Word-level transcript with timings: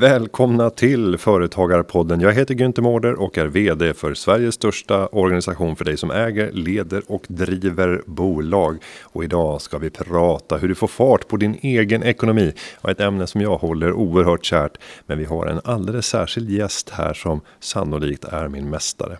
Välkomna 0.00 0.70
till 0.70 1.18
Företagarpodden. 1.18 2.20
Jag 2.20 2.32
heter 2.32 2.54
Günther 2.54 2.80
Mårder 2.80 3.14
och 3.14 3.38
är 3.38 3.46
VD 3.46 3.94
för 3.94 4.14
Sveriges 4.14 4.54
största 4.54 5.06
organisation 5.06 5.76
för 5.76 5.84
dig 5.84 5.96
som 5.96 6.10
äger, 6.10 6.52
leder 6.52 7.02
och 7.06 7.24
driver 7.28 8.02
bolag. 8.06 8.78
Och 9.02 9.24
idag 9.24 9.60
ska 9.62 9.78
vi 9.78 9.90
prata 9.90 10.56
hur 10.56 10.68
du 10.68 10.74
får 10.74 10.86
fart 10.86 11.28
på 11.28 11.36
din 11.36 11.58
egen 11.62 12.02
ekonomi. 12.02 12.52
Ett 12.88 13.00
ämne 13.00 13.26
som 13.26 13.40
jag 13.40 13.58
håller 13.58 13.92
oerhört 13.92 14.44
kärt. 14.44 14.76
Men 15.06 15.18
vi 15.18 15.24
har 15.24 15.46
en 15.46 15.60
alldeles 15.64 16.06
särskild 16.06 16.50
gäst 16.50 16.90
här 16.90 17.14
som 17.14 17.40
sannolikt 17.60 18.24
är 18.24 18.48
min 18.48 18.70
mästare. 18.70 19.18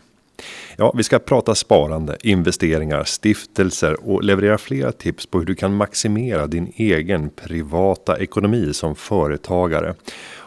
Ja, 0.76 0.92
vi 0.96 1.02
ska 1.02 1.18
prata 1.18 1.54
sparande, 1.54 2.16
investeringar, 2.22 3.04
stiftelser 3.04 4.08
och 4.08 4.24
leverera 4.24 4.58
flera 4.58 4.92
tips 4.92 5.26
på 5.26 5.38
hur 5.38 5.46
du 5.46 5.54
kan 5.54 5.74
maximera 5.74 6.46
din 6.46 6.72
egen 6.76 7.30
privata 7.30 8.18
ekonomi 8.18 8.74
som 8.74 8.96
företagare. 8.96 9.94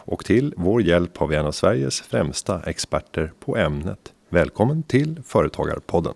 Och 0.06 0.24
till 0.24 0.54
vår 0.56 0.82
hjälp 0.82 1.16
har 1.16 1.26
vi 1.26 1.36
en 1.36 1.46
av 1.46 1.52
Sveriges 1.52 2.00
främsta 2.00 2.62
experter 2.66 3.32
på 3.40 3.56
ämnet. 3.56 3.98
Välkommen 4.28 4.82
till 4.82 5.22
Företagarpodden. 5.26 6.14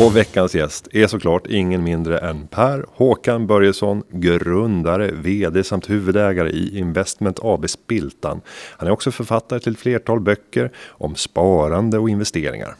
Och 0.00 0.16
veckans 0.16 0.54
gäst 0.54 0.88
är 0.92 1.06
såklart 1.06 1.46
ingen 1.46 1.84
mindre 1.84 2.18
än 2.18 2.46
Per 2.46 2.86
Håkan 2.88 3.46
Börjesson, 3.46 4.02
grundare, 4.10 5.10
vd 5.12 5.64
samt 5.64 5.90
huvudägare 5.90 6.50
i 6.50 6.78
Investment 6.78 7.38
AB 7.42 7.70
Spiltan. 7.70 8.40
Han 8.76 8.88
är 8.88 8.92
också 8.92 9.10
författare 9.10 9.60
till 9.60 9.72
ett 9.72 9.78
flertal 9.78 10.20
böcker 10.20 10.72
om 10.88 11.14
sparande 11.14 11.98
och 11.98 12.10
investeringar. 12.10 12.74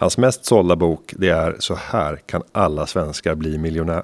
Hans 0.00 0.18
mest 0.18 0.44
sålda 0.44 0.76
bok 0.76 1.14
det 1.16 1.28
är 1.28 1.56
Så 1.58 1.74
här 1.74 2.16
kan 2.16 2.42
alla 2.52 2.86
svenskar 2.86 3.34
bli 3.34 3.58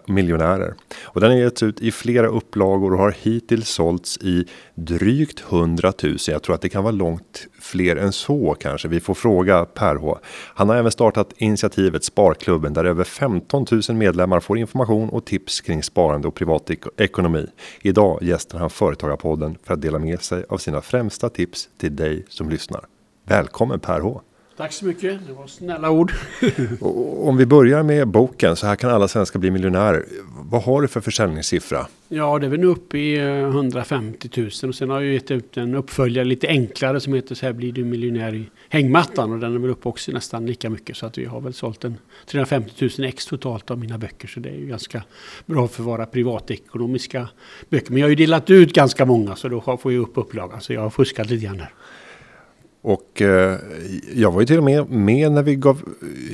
miljonärer. 0.07 0.75
Och 1.03 1.21
den 1.21 1.31
har 1.31 1.39
getts 1.39 1.63
ut 1.63 1.81
i 1.81 1.93
flera 1.93 2.27
upplagor 2.27 2.93
och 2.93 2.99
har 2.99 3.15
hittills 3.23 3.69
sålts 3.69 4.19
i 4.19 4.47
drygt 4.75 5.45
100 5.51 5.93
000. 6.03 6.17
Jag 6.29 6.43
tror 6.43 6.55
att 6.55 6.61
det 6.61 6.69
kan 6.69 6.83
vara 6.83 6.93
långt 6.93 7.47
fler 7.61 7.97
än 7.97 8.13
så 8.13 8.57
kanske. 8.61 8.89
Vi 8.89 9.01
får 9.01 9.15
fråga 9.15 9.65
Per 9.65 9.97
H. 9.97 10.19
Han 10.55 10.69
har 10.69 10.77
även 10.77 10.93
startat 10.93 11.33
initiativet 11.37 12.05
Sparklubben 12.05 12.73
där 12.73 12.85
över 12.85 13.05
15 13.05 13.67
000 13.71 13.97
medlemmar 13.97 14.41
får 14.41 14.59
information 14.59 15.09
och 15.09 15.25
tips 15.25 15.61
kring 15.61 15.83
sparande 15.83 16.29
och 16.29 16.35
privatekonomi. 16.35 17.47
Idag 17.83 18.23
gästar 18.23 18.59
han 18.59 18.71
Företagarpodden 18.71 19.59
för 19.65 19.75
att 19.75 19.83
dela 19.83 19.99
med 19.99 20.23
sig 20.23 20.45
av 20.49 20.59
sina 20.59 20.81
främsta 20.81 21.29
tips 21.29 21.69
till 21.79 21.97
dig 21.97 22.25
som 22.29 22.49
lyssnar. 22.49 22.85
Välkommen 23.27 23.81
Per 23.81 24.01
H. 24.01 24.21
Tack 24.57 24.73
så 24.73 24.85
mycket, 24.85 25.21
det 25.27 25.33
var 25.33 25.47
snälla 25.47 25.91
ord. 25.91 26.13
Om 27.21 27.37
vi 27.37 27.47
börjar 27.47 27.83
med 27.83 28.09
boken, 28.09 28.57
så 28.57 28.67
här 28.67 28.77
kan 28.77 28.91
alla 28.91 29.09
svenskar 29.09 29.41
bli 29.41 29.51
miljonärer. 29.51 30.05
Vad 30.51 30.63
har 30.63 30.83
du 30.83 30.89
för 30.89 31.01
försäljningssiffra? 31.01 31.87
Ja, 32.09 32.39
det 32.39 32.47
är 32.47 32.51
väl 32.51 32.61
nu 32.61 32.67
uppe 32.67 32.99
i 32.99 33.19
150 33.19 34.29
000 34.37 34.47
och 34.47 34.75
sen 34.75 34.91
har 34.91 35.01
jag 35.01 35.13
gett 35.15 35.31
ut 35.31 35.57
en 35.57 35.75
uppföljare 35.75 36.25
lite 36.25 36.49
enklare 36.49 37.01
som 37.01 37.15
heter 37.15 37.35
Så 37.35 37.47
här 37.47 37.53
blir 37.53 37.73
du 37.73 37.85
miljonär 37.85 38.35
i 38.35 38.51
hängmattan 38.69 39.33
och 39.33 39.39
den 39.39 39.55
är 39.55 39.59
väl 39.59 39.71
uppe 39.71 39.89
också 39.89 40.13
nästan 40.13 40.47
lika 40.47 40.71
mycket 40.71 40.97
så 40.97 41.07
att 41.07 41.19
vi 41.19 41.25
har 41.25 41.41
väl 41.41 41.55
sålt 41.55 41.85
en 41.85 41.99
350 42.27 42.91
000 42.99 43.09
ex 43.09 43.27
totalt 43.27 43.71
av 43.71 43.79
mina 43.79 43.99
böcker 43.99 44.29
så 44.29 44.41
det 44.41 44.49
är 44.49 44.57
ju 44.57 44.67
ganska 44.67 45.03
bra 45.47 45.69
för 45.69 45.83
våra 45.83 46.07
privatekonomiska 46.07 47.29
böcker. 47.69 47.91
Men 47.91 47.99
jag 47.99 48.05
har 48.05 48.11
ju 48.11 48.17
delat 48.17 48.51
ut 48.51 48.73
ganska 48.73 49.05
många 49.05 49.37
så 49.37 49.49
då 49.49 49.61
får 49.61 49.93
jag 49.93 50.03
upp 50.03 50.19
upplagan 50.19 50.61
så 50.61 50.73
jag 50.73 50.81
har 50.81 50.91
fuskat 50.91 51.31
lite 51.31 51.45
grann 51.45 51.61
här. 51.61 51.73
Och 52.85 53.23
eh, 53.23 53.59
jag 54.15 54.33
var 54.33 54.41
ju 54.41 54.47
till 54.47 54.59
och 54.59 54.65
med 54.65 54.91
med 54.91 55.33
när 55.33 55.43
vi 55.43 55.55
gav, 55.55 55.83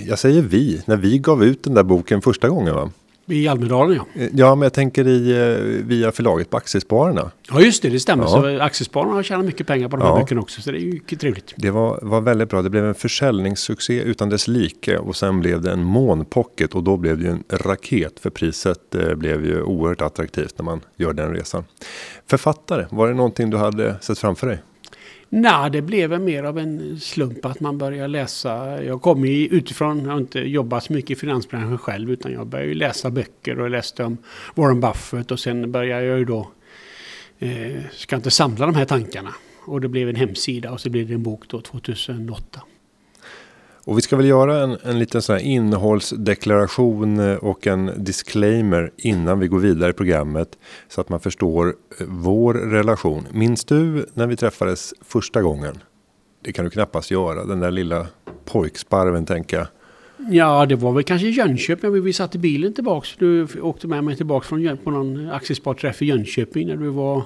jag 0.06 0.18
säger 0.18 0.42
vi, 0.42 0.82
när 0.86 0.96
vi 0.96 1.18
gav 1.18 1.44
ut 1.44 1.64
den 1.64 1.74
där 1.74 1.82
boken 1.82 2.22
första 2.22 2.48
gången 2.48 2.74
va? 2.74 2.90
I 3.26 3.48
Almedalen 3.48 3.96
ja. 3.96 4.22
Eh, 4.22 4.28
ja, 4.34 4.54
men 4.54 4.62
jag 4.62 4.72
tänker 4.72 5.08
i, 5.08 5.30
eh, 5.30 5.86
via 5.86 6.12
förlaget 6.12 6.50
på 6.50 6.56
Aktiespararna. 6.56 7.30
Ja, 7.50 7.60
just 7.60 7.82
det, 7.82 7.88
det 7.88 8.00
stämmer. 8.00 8.24
Ja. 8.24 8.28
Så 8.28 8.60
Aktiespararna 8.60 9.12
har 9.12 9.22
tjänat 9.22 9.46
mycket 9.46 9.66
pengar 9.66 9.89
på 9.89 9.96
de 9.96 10.02
här 10.02 10.10
ja. 10.10 10.18
böckerna 10.18 10.40
också, 10.40 10.62
så 10.62 10.70
det 10.70 10.78
är 10.78 10.80
ju 10.80 10.98
trevligt. 10.98 11.55
Det 11.56 11.70
var, 11.70 11.98
var 12.02 12.20
väldigt 12.20 12.48
bra. 12.48 12.62
Det 12.62 12.70
blev 12.70 12.84
en 12.84 12.94
försäljningssuccé 12.94 14.02
utan 14.02 14.28
dess 14.28 14.48
like 14.48 14.98
och 14.98 15.16
sen 15.16 15.40
blev 15.40 15.62
det 15.62 15.72
en 15.72 15.84
månpocket 15.84 16.74
och 16.74 16.83
då 16.83 16.96
blev 16.96 17.18
det 17.18 17.24
ju 17.24 17.30
en 17.30 17.44
raket 17.48 18.20
för 18.20 18.30
priset 18.30 18.94
eh, 18.94 19.14
blev 19.14 19.44
ju 19.44 19.62
oerhört 19.62 20.00
attraktivt 20.00 20.58
när 20.58 20.64
man 20.64 20.80
gör 20.96 21.12
den 21.12 21.34
resan. 21.34 21.64
Författare, 22.27 22.86
var 22.90 23.08
det 23.08 23.14
någonting 23.14 23.50
du 23.50 23.56
hade 23.56 23.96
sett 24.00 24.18
framför 24.18 24.46
dig? 24.46 24.58
Nej, 25.33 25.70
det 25.70 25.83
blev 25.83 26.20
mer 26.20 26.42
av 26.42 26.58
en 26.58 27.01
slump 27.01 27.45
att 27.45 27.61
man 27.61 27.79
började 27.79 28.08
läsa. 28.08 28.83
Jag 28.85 29.02
kom 29.02 29.24
ju 29.24 29.46
utifrån, 29.46 30.05
jag 30.05 30.11
har 30.11 30.18
inte 30.18 30.41
jobbat 30.41 30.85
så 30.85 30.92
mycket 30.92 31.11
i 31.11 31.14
finansbranschen 31.14 31.79
själv, 31.79 32.11
utan 32.11 32.33
jag 32.33 32.46
började 32.46 32.74
läsa 32.74 33.11
böcker 33.11 33.61
och 33.61 33.70
läste 33.70 34.05
om 34.05 34.19
Warren 34.55 34.80
Buffett 34.80 35.30
och 35.30 35.40
sen 35.40 35.73
började 35.73 36.05
jag 36.05 36.19
ju 36.19 36.24
då, 36.24 36.51
eh, 37.39 37.83
ska 37.92 38.17
inte 38.17 38.30
samla 38.30 38.67
de 38.67 38.74
här 38.74 38.85
tankarna. 38.85 39.35
Och 39.64 39.80
det 39.80 39.89
blev 39.89 40.08
en 40.08 40.17
hemsida 40.17 40.70
och 40.70 40.80
så 40.80 40.90
blev 40.90 41.08
det 41.08 41.14
en 41.14 41.23
bok 41.23 41.48
då 41.48 41.61
2008. 41.61 42.61
Och 43.85 43.98
vi 43.98 44.02
ska 44.02 44.17
väl 44.17 44.27
göra 44.27 44.63
en, 44.63 44.77
en 44.83 44.98
liten 44.98 45.23
sån 45.23 45.36
här 45.36 45.42
innehållsdeklaration 45.42 47.18
eh, 47.18 47.36
och 47.36 47.67
en 47.67 47.91
disclaimer 47.96 48.92
innan 48.96 49.39
vi 49.39 49.48
går 49.48 49.58
vidare 49.58 49.91
i 49.91 49.92
programmet. 49.92 50.58
Så 50.89 51.01
att 51.01 51.08
man 51.08 51.20
förstår 51.20 51.68
eh, 51.68 52.07
vår 52.08 52.55
relation. 52.55 53.27
Minns 53.33 53.64
du 53.64 54.07
när 54.14 54.27
vi 54.27 54.36
träffades 54.36 54.95
första 55.01 55.42
gången? 55.42 55.79
Det 56.45 56.52
kan 56.52 56.64
du 56.64 56.70
knappast 56.70 57.11
göra, 57.11 57.45
den 57.45 57.61
där 57.61 57.70
lilla 57.70 58.07
pojksparven 58.45 59.27
tänker 59.27 59.57
jag. 59.57 59.67
Ja, 60.30 60.67
det 60.67 60.77
var 60.77 60.92
väl 60.92 61.05
kanske 61.05 61.29
Jönköping. 61.29 62.02
Vi 62.02 62.13
satt 62.13 62.35
i 62.35 62.39
bilen 62.39 62.73
tillbaks. 62.73 63.17
Du 63.19 63.46
åkte 63.63 63.86
med 63.86 64.05
mig 64.05 64.17
tillbaks 64.17 64.48
från, 64.48 64.79
på 64.85 64.90
någon 64.90 65.30
aktiesparträff 65.30 66.02
i 66.02 66.07
Jönköping 66.07 66.69
när 66.69 66.77
du 66.77 66.89
var 66.89 67.23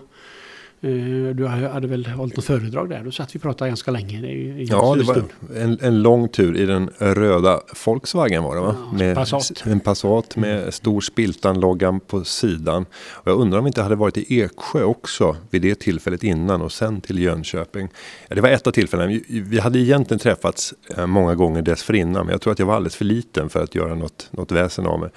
du 1.35 1.47
hade 1.47 1.87
väl 1.87 2.07
hållit 2.07 2.37
något 2.37 2.45
föredrag 2.45 2.89
där? 2.89 3.03
Då 3.05 3.11
satt 3.11 3.35
vi 3.35 3.39
och 3.39 3.43
pratade 3.43 3.71
ganska 3.71 3.91
länge. 3.91 4.21
Det 4.21 4.63
ja, 4.63 4.95
det 4.95 5.03
var 5.03 5.23
en, 5.57 5.79
en, 5.81 6.03
lång 6.03 6.29
tur 6.29 6.57
i 6.57 6.67
den 6.67 6.91
röda 6.99 7.61
Volkswagen 7.85 8.43
var 8.43 8.55
det 8.55 8.61
va? 8.61 8.77
Ja, 8.93 8.99
med 8.99 9.17
Passat. 9.17 9.63
En 9.67 9.81
Passat 9.81 10.37
med 10.37 10.59
mm. 10.59 10.73
stor 10.73 11.01
Spiltan-loggan 11.01 12.01
på 12.01 12.25
sidan. 12.25 12.87
Och 13.11 13.31
jag 13.31 13.39
undrar 13.39 13.59
om 13.59 13.65
vi 13.65 13.69
inte 13.69 13.83
hade 13.83 13.97
varit 13.97 14.17
i 14.17 14.41
Eksjö 14.41 14.83
också 14.83 15.37
vid 15.51 15.63
det 15.63 15.75
tillfället 15.75 16.25
innan 16.25 16.63
och 16.63 16.73
sen 16.73 17.01
till 17.01 17.19
Jönköping. 17.19 17.89
Ja, 18.29 18.35
det 18.35 18.41
var 18.41 18.49
ett 18.49 18.67
av 18.67 18.71
tillfällena. 18.71 19.21
Vi 19.29 19.61
hade 19.61 19.79
egentligen 19.79 20.19
träffats 20.19 20.75
eh, 20.97 21.07
många 21.07 21.35
gånger 21.35 21.63
dessförinnan. 21.63 22.27
Men 22.27 22.33
jag 22.33 22.41
tror 22.41 22.53
att 22.53 22.59
jag 22.59 22.67
var 22.67 22.75
alldeles 22.75 22.97
för 22.97 23.05
liten 23.05 23.49
för 23.49 23.63
att 23.63 23.75
göra 23.75 23.95
något, 23.95 24.29
något 24.31 24.53
väsen 24.53 24.87
av 24.87 25.01
mig. 25.01 25.11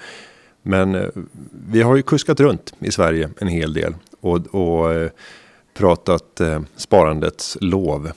Men 0.62 0.94
eh, 0.94 1.08
vi 1.68 1.82
har 1.82 1.96
ju 1.96 2.02
kuskat 2.02 2.40
runt 2.40 2.74
i 2.78 2.90
Sverige 2.90 3.30
en 3.38 3.48
hel 3.48 3.72
del. 3.72 3.94
Och, 4.20 4.54
och 4.54 5.10
pratat 5.78 6.40
eh, 6.40 6.60
sparandets 6.76 7.58
lov. 7.60 8.10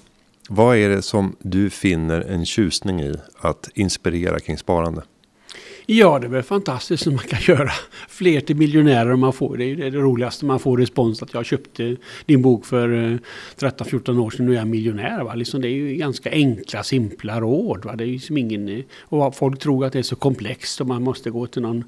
Vad 0.50 0.78
är 0.78 0.90
det 0.90 1.02
som 1.02 1.36
du 1.40 1.70
finner 1.70 2.22
en 2.22 2.46
tjusning 2.46 3.02
i 3.02 3.16
att 3.40 3.70
inspirera 3.74 4.40
kring 4.40 4.58
sparande? 4.58 5.02
Ja, 5.86 6.20
det 6.20 6.28
är 6.28 6.30
väl 6.30 6.44
fantastiskt 6.44 7.04
som 7.04 7.16
man 7.16 7.26
kan 7.26 7.40
göra 7.42 7.72
fler 8.10 8.42
till 8.42 8.56
miljonärer 8.56 9.14
om 9.14 9.20
man 9.20 9.34
får. 9.34 9.58
Det 9.58 9.66
är 9.66 9.76
det, 9.76 9.90
det 9.90 9.98
roligaste 9.98 10.46
man 10.46 10.60
får 10.60 10.78
respons 10.78 11.24
att 11.24 11.34
jag 11.34 11.46
köpte 11.46 11.98
din 12.26 12.42
bok 12.42 12.66
för 12.66 12.94
eh, 12.94 13.18
13-14 13.58 14.20
år 14.20 14.30
sedan 14.30 14.46
och 14.46 14.50
nu 14.50 14.54
är 14.54 14.60
jag 14.60 14.68
miljonär. 14.68 15.24
Va? 15.24 15.36
Liksom 15.36 15.62
det 15.62 15.68
är 15.68 15.76
ju 15.76 15.96
ganska 15.96 16.32
enkla, 16.32 16.84
simpla 16.84 17.42
råd. 17.42 17.86
Va? 17.86 17.96
Det 17.96 18.04
är 18.04 18.08
liksom 18.08 18.38
ingen, 18.38 18.70
eh, 18.70 18.84
och 19.00 19.36
folk 19.36 19.60
tror 19.60 19.86
att 19.86 19.94
det 19.94 20.00
är 20.00 20.04
så 20.04 20.16
komplext 20.16 20.82
och 20.82 20.88
man 20.88 21.04
måste 21.04 21.30
gå 21.30 21.48
till 21.48 21.62
någon 21.62 21.84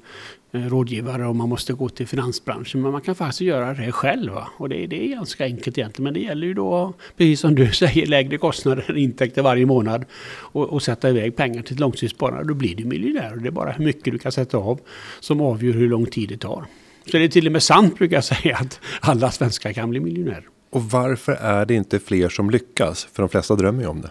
Eh, 0.54 0.68
rådgivare 0.68 1.26
och 1.26 1.36
man 1.36 1.48
måste 1.48 1.72
gå 1.72 1.88
till 1.88 2.06
finansbranschen. 2.06 2.82
Men 2.82 2.92
man 2.92 3.00
kan 3.00 3.14
faktiskt 3.14 3.40
göra 3.40 3.74
det 3.74 3.92
själv. 3.92 4.32
Va? 4.32 4.48
Och 4.56 4.68
det, 4.68 4.86
det, 4.86 5.04
är 5.04 5.08
ganska 5.08 5.44
enkelt 5.44 5.78
egentligen. 5.78 6.04
Men 6.04 6.14
det 6.14 6.20
gäller 6.20 6.46
ju 6.46 6.54
då, 6.54 6.92
precis 7.16 7.40
som 7.40 7.54
du 7.54 7.72
säger, 7.72 8.06
lägre 8.06 8.38
kostnader 8.38 8.84
än 8.88 8.96
intäkter 8.96 9.42
varje 9.42 9.66
månad. 9.66 10.04
Och, 10.34 10.72
och 10.72 10.82
sätta 10.82 11.10
iväg 11.10 11.36
pengar 11.36 11.62
till 11.62 11.74
ett 11.74 11.80
långtidssparande. 11.80 12.44
Då 12.48 12.54
blir 12.54 12.76
du 12.76 12.84
miljonär. 12.84 13.32
Och 13.32 13.42
det 13.42 13.48
är 13.48 13.50
bara 13.50 13.70
hur 13.70 13.84
mycket 13.84 14.12
du 14.12 14.18
kan 14.18 14.32
sätta 14.32 14.58
av 14.58 14.80
som 15.20 15.40
avgör 15.40 15.72
hur 15.72 15.88
lång 15.88 16.06
tid 16.06 16.28
det 16.28 16.38
tar. 16.38 16.64
Så 17.10 17.18
det 17.18 17.24
är 17.24 17.28
till 17.28 17.46
och 17.46 17.52
med 17.52 17.62
sant 17.62 17.98
brukar 17.98 18.16
jag 18.16 18.24
säga 18.24 18.56
att 18.56 18.80
alla 19.00 19.30
svenskar 19.30 19.72
kan 19.72 19.90
bli 19.90 20.00
miljonärer. 20.00 20.48
Och 20.70 20.82
varför 20.82 21.32
är 21.32 21.66
det 21.66 21.74
inte 21.74 21.98
fler 21.98 22.28
som 22.28 22.50
lyckas? 22.50 23.08
För 23.12 23.22
de 23.22 23.28
flesta 23.28 23.56
drömmer 23.56 23.82
ju 23.82 23.88
om 23.88 24.00
det. 24.00 24.10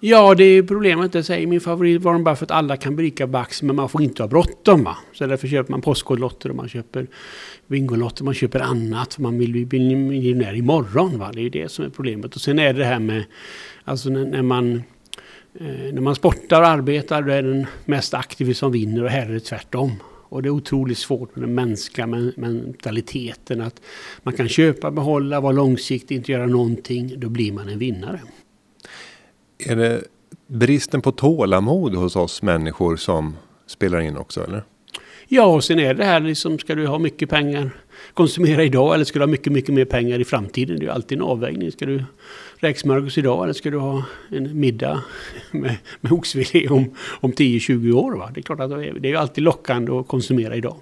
Ja, 0.00 0.34
det 0.34 0.44
är 0.44 0.62
problemet. 0.62 1.12
Det 1.12 1.22
säger 1.22 1.46
min 1.46 1.60
favorit 1.60 2.02
Warren 2.02 2.24
Buffett. 2.24 2.50
Alla 2.50 2.76
kan 2.76 2.96
berika 2.96 3.26
Bax, 3.26 3.62
men 3.62 3.76
man 3.76 3.88
får 3.88 4.02
inte 4.02 4.22
ha 4.22 4.28
bråttom. 4.28 4.84
Va? 4.84 4.96
Så 5.12 5.26
därför 5.26 5.48
köper 5.48 5.70
man 5.70 5.80
Postkodlotter 5.80 6.50
och 6.50 6.56
man 6.56 6.68
köper 6.68 7.06
Bingolotter. 7.66 8.24
Man 8.24 8.34
köper 8.34 8.60
annat. 8.60 9.14
För 9.14 9.22
man 9.22 9.38
vill 9.38 9.66
bli 9.66 9.96
miljonär 9.96 10.54
imorgon. 10.54 11.18
Va? 11.18 11.30
Det 11.34 11.40
är 11.40 11.50
det 11.50 11.70
som 11.70 11.84
är 11.84 11.88
problemet. 11.88 12.34
Och 12.34 12.40
sen 12.40 12.58
är 12.58 12.72
det 12.72 12.78
det 12.78 12.84
här 12.84 12.98
med, 12.98 13.24
alltså 13.84 14.10
när, 14.10 14.24
när 14.24 14.42
man 14.42 14.82
eh, 15.60 15.92
när 15.92 16.00
man 16.00 16.14
sportar 16.14 16.60
och 16.60 16.68
arbetar 16.68 17.22
då 17.22 17.32
är 17.32 17.42
den 17.42 17.66
mest 17.84 18.14
aktiva 18.14 18.54
som 18.54 18.72
vinner 18.72 19.04
och 19.04 19.10
här 19.10 19.26
är 19.26 19.32
det 19.32 19.40
tvärtom. 19.40 19.92
Och 20.30 20.42
det 20.42 20.48
är 20.48 20.50
otroligt 20.50 20.98
svårt 20.98 21.36
med 21.36 21.42
den 21.44 21.54
mänskliga 21.54 22.06
mentaliteten. 22.36 23.60
Att 23.60 23.80
man 24.22 24.34
kan 24.34 24.48
köpa, 24.48 24.90
behålla, 24.90 25.40
vara 25.40 25.52
långsiktig, 25.52 26.16
inte 26.16 26.32
göra 26.32 26.46
någonting. 26.46 27.20
Då 27.20 27.28
blir 27.28 27.52
man 27.52 27.68
en 27.68 27.78
vinnare. 27.78 28.20
Är 29.58 29.76
det 29.76 30.04
bristen 30.46 31.02
på 31.02 31.12
tålamod 31.12 31.94
hos 31.94 32.16
oss 32.16 32.42
människor 32.42 32.96
som 32.96 33.36
spelar 33.66 34.00
in 34.00 34.16
också 34.16 34.44
eller? 34.44 34.64
Ja, 35.30 35.44
och 35.44 35.64
sen 35.64 35.78
är 35.78 35.94
det 35.94 36.04
här 36.04 36.20
liksom, 36.20 36.58
ska 36.58 36.74
du 36.74 36.86
ha 36.86 36.98
mycket 36.98 37.30
pengar, 37.30 37.70
konsumera 38.14 38.64
idag 38.64 38.94
eller 38.94 39.04
ska 39.04 39.18
du 39.18 39.22
ha 39.22 39.30
mycket, 39.30 39.52
mycket 39.52 39.74
mer 39.74 39.84
pengar 39.84 40.20
i 40.20 40.24
framtiden? 40.24 40.76
Det 40.76 40.82
är 40.82 40.86
ju 40.86 40.92
alltid 40.92 41.18
en 41.18 41.24
avvägning. 41.24 41.72
Ska 41.72 41.86
du 41.86 42.04
räksmörgås 42.56 43.18
idag 43.18 43.44
eller 43.44 43.52
ska 43.52 43.70
du 43.70 43.78
ha 43.78 44.04
en 44.30 44.60
middag 44.60 45.02
med, 45.50 45.76
med 46.00 46.12
oxfilé 46.12 46.68
om, 46.68 46.94
om 47.20 47.32
10-20 47.32 47.92
år? 47.92 48.12
Va? 48.12 48.30
Det 48.34 48.40
är 48.40 48.42
klart 48.42 48.60
att 48.60 48.70
det 48.70 48.86
är, 48.86 48.92
det 48.92 49.12
är 49.12 49.16
alltid 49.16 49.44
lockande 49.44 49.92
att 49.92 50.08
konsumera 50.08 50.56
idag. 50.56 50.76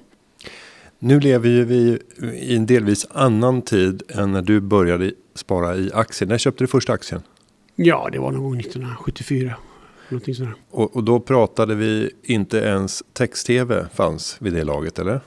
Nu 0.98 1.20
lever 1.20 1.48
ju 1.48 1.64
vi 1.64 1.98
i 2.40 2.56
en 2.56 2.66
delvis 2.66 3.06
annan 3.10 3.62
tid 3.62 4.02
än 4.08 4.32
när 4.32 4.42
du 4.42 4.60
började 4.60 5.12
spara 5.34 5.76
i 5.76 5.90
aktier. 5.94 6.28
När 6.28 6.38
köpte 6.38 6.64
du 6.64 6.68
första 6.68 6.92
aktien? 6.92 7.22
Ja, 7.76 8.08
det 8.12 8.18
var 8.18 8.32
någon 8.32 8.42
gång 8.42 8.60
1974. 8.60 9.54
Och, 10.70 10.96
och, 10.96 11.04
då 11.04 11.20
pratade 11.20 11.74
vi 11.74 12.10
inte 12.22 12.58
ens 12.58 13.02
text-tv 13.12 13.86
fanns 13.94 14.36
vid 14.40 14.52
det 14.52 14.64
laget, 14.64 14.98
eller? 14.98 15.20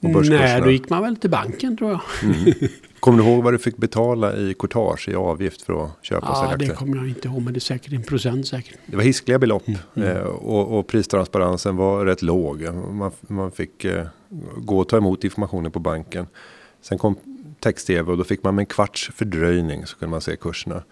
Nej, 0.00 0.60
då 0.60 0.70
gick 0.70 0.90
man 0.90 1.02
väl 1.02 1.16
till 1.16 1.30
banken 1.30 1.76
tror 1.76 1.90
jag. 1.90 2.00
Mm. 2.22 2.54
Kommer 3.00 3.18
du 3.18 3.30
ihåg 3.30 3.44
vad 3.44 3.54
du 3.54 3.58
fick 3.58 3.76
betala 3.76 4.36
i 4.36 4.54
courtage 4.54 5.08
i 5.08 5.14
avgift 5.14 5.62
för 5.62 5.84
att 5.84 5.90
köpa 6.02 6.26
Ja, 6.50 6.56
det 6.56 6.68
kommer 6.68 6.96
jag 6.96 7.08
inte 7.08 7.28
ihåg, 7.28 7.42
men 7.42 7.52
det 7.52 7.58
är 7.58 7.60
säkert 7.60 7.92
en 7.92 8.02
procent 8.02 8.46
säkert. 8.46 8.78
Det 8.86 8.96
var 8.96 9.02
hiskliga 9.02 9.38
belopp 9.38 9.68
mm. 9.68 9.80
mm. 9.94 10.16
eh, 10.16 10.22
och, 10.22 10.78
och, 10.78 10.86
pristransparensen 10.86 11.76
var 11.76 12.04
rätt 12.04 12.22
låg. 12.22 12.62
Man, 12.92 13.10
man 13.20 13.52
fick 13.52 13.84
eh, 13.84 14.06
gå 14.56 14.78
och 14.78 14.88
ta 14.88 14.96
emot 14.96 15.24
informationen 15.24 15.72
på 15.72 15.78
banken. 15.78 16.26
Sen 16.80 16.98
kom 16.98 17.16
text-tv 17.60 18.10
och 18.10 18.18
då 18.18 18.24
fick 18.24 18.42
man 18.42 18.54
med 18.54 18.62
en 18.62 18.66
kvarts 18.66 19.10
fördröjning 19.14 19.86
så 19.86 19.96
kunde 19.96 20.10
man 20.10 20.20
se 20.20 20.36
kurserna. 20.36 20.82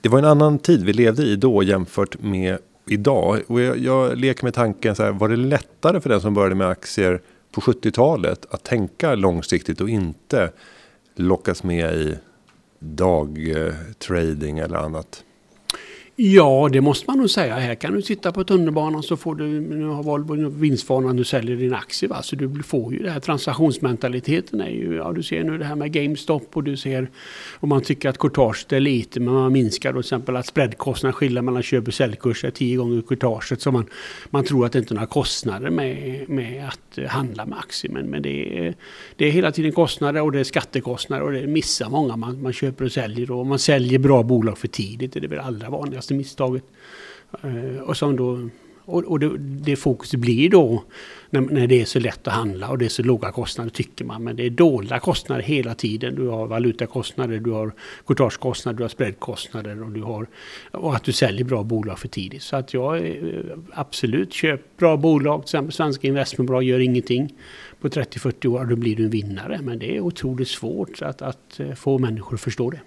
Det 0.00 0.08
var 0.08 0.18
en 0.18 0.24
annan 0.24 0.58
tid 0.58 0.84
vi 0.84 0.92
levde 0.92 1.22
i 1.22 1.36
då 1.36 1.62
jämfört 1.62 2.22
med 2.22 2.58
idag. 2.86 3.40
Och 3.46 3.60
jag, 3.60 3.78
jag 3.78 4.18
leker 4.18 4.44
med 4.44 4.54
tanken 4.54 4.94
så 4.94 5.02
här, 5.02 5.12
var 5.12 5.28
det 5.28 5.36
lättare 5.36 6.00
för 6.00 6.08
den 6.08 6.20
som 6.20 6.34
började 6.34 6.54
med 6.54 6.68
aktier 6.68 7.20
på 7.52 7.60
70-talet 7.60 8.46
att 8.50 8.64
tänka 8.64 9.14
långsiktigt 9.14 9.80
och 9.80 9.88
inte 9.88 10.52
lockas 11.16 11.62
med 11.62 11.94
i 11.94 12.16
dagtrading 12.78 14.58
eh, 14.58 14.64
eller 14.64 14.76
annat? 14.76 15.24
Ja, 16.16 16.68
det 16.72 16.80
måste 16.80 17.10
man 17.10 17.18
nog 17.18 17.30
säga. 17.30 17.54
Här 17.54 17.74
kan 17.74 17.94
du 17.94 18.02
sitta 18.02 18.32
på 18.32 18.44
tunnelbanan 18.44 19.02
så 19.02 19.16
får 19.16 19.34
du, 19.34 19.60
nu 19.60 19.86
har 19.86 20.02
Volvo 20.02 20.48
vinstvarnad, 20.48 21.16
du 21.16 21.24
säljer 21.24 21.56
din 21.56 21.74
aktie. 21.74 22.08
Va? 22.08 22.22
Så 22.22 22.36
du 22.36 22.62
får 22.62 22.92
ju 22.92 22.98
det 22.98 23.10
här 23.10 23.20
transaktionsmentaliteten 23.20 24.60
är 24.60 24.68
ju, 24.68 24.94
ja 24.94 25.12
du 25.12 25.22
ser 25.22 25.44
nu 25.44 25.58
det 25.58 25.64
här 25.64 25.74
med 25.74 25.92
GameStop 25.92 26.56
och 26.56 26.64
du 26.64 26.76
ser 26.76 27.10
om 27.60 27.68
man 27.68 27.82
tycker 27.82 28.08
att 28.08 28.18
courtaget 28.18 28.72
är 28.72 28.80
lite 28.80 29.20
men 29.20 29.34
man 29.34 29.52
minskar 29.52 29.92
då 29.92 30.02
till 30.02 30.06
exempel 30.06 30.36
att 30.36 30.46
spreadkostnaden 30.46 31.12
skillnaden 31.12 31.44
mellan 31.44 31.62
köp 31.62 31.88
och 31.88 31.94
säljkurs 31.94 32.44
är 32.44 32.50
tio 32.50 32.76
gånger 32.76 33.02
courtaget. 33.02 33.60
Så 33.60 33.72
man, 33.72 33.86
man 34.30 34.44
tror 34.44 34.66
att 34.66 34.72
det 34.72 34.78
inte 34.78 34.94
är 34.94 34.96
några 34.96 35.06
kostnader 35.06 35.70
med, 35.70 36.28
med 36.28 36.68
att 36.68 37.10
handla 37.10 37.46
med 37.46 37.58
aktier. 37.58 37.92
Men, 37.92 38.06
men 38.06 38.22
det, 38.22 38.58
är, 38.58 38.74
det 39.16 39.26
är 39.26 39.30
hela 39.30 39.52
tiden 39.52 39.72
kostnader 39.72 40.22
och 40.22 40.32
det 40.32 40.40
är 40.40 40.44
skattekostnader 40.44 41.24
och 41.24 41.32
det 41.32 41.46
missar 41.46 41.90
många 41.90 42.16
man, 42.16 42.42
man 42.42 42.52
köper 42.52 42.84
och 42.84 42.92
säljer. 42.92 43.30
Och 43.30 43.46
man 43.46 43.58
säljer 43.58 43.98
bra 43.98 44.22
bolag 44.22 44.58
för 44.58 44.68
tidigt, 44.68 45.12
det 45.12 45.24
är 45.24 45.28
väl 45.28 45.38
allra 45.38 45.70
vanligast 45.70 46.01
vanligaste 46.02 46.14
misstaget. 46.14 46.64
Eh, 47.42 47.82
och, 47.82 47.96
som 47.96 48.16
då, 48.16 48.48
och, 48.84 49.04
och 49.04 49.20
det, 49.20 49.38
det 49.38 49.76
fokuset 49.76 50.20
blir 50.20 50.50
då 50.50 50.82
när, 51.30 51.40
när, 51.40 51.66
det 51.66 51.80
är 51.80 51.84
så 51.84 52.00
lätt 52.00 52.26
att 52.28 52.34
handla 52.34 52.68
och 52.68 52.78
det 52.78 52.84
är 52.84 52.88
så 52.88 53.02
låga 53.02 53.32
kostnader 53.32 53.70
tycker 53.70 54.04
man. 54.04 54.24
Men 54.24 54.36
det 54.36 54.46
är 54.46 54.50
dolda 54.50 55.00
kostnader 55.00 55.42
hela 55.42 55.74
tiden. 55.74 56.14
Du 56.14 56.28
har 56.28 56.46
valutakostnader, 56.46 57.40
du 57.40 57.50
har 57.50 57.72
courtagekostnader, 58.06 58.78
du 58.78 58.84
har 58.84 58.88
spreadkostnader 58.88 59.82
och, 59.82 59.90
du 59.90 60.02
har, 60.02 60.26
och 60.72 60.94
att 60.94 61.04
du 61.04 61.12
säljer 61.12 61.44
bra 61.44 61.62
bolag 61.62 61.98
för 61.98 62.08
tidigt. 62.08 62.42
Så 62.42 62.56
att 62.56 62.74
jag 62.74 63.06
eh, 63.06 63.14
absolut 63.74 64.32
köp 64.32 64.60
bra 64.76 64.96
bolag. 64.96 65.40
Till 65.40 65.46
exempel 65.46 65.72
svenska 65.72 66.08
investmentbolag 66.08 66.62
gör 66.62 66.80
ingenting 66.80 67.34
på 67.80 67.88
30-40 67.88 68.46
år. 68.46 68.64
Då 68.64 68.76
blir 68.76 68.96
du 68.96 69.04
en 69.04 69.10
vinnare. 69.10 69.60
Men 69.62 69.78
det 69.78 69.96
är 69.96 70.00
otroligt 70.00 70.48
svårt 70.48 71.02
att, 71.02 71.22
att 71.22 71.60
eh, 71.60 71.74
få 71.74 71.98
människor 71.98 72.34
att 72.34 72.40
förstå 72.40 72.70
det. 72.70 72.80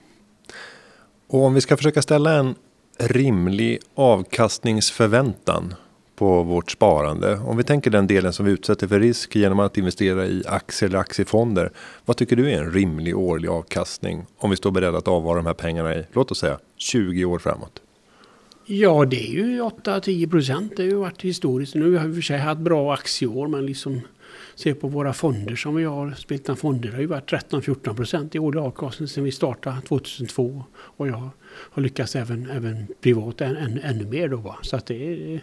Och 1.27 1.43
om 1.43 1.53
vi 1.53 1.61
ska 1.61 1.77
försöka 1.77 2.01
ställa 2.01 2.33
en 2.33 2.55
rimlig 2.99 3.79
avkastningsförväntan 3.95 5.73
på 6.15 6.43
vårt 6.43 6.71
sparande. 6.71 7.37
Om 7.37 7.57
vi 7.57 7.63
tänker 7.63 7.91
den 7.91 8.07
delen 8.07 8.33
som 8.33 8.45
vi 8.45 8.51
utsätter 8.51 8.87
för 8.87 8.99
risk 8.99 9.35
genom 9.35 9.59
att 9.59 9.77
investera 9.77 10.25
i 10.25 10.43
aktier 10.47 10.89
eller 10.89 10.99
aktiefonder. 10.99 11.71
Vad 12.05 12.17
tycker 12.17 12.35
du 12.35 12.51
är 12.51 12.57
en 12.63 12.71
rimlig 12.71 13.17
årlig 13.17 13.49
avkastning 13.49 14.25
om 14.37 14.49
vi 14.49 14.55
står 14.55 14.71
beredda 14.71 14.97
att 14.97 15.07
avvara 15.07 15.37
de 15.37 15.45
här 15.45 15.53
pengarna 15.53 15.95
i, 15.95 16.05
låt 16.13 16.31
oss 16.31 16.39
säga 16.39 16.59
20 16.77 17.25
år 17.25 17.39
framåt? 17.39 17.81
Ja, 18.65 19.05
det 19.05 19.27
är 19.27 19.31
ju 19.31 19.61
8-10 19.61 20.29
procent. 20.29 20.73
Det 20.77 20.83
har 20.83 20.89
ju 20.89 20.95
varit 20.95 21.21
historiskt. 21.21 21.75
Nu 21.75 21.97
har 21.97 22.07
vi 22.07 22.13
för 22.13 22.21
sig 22.21 22.37
haft 22.37 22.61
bra 22.61 22.93
aktieår, 22.93 23.47
men 23.47 23.65
liksom 23.65 24.01
se 24.55 24.73
på 24.73 24.87
våra 24.87 25.13
fonder 25.13 25.55
som 25.55 25.75
vi 25.75 25.83
har. 25.83 26.11
Spiltan 26.11 26.55
Fonder 26.55 26.91
har 26.91 26.99
ju 26.99 27.05
varit 27.05 27.31
13-14 27.31 27.95
procent 27.95 28.35
i 28.35 28.39
årlig 28.39 28.59
avkastning 28.59 29.07
sedan 29.07 29.23
vi 29.23 29.31
startade 29.31 29.81
2002. 29.81 30.63
Och 30.73 31.07
jag 31.07 31.29
har 31.55 31.81
lyckats 31.81 32.15
även, 32.15 32.49
även 32.49 32.87
privat 33.01 33.41
än, 33.41 33.57
än, 33.57 33.79
ännu 33.83 34.05
mer 34.05 34.27
då. 34.27 34.37
Va? 34.37 34.55
Så 34.61 34.75
att 34.75 34.85
det 34.85 35.13
är 35.13 35.41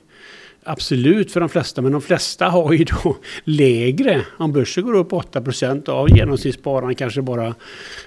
absolut 0.65 1.33
för 1.33 1.41
de 1.41 1.49
flesta, 1.49 1.83
men 1.83 1.93
de 1.93 2.01
flesta 2.01 2.49
har 2.49 2.73
ju 2.73 2.85
då 2.85 3.17
lägre. 3.45 4.23
Om 4.39 4.53
börsen 4.53 4.85
går 4.85 4.95
upp 4.95 5.13
8 5.13 5.43
procent 5.43 5.89
av 5.89 6.17
genomsnittsspararen 6.17 6.95
kanske 6.95 7.23
bara 7.23 7.55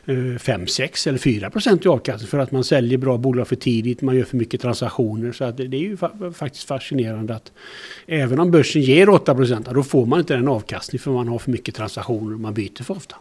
eh, 0.06 0.38
5, 0.40 0.68
6 0.68 1.08
eller 1.08 1.20
4 1.20 1.50
procent 1.50 1.86
i 1.86 1.88
avkastning 1.88 2.28
för 2.28 2.40
att 2.40 2.52
man 2.52 2.64
säljer 2.64 2.98
bra 2.98 3.18
bolag 3.18 3.48
för 3.48 3.56
tidigt, 3.56 4.02
man 4.02 4.16
gör 4.16 4.24
för 4.24 4.38
mycket 4.38 4.62
transaktioner. 4.62 5.32
Så 5.32 5.44
att 5.44 5.58
det, 5.58 5.68
det 5.68 5.78
är 5.78 5.82
ju 5.82 5.98
fa 5.98 6.32
faktiskt 6.34 6.68
fascinerande 6.68 7.36
att 7.36 7.52
även 8.08 8.40
om 8.40 8.52
börsen 8.52 8.82
ger 8.82 9.10
8 9.10 9.36
procent, 9.36 9.70
då 9.70 9.84
får 9.84 10.06
man 10.06 10.20
inte 10.20 10.36
den 10.36 10.48
avkastning 10.48 11.00
för 11.00 11.12
man 11.12 11.28
har 11.28 11.40
för 11.40 11.52
mycket 11.52 11.76
transaktioner 11.76 12.34
och 12.34 12.40
man 12.40 12.54
byter 12.54 12.84
för 12.84 12.94
ofta. 12.94 13.16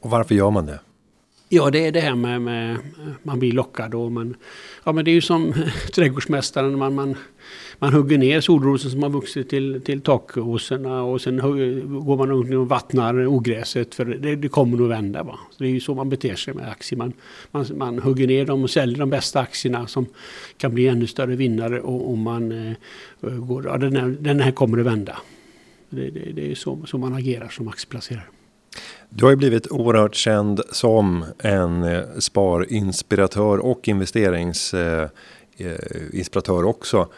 Och 0.00 0.10
varför 0.10 0.34
gör 0.34 0.50
man 0.50 0.66
det? 0.66 0.78
Ja, 1.50 1.70
det 1.70 1.86
är 1.86 1.92
det 1.92 2.00
här 2.00 2.14
med, 2.14 2.42
med 2.42 2.78
man 3.22 3.38
blir 3.38 3.52
lockad 3.52 3.94
och 3.94 4.12
man... 4.12 4.36
Ja, 4.84 4.92
men 4.92 5.04
det 5.04 5.10
är 5.10 5.12
ju 5.12 5.20
som 5.20 5.54
trädgårdsmästaren. 5.94 6.78
Man, 6.78 6.94
man, 6.94 7.16
man 7.78 7.92
hugger 7.92 8.18
ner 8.18 8.40
solrosen 8.40 8.90
som 8.90 9.02
har 9.02 9.10
vuxit 9.10 9.48
till, 9.48 9.80
till 9.84 10.00
takåsarna 10.00 11.02
och 11.02 11.20
sen 11.20 11.38
går 12.04 12.16
man 12.16 12.28
runt 12.28 12.54
och 12.54 12.68
vattnar 12.68 13.26
ogräset 13.26 13.94
för 13.94 14.04
det, 14.04 14.36
det 14.36 14.48
kommer 14.48 14.76
nog 14.76 14.88
vända. 14.88 15.22
Va? 15.22 15.38
Så 15.50 15.62
det 15.62 15.68
är 15.68 15.72
ju 15.72 15.80
så 15.80 15.94
man 15.94 16.08
beter 16.08 16.34
sig 16.34 16.54
med 16.54 16.68
aktier. 16.68 16.98
Man, 16.98 17.12
man, 17.50 17.66
man 17.74 17.98
hugger 17.98 18.26
ner 18.26 18.46
dem 18.46 18.62
och 18.62 18.70
säljer 18.70 18.98
de 18.98 19.10
bästa 19.10 19.40
aktierna 19.40 19.86
som 19.86 20.06
kan 20.56 20.74
bli 20.74 20.88
ännu 20.88 21.06
större 21.06 21.36
vinnare 21.36 21.80
och, 21.80 22.10
och 22.10 22.18
man 22.18 22.52
eh, 22.52 22.74
går... 23.20 23.66
Ja, 23.66 23.76
den 23.76 23.96
här, 23.96 24.16
den 24.20 24.40
här 24.40 24.50
kommer 24.50 24.78
att 24.78 24.86
vända. 24.86 25.18
Det, 25.90 26.10
det, 26.10 26.32
det 26.32 26.50
är 26.50 26.54
så, 26.54 26.78
så 26.86 26.98
man 26.98 27.14
agerar 27.14 27.48
som 27.48 27.68
aktieplacerare. 27.68 28.24
Du 29.10 29.24
har 29.24 29.30
ju 29.30 29.36
blivit 29.36 29.70
oerhört 29.70 30.14
känd 30.14 30.60
som 30.70 31.24
en 31.38 31.82
eh, 31.82 32.04
sparinspiratör 32.18 33.58
och 33.58 33.88
investeringsinspiratör 33.88 36.54
eh, 36.54 36.60
eh, 36.60 36.68
också. 36.68 37.08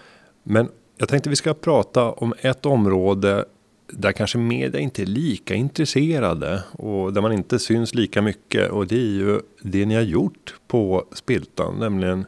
Men 0.42 0.68
jag 0.98 1.08
tänkte 1.08 1.30
vi 1.30 1.36
ska 1.36 1.54
prata 1.54 2.10
om 2.10 2.34
ett 2.40 2.66
område 2.66 3.44
där 3.92 4.12
kanske 4.12 4.38
media 4.38 4.80
inte 4.80 5.02
är 5.02 5.06
lika 5.06 5.54
intresserade 5.54 6.62
och 6.72 7.12
där 7.12 7.20
man 7.20 7.32
inte 7.32 7.58
syns 7.58 7.94
lika 7.94 8.22
mycket 8.22 8.70
och 8.70 8.86
det 8.86 8.96
är 8.96 9.10
ju 9.10 9.40
det 9.62 9.86
ni 9.86 9.94
har 9.94 10.02
gjort 10.02 10.54
på 10.68 11.04
Spiltan, 11.12 11.78
nämligen 11.78 12.26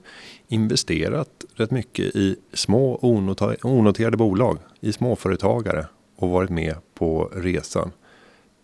investerat 0.48 1.44
rätt 1.54 1.70
mycket 1.70 2.16
i 2.16 2.36
små 2.52 2.98
onoterade 3.62 4.16
bolag, 4.16 4.58
i 4.80 4.92
småföretagare 4.92 5.86
och 6.16 6.30
varit 6.30 6.50
med 6.50 6.76
på 6.94 7.30
resan. 7.34 7.90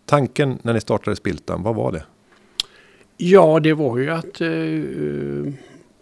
Tanken 0.09 0.57
när 0.61 0.73
ni 0.73 0.81
startade 0.81 1.15
Spiltan, 1.15 1.63
vad 1.63 1.75
var 1.75 1.91
det? 1.91 2.03
Ja, 3.17 3.59
det 3.59 3.73
var 3.73 3.97
ju 3.97 4.09
att, 4.09 4.41
eh, 4.41 5.53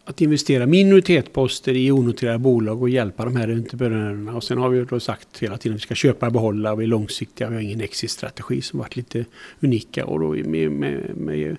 att 0.06 0.22
investera 0.22 0.66
minoritetsposter 0.66 1.76
i 1.76 1.92
onoterade 1.92 2.38
bolag 2.38 2.82
och 2.82 2.90
hjälpa 2.90 3.26
de 3.26 3.36
här 3.36 3.48
entreprenörerna. 3.48 4.36
Och 4.36 4.44
sen 4.44 4.58
har 4.58 4.70
vi 4.70 4.86
då 4.86 5.00
sagt 5.00 5.40
hela 5.40 5.58
tiden 5.58 5.76
att 5.76 5.82
vi 5.82 5.82
ska 5.82 5.96
köpa 5.96 6.26
och 6.26 6.32
behålla 6.32 6.72
och 6.72 6.80
vi 6.80 6.84
är 6.84 6.88
långsiktiga. 6.88 7.50
Vi 7.50 7.56
har 7.56 7.62
ingen 7.62 7.82
exit-strategi 7.82 8.62
som 8.62 8.80
varit 8.80 8.96
lite 8.96 9.26
unika. 9.60 10.06
Och 10.06 10.20
då 10.20 10.28
med, 10.28 10.72
med, 10.72 10.72
med, 11.16 11.58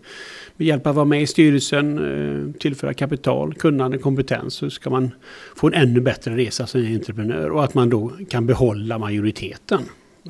med 0.56 0.66
hjälp 0.66 0.86
av 0.86 0.90
att 0.90 0.96
vara 0.96 1.04
med 1.04 1.22
i 1.22 1.26
styrelsen, 1.26 1.98
eh, 1.98 2.60
tillföra 2.60 2.94
kapital, 2.94 3.54
kunnande, 3.54 3.98
kompetens 3.98 4.54
så 4.54 4.70
ska 4.70 4.90
man 4.90 5.10
få 5.56 5.66
en 5.66 5.74
ännu 5.74 6.00
bättre 6.00 6.36
resa 6.36 6.66
som 6.66 6.80
entreprenör 6.80 7.50
och 7.50 7.64
att 7.64 7.74
man 7.74 7.90
då 7.90 8.12
kan 8.28 8.46
behålla 8.46 8.98
majoriteten. 8.98 9.82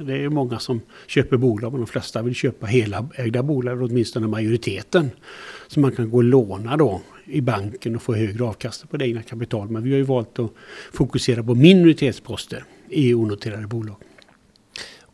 Det 0.06 0.24
är 0.24 0.28
många 0.28 0.58
som 0.58 0.80
köper 1.06 1.36
bolag 1.36 1.72
men 1.72 1.80
de 1.80 1.86
flesta 1.86 2.22
vill 2.22 2.34
köpa 2.34 2.66
hela 2.66 3.08
ägda 3.14 3.42
bolag, 3.42 3.82
åtminstone 3.82 4.26
majoriteten. 4.26 5.10
Så 5.68 5.80
man 5.80 5.92
kan 5.92 6.10
gå 6.10 6.16
och 6.16 6.24
låna 6.24 6.76
då 6.76 7.00
i 7.24 7.40
banken 7.40 7.96
och 7.96 8.02
få 8.02 8.14
högre 8.14 8.44
avkastning 8.44 8.88
på 8.88 8.96
det 8.96 9.06
egna 9.06 9.22
kapitalet. 9.22 9.70
Men 9.70 9.82
vi 9.82 9.90
har 9.90 9.98
ju 9.98 10.04
valt 10.04 10.38
att 10.38 10.50
fokusera 10.92 11.42
på 11.42 11.54
minoritetsposter 11.54 12.64
i 12.88 13.14
onoterade 13.14 13.66
bolag. 13.66 13.96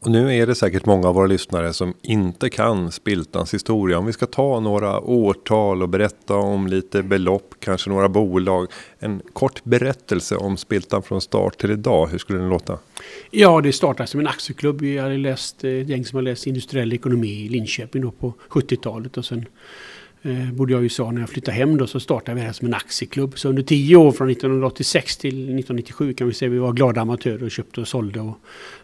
Och 0.05 0.11
nu 0.11 0.37
är 0.37 0.47
det 0.47 0.55
säkert 0.55 0.87
många 0.87 1.09
av 1.09 1.15
våra 1.15 1.27
lyssnare 1.27 1.73
som 1.73 1.95
inte 2.03 2.51
kan 2.51 2.93
Spiltans 2.93 3.55
historia. 3.55 3.99
Om 3.99 4.07
vi 4.07 4.13
ska 4.13 4.27
ta 4.27 4.61
några 4.61 5.01
årtal 5.01 5.83
och 5.83 5.89
berätta 5.89 6.35
om 6.35 6.67
lite 6.67 7.03
belopp, 7.03 7.55
kanske 7.59 7.91
några 7.91 8.09
bolag. 8.09 8.67
En 8.99 9.23
kort 9.33 9.65
berättelse 9.65 10.37
om 10.37 10.57
Spiltan 10.57 11.03
från 11.03 11.21
start 11.21 11.59
till 11.59 11.71
idag. 11.71 12.07
Hur 12.07 12.19
skulle 12.19 12.39
den 12.39 12.49
låta? 12.49 12.79
Ja, 13.31 13.61
det 13.61 13.73
startade 13.73 14.07
som 14.07 14.21
en 14.21 14.27
aktieklubb. 14.27 14.81
Vi 14.81 14.99
hade 14.99 15.17
läst, 15.17 15.65
eh, 15.65 15.71
ett 15.71 15.89
gäng 15.89 16.05
som 16.05 16.17
har 16.17 16.23
läst 16.23 16.47
industriell 16.47 16.93
ekonomi 16.93 17.45
i 17.45 17.49
Linköping 17.49 18.03
då 18.03 18.11
på 18.11 18.35
70-talet. 18.49 19.17
Och 19.17 19.25
sen 19.25 19.47
eh, 20.25 20.53
bodde 20.53 20.73
jag 20.73 20.81
i 20.81 20.85
USA 20.85 21.11
när 21.11 21.21
jag 21.21 21.31
flyttade 21.31 21.57
hem 21.57 21.77
då 21.77 21.87
så 21.87 22.01
startade 22.01 22.35
vi 22.35 22.41
det 22.41 22.47
här 22.47 22.53
som 22.53 22.67
en 22.67 22.75
aktieklubb. 22.75 23.39
Så 23.39 23.49
under 23.49 23.63
tio 23.63 23.97
år 23.97 24.13
från 24.13 24.31
1986 24.31 25.17
till 25.17 25.29
1997 25.29 26.13
kan 26.13 26.27
vi 26.27 26.35
säga 26.35 26.49
vi 26.51 26.59
var 26.59 26.73
glada 26.73 27.01
amatörer 27.01 27.43
och 27.43 27.51
köpte 27.51 27.81
och 27.81 27.89
sålde. 27.89 28.21
Och, 28.21 28.39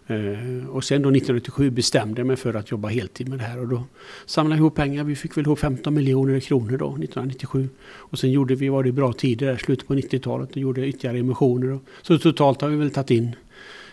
eh, 0.06 0.66
och 0.68 0.84
sen 0.84 1.02
då 1.02 1.08
1997 1.08 1.70
bestämde 1.70 2.20
jag 2.20 2.26
mig 2.26 2.36
för 2.36 2.54
att 2.54 2.70
jobba 2.70 2.88
heltid 2.88 3.28
med 3.28 3.38
det 3.38 3.44
här 3.44 3.58
och 3.58 3.68
då 3.68 3.82
samlade 4.26 4.54
jag 4.54 4.60
ihop 4.60 4.74
pengar. 4.74 5.04
Vi 5.04 5.16
fick 5.16 5.36
väl 5.36 5.44
ihop 5.44 5.58
15 5.58 5.94
miljoner 5.94 6.40
kronor 6.40 6.78
då 6.78 6.86
1997. 6.86 7.68
Och 7.82 8.18
sen 8.18 8.30
gjorde 8.30 8.54
vi, 8.54 8.68
var 8.68 8.82
det 8.82 8.92
bra 8.92 9.12
tider 9.12 9.46
där, 9.46 9.56
slutet 9.56 9.88
på 9.88 9.94
90-talet 9.94 10.50
och 10.50 10.56
gjorde 10.56 10.86
ytterligare 10.86 11.18
emissioner. 11.18 11.72
Och, 11.72 11.82
så 12.02 12.18
totalt 12.18 12.60
har 12.60 12.68
vi 12.68 12.76
väl 12.76 12.90
tagit 12.90 13.10
in 13.10 13.36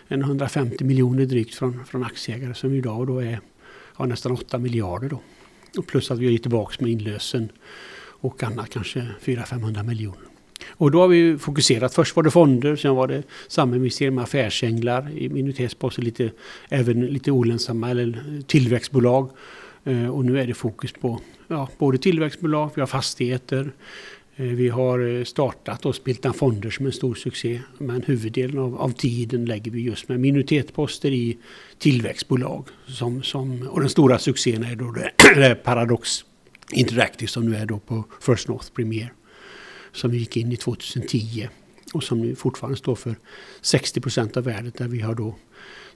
en 0.07 0.21
150 0.21 0.83
miljoner 0.83 1.25
drygt 1.25 1.55
från, 1.55 1.85
från 1.85 2.03
aktieägare 2.03 2.53
som 2.53 2.73
idag 2.73 3.07
då 3.07 3.19
är 3.19 3.39
ja, 3.97 4.05
nästan 4.05 4.31
8 4.31 4.57
miljarder 4.57 5.09
då. 5.09 5.19
Och 5.77 5.87
plus 5.87 6.11
att 6.11 6.19
vi 6.19 6.25
har 6.25 6.31
gett 6.31 6.41
tillbaka 6.41 6.75
med 6.79 6.91
inlösen 6.91 7.49
och 8.19 8.43
annat, 8.43 8.69
kanske 8.69 9.07
400-500 9.23 9.83
miljoner. 9.83 10.27
Och 10.69 10.91
då 10.91 11.01
har 11.01 11.07
vi 11.07 11.37
fokuserat. 11.37 11.93
Först 11.93 12.15
var 12.15 12.23
det 12.23 12.31
fonder, 12.31 12.75
sen 12.75 12.95
var 12.95 13.07
det 13.07 13.23
saminvestering 13.47 14.15
med 14.15 14.23
affärsänglar 14.23 15.11
i 15.17 15.29
minoritetsposter, 15.29 16.01
lite, 16.01 16.31
även 16.69 17.05
lite 17.05 17.31
olönsamma 17.31 17.89
eller 17.89 18.41
tillväxtbolag. 18.47 19.29
Eh, 19.83 20.07
och 20.07 20.25
nu 20.25 20.39
är 20.39 20.47
det 20.47 20.53
fokus 20.53 20.91
på 20.91 21.19
ja, 21.47 21.69
både 21.77 21.97
tillväxtbolag, 21.97 22.71
vi 22.75 22.81
har 22.81 22.87
fastigheter, 22.87 23.71
Eh, 24.39 24.45
vi 24.45 24.69
har 24.69 24.99
eh, 24.99 25.23
startat 25.23 25.85
och 25.85 25.95
Spiltan 25.95 26.33
Fonder 26.33 26.69
som 26.69 26.85
en 26.85 26.91
stor 26.91 27.15
succé. 27.15 27.61
Men 27.77 28.01
huvuddelen 28.01 28.57
av, 28.57 28.81
av 28.81 28.89
tiden 28.89 29.45
lägger 29.45 29.71
vi 29.71 29.81
just 29.81 30.09
med 30.09 30.19
minoritetsposter 30.19 31.11
i 31.11 31.37
tillväxtbolag. 31.77 32.67
Som, 32.87 33.23
som, 33.23 33.67
och 33.67 33.79
den 33.79 33.89
stora 33.89 34.19
succén 34.19 34.63
är 34.63 34.75
då 34.75 34.91
det, 34.91 35.11
det 35.35 35.55
Paradox 35.55 36.25
Interactive 36.71 37.27
som 37.27 37.49
nu 37.49 37.57
är 37.57 37.65
då 37.65 37.79
på 37.79 38.03
First 38.21 38.47
North 38.47 38.71
Premier. 38.73 39.13
Som 39.91 40.11
vi 40.11 40.17
gick 40.17 40.37
in 40.37 40.51
i 40.51 40.57
2010 40.57 41.47
och 41.93 42.03
som 42.03 42.21
nu 42.21 42.35
fortfarande 42.35 42.77
står 42.77 42.95
för 42.95 43.15
60 43.61 44.01
procent 44.01 44.37
av 44.37 44.43
värdet 44.43 44.77
där 44.77 44.87
vi 44.87 44.99
har 45.01 45.15
då 45.15 45.35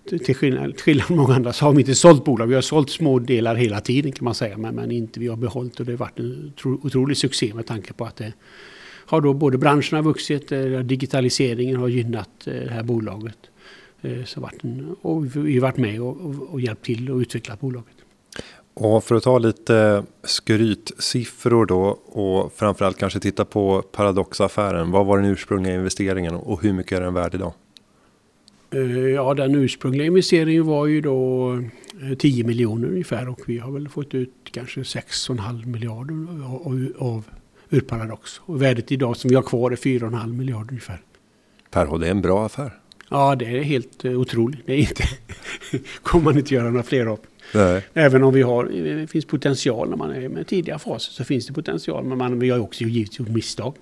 till 0.09 0.35
skillnad, 0.35 0.73
till 0.73 0.83
skillnad 0.83 1.07
från 1.07 1.17
många 1.17 1.35
andra 1.35 1.53
så 1.53 1.65
har 1.65 1.73
vi 1.73 1.79
inte 1.79 1.95
sålt 1.95 2.25
bolag. 2.25 2.47
Vi 2.47 2.55
har 2.55 2.61
sålt 2.61 2.89
små 2.89 3.19
delar 3.19 3.55
hela 3.55 3.81
tiden 3.81 4.11
kan 4.11 4.25
man 4.25 4.35
säga. 4.35 4.57
Men, 4.57 4.75
men 4.75 4.91
inte 4.91 5.19
vi 5.19 5.27
har 5.27 5.37
behållit 5.37 5.79
och 5.79 5.85
det 5.85 5.91
har 5.91 5.97
varit 5.97 6.19
en 6.19 6.53
otrolig 6.63 7.17
succé 7.17 7.53
med 7.53 7.65
tanke 7.65 7.93
på 7.93 8.05
att 8.05 8.15
det 8.15 8.33
har 9.05 9.21
då 9.21 9.33
både 9.33 9.57
branschen 9.57 9.95
har 9.95 10.03
vuxit, 10.03 10.51
eh, 10.51 10.61
digitaliseringen 10.61 11.75
har 11.75 11.87
gynnat 11.87 12.47
eh, 12.47 12.53
det 12.53 12.71
här 12.71 12.83
bolaget. 12.83 13.37
Eh, 14.01 14.23
så 14.25 14.41
varit 14.41 14.63
en, 14.63 14.95
och 15.01 15.35
vi 15.35 15.53
har 15.53 15.61
varit 15.61 15.77
med 15.77 16.01
och, 16.01 16.17
och, 16.21 16.53
och 16.53 16.61
hjälpt 16.61 16.85
till 16.85 17.11
och 17.11 17.17
utvecklat 17.17 17.59
bolaget. 17.59 17.95
Och 18.73 19.03
för 19.03 19.15
att 19.15 19.23
ta 19.23 19.37
lite 19.37 20.03
skrytsiffror 20.23 21.65
då 21.65 21.99
och 22.05 22.53
framförallt 22.53 22.97
kanske 22.97 23.19
titta 23.19 23.45
på 23.45 23.81
Paradox-affären. 23.81 24.91
Vad 24.91 25.05
var 25.05 25.17
den 25.17 25.31
ursprungliga 25.31 25.75
investeringen 25.75 26.35
och 26.35 26.63
hur 26.63 26.73
mycket 26.73 26.97
är 26.97 27.01
den 27.01 27.13
värd 27.13 27.35
idag? 27.35 27.53
Ja, 29.15 29.33
den 29.33 29.55
ursprungliga 29.55 30.07
investeringen 30.07 30.65
var 30.65 30.85
ju 30.85 31.01
då 31.01 31.63
10 32.19 32.43
miljoner 32.43 32.87
ungefär 32.87 33.29
och 33.29 33.39
vi 33.45 33.57
har 33.57 33.71
väl 33.71 33.89
fått 33.89 34.13
ut 34.13 34.33
kanske 34.43 34.81
6,5 34.81 35.65
miljarder 35.65 36.13
av, 36.45 36.93
av 36.97 37.23
ur 37.69 37.81
Paradox. 37.81 38.41
Och 38.45 38.61
värdet 38.61 38.91
idag 38.91 39.17
som 39.17 39.29
vi 39.29 39.35
har 39.35 39.41
kvar 39.41 39.71
är 39.71 39.75
4,5 39.75 40.33
miljarder 40.33 40.69
ungefär. 40.69 41.01
Per, 41.71 41.97
det 41.97 42.07
är 42.07 42.11
en 42.11 42.21
bra 42.21 42.45
affär. 42.45 42.71
Ja, 43.09 43.35
det 43.35 43.45
är 43.45 43.63
helt 43.63 44.05
otroligt. 44.05 44.65
Det 44.65 44.73
är 44.73 44.77
inte, 44.77 45.03
kommer 46.01 46.25
man 46.25 46.37
inte 46.37 46.53
göra 46.53 46.69
några 46.69 46.83
fler 46.83 47.05
av. 47.05 47.19
Nej. 47.53 47.85
Även 47.93 48.23
om 48.23 48.33
vi 48.33 48.41
har, 48.41 48.65
det 48.65 49.07
finns 49.07 49.25
potential 49.25 49.89
när 49.89 49.97
man 49.97 50.11
är 50.11 50.29
med 50.29 50.47
tidiga 50.47 50.79
faser 50.79 51.11
så 51.11 51.23
finns 51.23 51.47
det 51.47 51.53
potential. 51.53 52.03
Men 52.03 52.17
man, 52.17 52.39
vi 52.39 52.49
har 52.49 52.59
också 52.59 52.83
givetvis 52.83 53.19
gjort 53.19 53.29
misstag. 53.29 53.75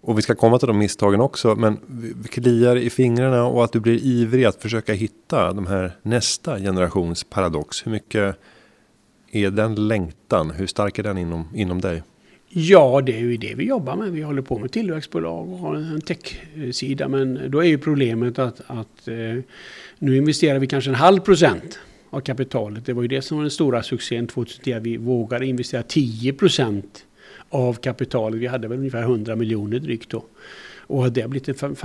Och 0.00 0.18
vi 0.18 0.22
ska 0.22 0.34
komma 0.34 0.58
till 0.58 0.68
de 0.68 0.78
misstagen 0.78 1.20
också. 1.20 1.54
Men 1.54 1.78
vi 2.22 2.28
kliar 2.28 2.76
i 2.76 2.90
fingrarna 2.90 3.44
och 3.46 3.64
att 3.64 3.72
du 3.72 3.80
blir 3.80 4.04
ivrig 4.04 4.44
att 4.44 4.62
försöka 4.62 4.92
hitta 4.92 5.52
de 5.52 5.66
här 5.66 5.92
nästa 6.02 6.58
generations 6.58 7.24
paradox. 7.24 7.86
Hur 7.86 7.92
mycket 7.92 8.36
är 9.32 9.50
den 9.50 9.88
längtan? 9.88 10.50
Hur 10.50 10.66
stark 10.66 10.98
är 10.98 11.02
den 11.02 11.18
inom, 11.18 11.48
inom 11.54 11.80
dig? 11.80 12.02
Ja, 12.48 13.00
det 13.00 13.16
är 13.16 13.20
ju 13.20 13.36
det 13.36 13.54
vi 13.54 13.64
jobbar 13.64 13.96
med. 13.96 14.12
Vi 14.12 14.22
håller 14.22 14.42
på 14.42 14.58
med 14.58 14.72
tillväxtbolag 14.72 15.52
och 15.52 15.58
har 15.58 15.74
en 15.74 16.00
tech-sida. 16.00 17.08
Men 17.08 17.50
då 17.50 17.58
är 17.58 17.68
ju 17.68 17.78
problemet 17.78 18.38
att, 18.38 18.60
att 18.66 19.08
eh, 19.08 19.44
nu 19.98 20.16
investerar 20.16 20.58
vi 20.58 20.66
kanske 20.66 20.90
en 20.90 20.94
halv 20.94 21.20
procent 21.20 21.78
av 22.10 22.20
kapitalet. 22.20 22.86
Det 22.86 22.92
var 22.92 23.02
ju 23.02 23.08
det 23.08 23.22
som 23.22 23.36
var 23.36 23.44
den 23.44 23.50
stora 23.50 23.82
succén 23.82 24.26
2010. 24.26 24.78
Vi 24.80 24.96
vågade 24.96 25.46
investera 25.46 25.82
10 25.82 26.32
procent 26.32 27.04
av 27.50 27.74
kapitalet. 27.74 28.40
Vi 28.40 28.46
hade 28.46 28.68
väl 28.68 28.78
ungefär 28.78 29.02
100 29.02 29.36
miljoner 29.36 29.78
drygt 29.78 30.10
då. 30.10 30.24
Och 30.90 31.12
det 31.12 31.20
har 31.20 31.28
blivit 31.28 31.62
en 31.62 31.76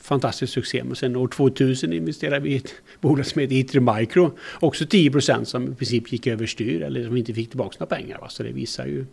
fantastisk 0.00 0.52
succé. 0.52 0.84
Men 0.84 0.96
sen 0.96 1.16
år 1.16 1.28
2000 1.28 1.92
investerade 1.92 2.40
vi 2.40 2.52
i 2.52 2.56
ett 2.56 2.74
bolag 3.00 3.26
som 3.26 3.40
heter 3.40 3.54
Itri 3.54 3.80
Micro. 3.80 4.32
Också 4.60 4.86
10 4.86 5.10
procent 5.10 5.48
som 5.48 5.72
i 5.72 5.74
princip 5.74 6.12
gick 6.12 6.26
överstyr 6.26 6.82
eller 6.82 7.04
som 7.04 7.16
inte 7.16 7.34
fick 7.34 7.48
tillbaka 7.48 7.76
några 7.80 7.96
pengar. 7.96 8.26
Så 8.28 8.42
det 8.42 8.52
visar 8.52 8.86
ju 8.86 9.06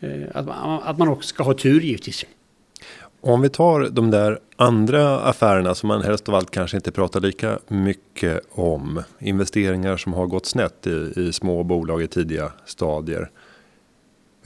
eh, 0.00 0.22
att 0.34 0.46
man, 0.46 0.82
att 0.82 0.98
man 0.98 1.08
också 1.08 1.28
ska 1.28 1.42
ha 1.42 1.54
tur 1.54 1.80
givetvis. 1.80 2.24
Om 3.20 3.40
vi 3.40 3.48
tar 3.48 3.88
de 3.90 4.10
där 4.10 4.38
andra 4.56 5.20
affärerna 5.20 5.74
som 5.74 5.88
man 5.88 6.02
helst 6.02 6.28
av 6.28 6.34
allt 6.34 6.50
kanske 6.50 6.76
inte 6.76 6.92
pratar 6.92 7.20
lika 7.20 7.58
mycket 7.68 8.40
om. 8.50 9.02
Investeringar 9.18 9.96
som 9.96 10.12
har 10.12 10.26
gått 10.26 10.46
snett 10.46 10.86
i, 10.86 11.12
i 11.16 11.32
små 11.32 11.62
bolag 11.62 12.02
i 12.02 12.06
tidiga 12.06 12.52
stadier. 12.64 13.30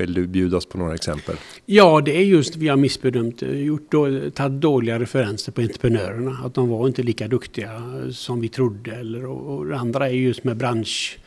Vill 0.00 0.14
du 0.14 0.26
bjuda 0.26 0.56
oss 0.56 0.66
på 0.66 0.78
några 0.78 0.94
exempel? 0.94 1.36
Ja, 1.66 2.00
det 2.04 2.16
är 2.16 2.22
just 2.22 2.56
vi 2.56 2.68
har 2.68 2.76
missbedömt, 2.76 3.42
eh, 3.42 3.50
gjort 3.50 3.86
då, 3.90 4.30
tagit 4.30 4.60
dåliga 4.60 4.98
referenser 4.98 5.52
på 5.52 5.60
entreprenörerna. 5.60 6.38
Att 6.44 6.54
de 6.54 6.68
var 6.68 6.86
inte 6.86 7.02
lika 7.02 7.28
duktiga 7.28 7.74
eh, 7.74 8.10
som 8.10 8.40
vi 8.40 8.48
trodde. 8.48 8.90
Eller, 8.90 9.26
och, 9.26 9.58
och 9.58 9.66
det 9.66 9.76
andra 9.76 10.08
är 10.08 10.12
just 10.12 10.44
med 10.44 10.56
bransch 10.56 11.18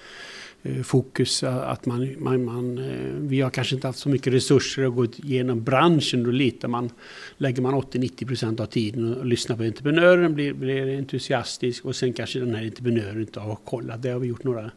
fokus. 0.84 1.44
Eh, 1.44 1.70
att 1.70 1.86
man, 1.86 2.16
man, 2.18 2.44
man, 2.44 2.80
vi 3.28 3.42
har 3.42 3.50
kanske 3.50 3.76
inte 3.76 3.88
haft 3.88 4.00
så 4.00 4.10
mycket 4.10 4.34
resurser 4.34 4.86
att 4.86 4.96
gå 4.96 5.06
igenom 5.06 5.64
branschen. 5.64 6.24
Då 6.24 6.32
litar 6.32 6.68
man, 6.68 6.90
lägger 7.38 7.62
man 7.62 7.74
80-90% 7.74 8.62
av 8.62 8.66
tiden 8.66 9.16
och 9.16 9.26
lyssnar 9.26 9.58
på 9.58 9.64
entreprenören, 9.64 10.34
blir, 10.34 10.54
blir 10.54 10.98
entusiastisk 10.98 11.86
och 11.86 11.96
sen 11.96 12.14
kanske 12.14 12.40
den 12.40 12.56
här 12.56 12.64
entreprenören 12.64 13.22
inte 13.22 13.40
har 13.40 13.56
kollat. 13.56 14.02
Det 14.02 14.10
har 14.10 14.20
vi 14.20 14.28
gjort 14.28 14.44
några, 14.44 14.72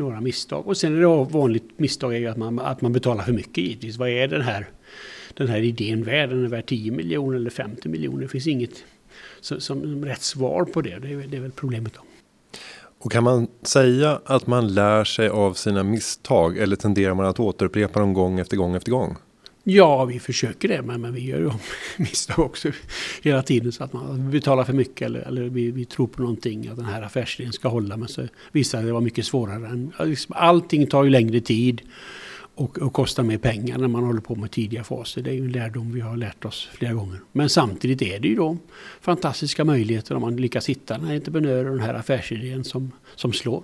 några 0.00 0.20
misstag. 0.20 0.66
Och 0.66 0.76
sen 0.76 0.96
är 0.96 1.00
det 1.00 1.32
vanligt 1.32 1.78
misstag 1.78 2.14
är 2.14 2.18
ju 2.18 2.26
att 2.26 2.36
man, 2.36 2.58
att 2.58 2.80
man 2.80 2.92
betalar 2.92 3.24
för 3.24 3.32
mycket 3.32 3.58
givetvis. 3.58 3.96
Vad 3.96 4.08
är 4.08 4.28
den 4.28 4.42
här, 4.42 4.68
den 5.34 5.48
här 5.48 5.60
idén 5.62 6.04
värd? 6.04 6.30
Den 6.30 6.44
är 6.44 6.48
värd 6.48 6.66
10 6.66 6.92
miljoner 6.92 7.36
eller 7.36 7.50
50 7.50 7.88
miljoner. 7.88 8.22
Det 8.22 8.28
finns 8.28 8.46
inget 8.46 8.84
som, 9.40 9.60
som 9.60 10.04
rätt 10.04 10.22
svar 10.22 10.64
på 10.64 10.82
det. 10.82 10.98
Det 10.98 11.12
är, 11.12 11.26
det 11.28 11.36
är 11.36 11.40
väl 11.40 11.52
problemet 11.52 11.94
då. 11.94 12.00
Och 13.02 13.12
kan 13.12 13.24
man 13.24 13.46
säga 13.62 14.20
att 14.24 14.46
man 14.46 14.74
lär 14.74 15.04
sig 15.04 15.28
av 15.28 15.54
sina 15.54 15.82
misstag 15.82 16.58
eller 16.58 16.76
tenderar 16.76 17.14
man 17.14 17.26
att 17.26 17.40
återupprepa 17.40 18.00
dem 18.00 18.12
gång 18.12 18.38
efter 18.38 18.56
gång 18.56 18.74
efter 18.76 18.90
gång? 18.90 19.16
Ja, 19.64 20.04
vi 20.04 20.20
försöker 20.20 20.68
det, 20.68 20.82
men, 20.82 21.00
men 21.00 21.14
vi 21.14 21.20
gör 21.20 21.38
ju 21.38 21.50
misstag 21.96 22.38
också 22.38 22.70
hela 23.22 23.42
tiden. 23.42 23.72
Så 23.72 23.84
att 23.84 23.92
man 23.92 24.30
betalar 24.30 24.64
för 24.64 24.72
mycket 24.72 25.06
eller, 25.06 25.20
eller 25.20 25.42
vi, 25.42 25.70
vi, 25.70 25.84
tror 25.84 26.06
på 26.06 26.22
någonting, 26.22 26.68
att 26.68 26.76
den 26.76 26.84
här 26.84 27.02
affärsidén 27.02 27.52
ska 27.52 27.68
hålla. 27.68 27.96
Men 27.96 28.08
så 28.08 28.26
visar 28.52 28.82
det 28.82 28.92
vara 28.92 29.02
mycket 29.02 29.26
svårare. 29.26 29.66
Än, 29.66 29.92
liksom, 30.04 30.34
allting 30.38 30.86
tar 30.86 31.04
ju 31.04 31.10
längre 31.10 31.40
tid 31.40 31.82
och, 32.54 32.78
och 32.78 32.92
kostar 32.92 33.22
mer 33.22 33.38
pengar 33.38 33.78
när 33.78 33.88
man 33.88 34.04
håller 34.04 34.20
på 34.20 34.34
med 34.34 34.50
tidiga 34.50 34.84
faser. 34.84 35.22
Det 35.22 35.30
är 35.30 35.34
ju 35.34 35.44
en 35.44 35.52
lärdom 35.52 35.92
vi 35.92 36.00
har 36.00 36.16
lärt 36.16 36.44
oss 36.44 36.68
flera 36.72 36.92
gånger. 36.92 37.20
Men 37.32 37.48
samtidigt 37.48 38.02
är 38.02 38.20
det 38.20 38.28
ju 38.28 38.36
då 38.36 38.56
fantastiska 39.00 39.64
möjligheter 39.64 40.14
om 40.14 40.20
man 40.20 40.36
lyckas 40.36 40.68
hitta 40.68 40.94
den 40.94 41.06
här 41.06 41.14
entreprenören 41.14 41.66
och 41.66 41.76
den 41.76 41.86
här 41.86 41.94
affärsidén 41.94 42.64
som, 42.64 42.92
som 43.16 43.32
slår. 43.32 43.62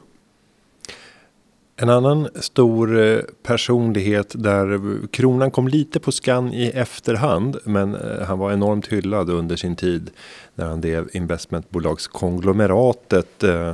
En 1.79 1.89
annan 1.89 2.29
stor 2.35 3.01
eh, 3.01 3.21
personlighet 3.43 4.43
där 4.43 4.81
kronan 5.11 5.51
kom 5.51 5.69
lite 5.69 6.01
på 6.01 6.13
skan 6.13 6.53
i 6.53 6.71
efterhand. 6.75 7.57
Men 7.65 7.95
eh, 7.95 8.23
han 8.27 8.39
var 8.39 8.53
enormt 8.53 8.87
hyllad 8.87 9.31
under 9.31 9.57
sin 9.57 9.77
tid. 9.77 10.11
När 10.55 10.67
han 10.67 10.81
drev 10.81 11.09
investmentbolagskonglomeratet. 11.13 13.45
Eh, 13.45 13.73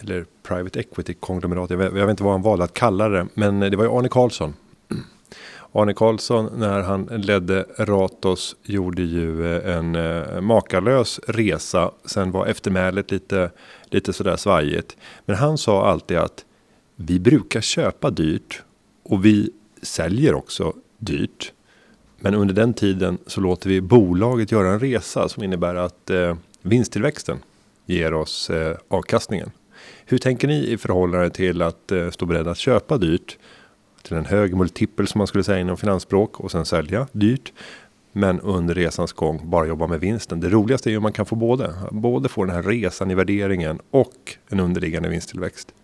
eller 0.00 0.24
private 0.42 0.80
equity 0.80 1.14
konglomerat. 1.14 1.70
Jag 1.70 1.76
vet, 1.76 1.96
jag 1.96 2.06
vet 2.06 2.10
inte 2.10 2.24
vad 2.24 2.32
han 2.32 2.42
valde 2.42 2.64
att 2.64 2.74
kalla 2.74 3.08
det. 3.08 3.26
Men 3.34 3.60
det 3.60 3.76
var 3.76 3.84
ju 3.84 3.98
Arne 3.98 4.08
Karlsson. 4.08 4.54
Arne 5.72 5.94
Karlsson 5.94 6.50
när 6.56 6.82
han 6.82 7.04
ledde 7.04 7.66
Ratos 7.78 8.56
gjorde 8.62 9.02
ju 9.02 9.58
en 9.60 9.96
makalös 10.44 11.20
resa. 11.26 11.90
Sen 12.04 12.30
var 12.30 12.46
eftermälet 12.46 13.10
lite, 13.10 13.50
lite 13.84 14.12
sådär 14.12 14.36
svajigt. 14.36 14.96
Men 15.24 15.36
han 15.36 15.58
sa 15.58 15.86
alltid 15.86 16.16
att 16.16 16.44
vi 16.96 17.20
brukar 17.20 17.60
köpa 17.60 18.10
dyrt 18.10 18.62
och 19.02 19.24
vi 19.24 19.50
säljer 19.82 20.34
också 20.34 20.72
dyrt. 20.98 21.52
Men 22.20 22.34
under 22.34 22.54
den 22.54 22.74
tiden 22.74 23.18
så 23.26 23.40
låter 23.40 23.68
vi 23.68 23.80
bolaget 23.80 24.52
göra 24.52 24.68
en 24.72 24.80
resa 24.80 25.28
som 25.28 25.44
innebär 25.44 25.74
att 25.74 26.10
eh, 26.10 26.36
vinsttillväxten 26.62 27.38
ger 27.86 28.14
oss 28.14 28.50
eh, 28.50 28.76
avkastningen. 28.88 29.50
Hur 30.06 30.18
tänker 30.18 30.48
ni 30.48 30.66
i 30.66 30.78
förhållande 30.78 31.30
till 31.30 31.62
att 31.62 31.92
eh, 31.92 32.10
stå 32.10 32.26
beredda 32.26 32.50
att 32.50 32.58
köpa 32.58 32.98
dyrt 32.98 33.38
till 34.02 34.16
en 34.16 34.24
hög 34.24 34.56
multipel 34.56 35.06
som 35.06 35.18
man 35.18 35.26
skulle 35.26 35.44
säga 35.44 35.58
inom 35.58 35.76
finansspråk 35.76 36.40
och 36.40 36.50
sen 36.50 36.66
sälja 36.66 37.06
dyrt. 37.12 37.52
Men 38.12 38.40
under 38.40 38.74
resans 38.74 39.12
gång 39.12 39.50
bara 39.50 39.66
jobba 39.66 39.86
med 39.86 40.00
vinsten. 40.00 40.40
Det 40.40 40.48
roligaste 40.48 40.88
är 40.88 40.90
ju 40.90 40.96
om 40.96 41.02
man 41.02 41.12
kan 41.12 41.26
få 41.26 41.36
både. 41.36 41.74
Både 41.90 42.28
få 42.28 42.44
den 42.44 42.54
här 42.54 42.62
resan 42.62 43.10
i 43.10 43.14
värderingen 43.14 43.80
och 43.90 44.36
en 44.48 44.60
underliggande 44.60 45.08
vinsttillväxt. 45.08 45.74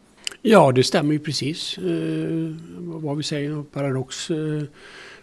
Ja, 0.42 0.72
det 0.72 0.84
stämmer 0.84 1.12
ju 1.12 1.18
precis. 1.18 1.78
Eh, 1.78 2.54
vad 2.78 3.16
vi 3.16 3.22
säger, 3.22 3.62
Paradox 3.62 4.30
eh, 4.30 4.62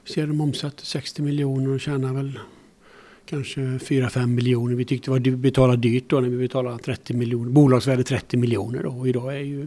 ser 0.06 0.28
de 0.28 0.42
omsatte 0.42 0.86
60 0.86 1.22
miljoner 1.22 1.70
och 1.70 1.80
tjänar 1.80 2.14
väl 2.14 2.40
kanske 3.30 3.62
4-5 3.62 4.28
miljoner. 4.28 4.76
Vi 4.76 4.86
tyckte 4.86 5.20
det 5.20 5.32
var 5.32 5.38
betalade 5.38 5.82
dyrt 5.82 6.10
då 6.10 6.20
när 6.20 6.30
vi 6.30 6.38
betalade 6.38 6.78
30 6.84 7.14
miljoner. 7.14 7.52
Bolagsvärde 7.52 8.04
30 8.04 8.38
miljoner 8.38 8.84
då. 8.84 8.90
Och 8.90 9.08
idag 9.08 9.36
är 9.36 9.40
ju, 9.40 9.62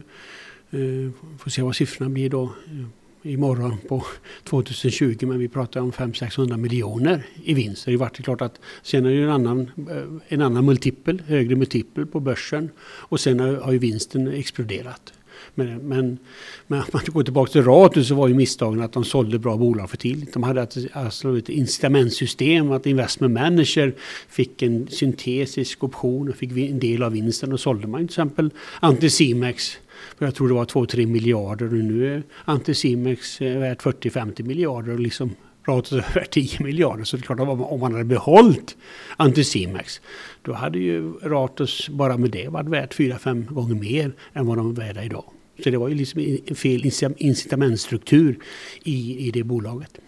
eh, 0.71 1.11
får 1.39 1.49
se 1.49 1.61
vad 1.61 1.75
siffrorna 1.75 2.09
blir 2.09 2.29
då 2.29 2.43
eh, 2.43 3.31
imorgon 3.31 3.77
på 3.87 4.03
2020 4.43 5.25
men 5.25 5.39
vi 5.39 5.47
pratar 5.47 5.81
om 5.81 5.91
500-600 5.91 6.57
miljoner 6.57 7.25
i 7.43 7.53
vinst. 7.53 7.85
Det 7.85 7.93
är 7.93 8.23
klart 8.23 8.41
att 8.41 8.59
sen 8.83 9.05
är 9.05 9.09
det 9.09 9.23
en 9.23 9.29
annan, 9.29 9.71
eh, 9.89 10.03
en 10.27 10.41
annan 10.41 10.65
multipel, 10.65 11.21
högre 11.27 11.55
multipel 11.55 12.05
på 12.05 12.19
börsen 12.19 12.69
och 12.81 13.19
sen 13.19 13.39
har 13.39 13.71
ju 13.71 13.77
vinsten 13.77 14.27
exploderat. 14.27 15.13
Men, 15.55 15.67
men, 15.87 16.17
men 16.67 16.79
om 16.79 16.85
man 16.93 17.03
går 17.05 17.23
tillbaka 17.23 17.51
till 17.51 17.63
Ratus 17.63 18.07
så 18.07 18.15
var 18.15 18.27
ju 18.27 18.33
misstagen 18.33 18.81
att 18.81 18.93
de 18.93 19.03
sålde 19.03 19.39
bra 19.39 19.57
bolag 19.57 19.89
för 19.89 19.97
tidigt. 19.97 20.33
De 20.33 20.43
hade 20.43 20.67
alltså 20.93 21.37
ett 21.37 21.49
incitamentsystem, 21.49 22.71
att 22.71 22.85
investment 22.85 23.33
manager 23.33 23.93
fick 24.29 24.61
en 24.61 24.87
syntesisk 24.87 25.83
option 25.83 26.29
och 26.29 26.35
fick 26.35 26.51
en 26.51 26.79
del 26.79 27.03
av 27.03 27.11
vinsten. 27.11 27.53
Och 27.53 27.59
sålde 27.59 27.87
man 27.87 27.99
till 27.99 28.05
exempel 28.05 28.49
Anticimex 28.79 29.77
för 30.17 30.25
jag 30.25 30.35
tror 30.35 30.47
det 30.47 30.53
var 30.53 30.65
2-3 30.65 31.05
miljarder 31.05 31.65
och 31.65 31.73
nu 31.73 32.15
är 32.15 32.23
Anticimex 32.45 33.41
eh, 33.41 33.59
värt 33.59 33.81
40-50 33.81 34.43
miljarder 34.43 34.93
och 34.93 34.99
liksom 34.99 35.35
Ratos 35.67 35.91
är 35.91 36.13
värt 36.13 36.31
10 36.31 36.63
miljarder. 36.63 37.03
Så 37.03 37.17
det 37.17 37.21
är 37.21 37.25
klart 37.25 37.39
att 37.39 37.47
om 37.47 37.79
man 37.79 37.91
hade 37.91 38.05
behållit 38.05 38.77
Anticimex 39.17 40.01
då 40.41 40.53
hade 40.53 40.79
ju 40.79 41.13
Ratos 41.13 41.89
bara 41.89 42.17
med 42.17 42.31
det 42.31 42.47
varit 42.47 42.69
värt 42.69 42.95
4-5 42.95 43.53
gånger 43.53 43.75
mer 43.75 44.13
än 44.33 44.45
vad 44.45 44.57
de 44.57 44.69
är 44.69 44.75
värda 44.75 45.03
idag. 45.03 45.23
Så 45.63 45.69
det 45.69 45.77
var 45.77 45.89
ju 45.89 45.95
liksom 45.95 46.37
fel 46.55 46.91
incitamentstruktur 47.17 48.37
i, 48.83 49.27
i 49.27 49.31
det 49.31 49.43
bolaget. 49.43 49.99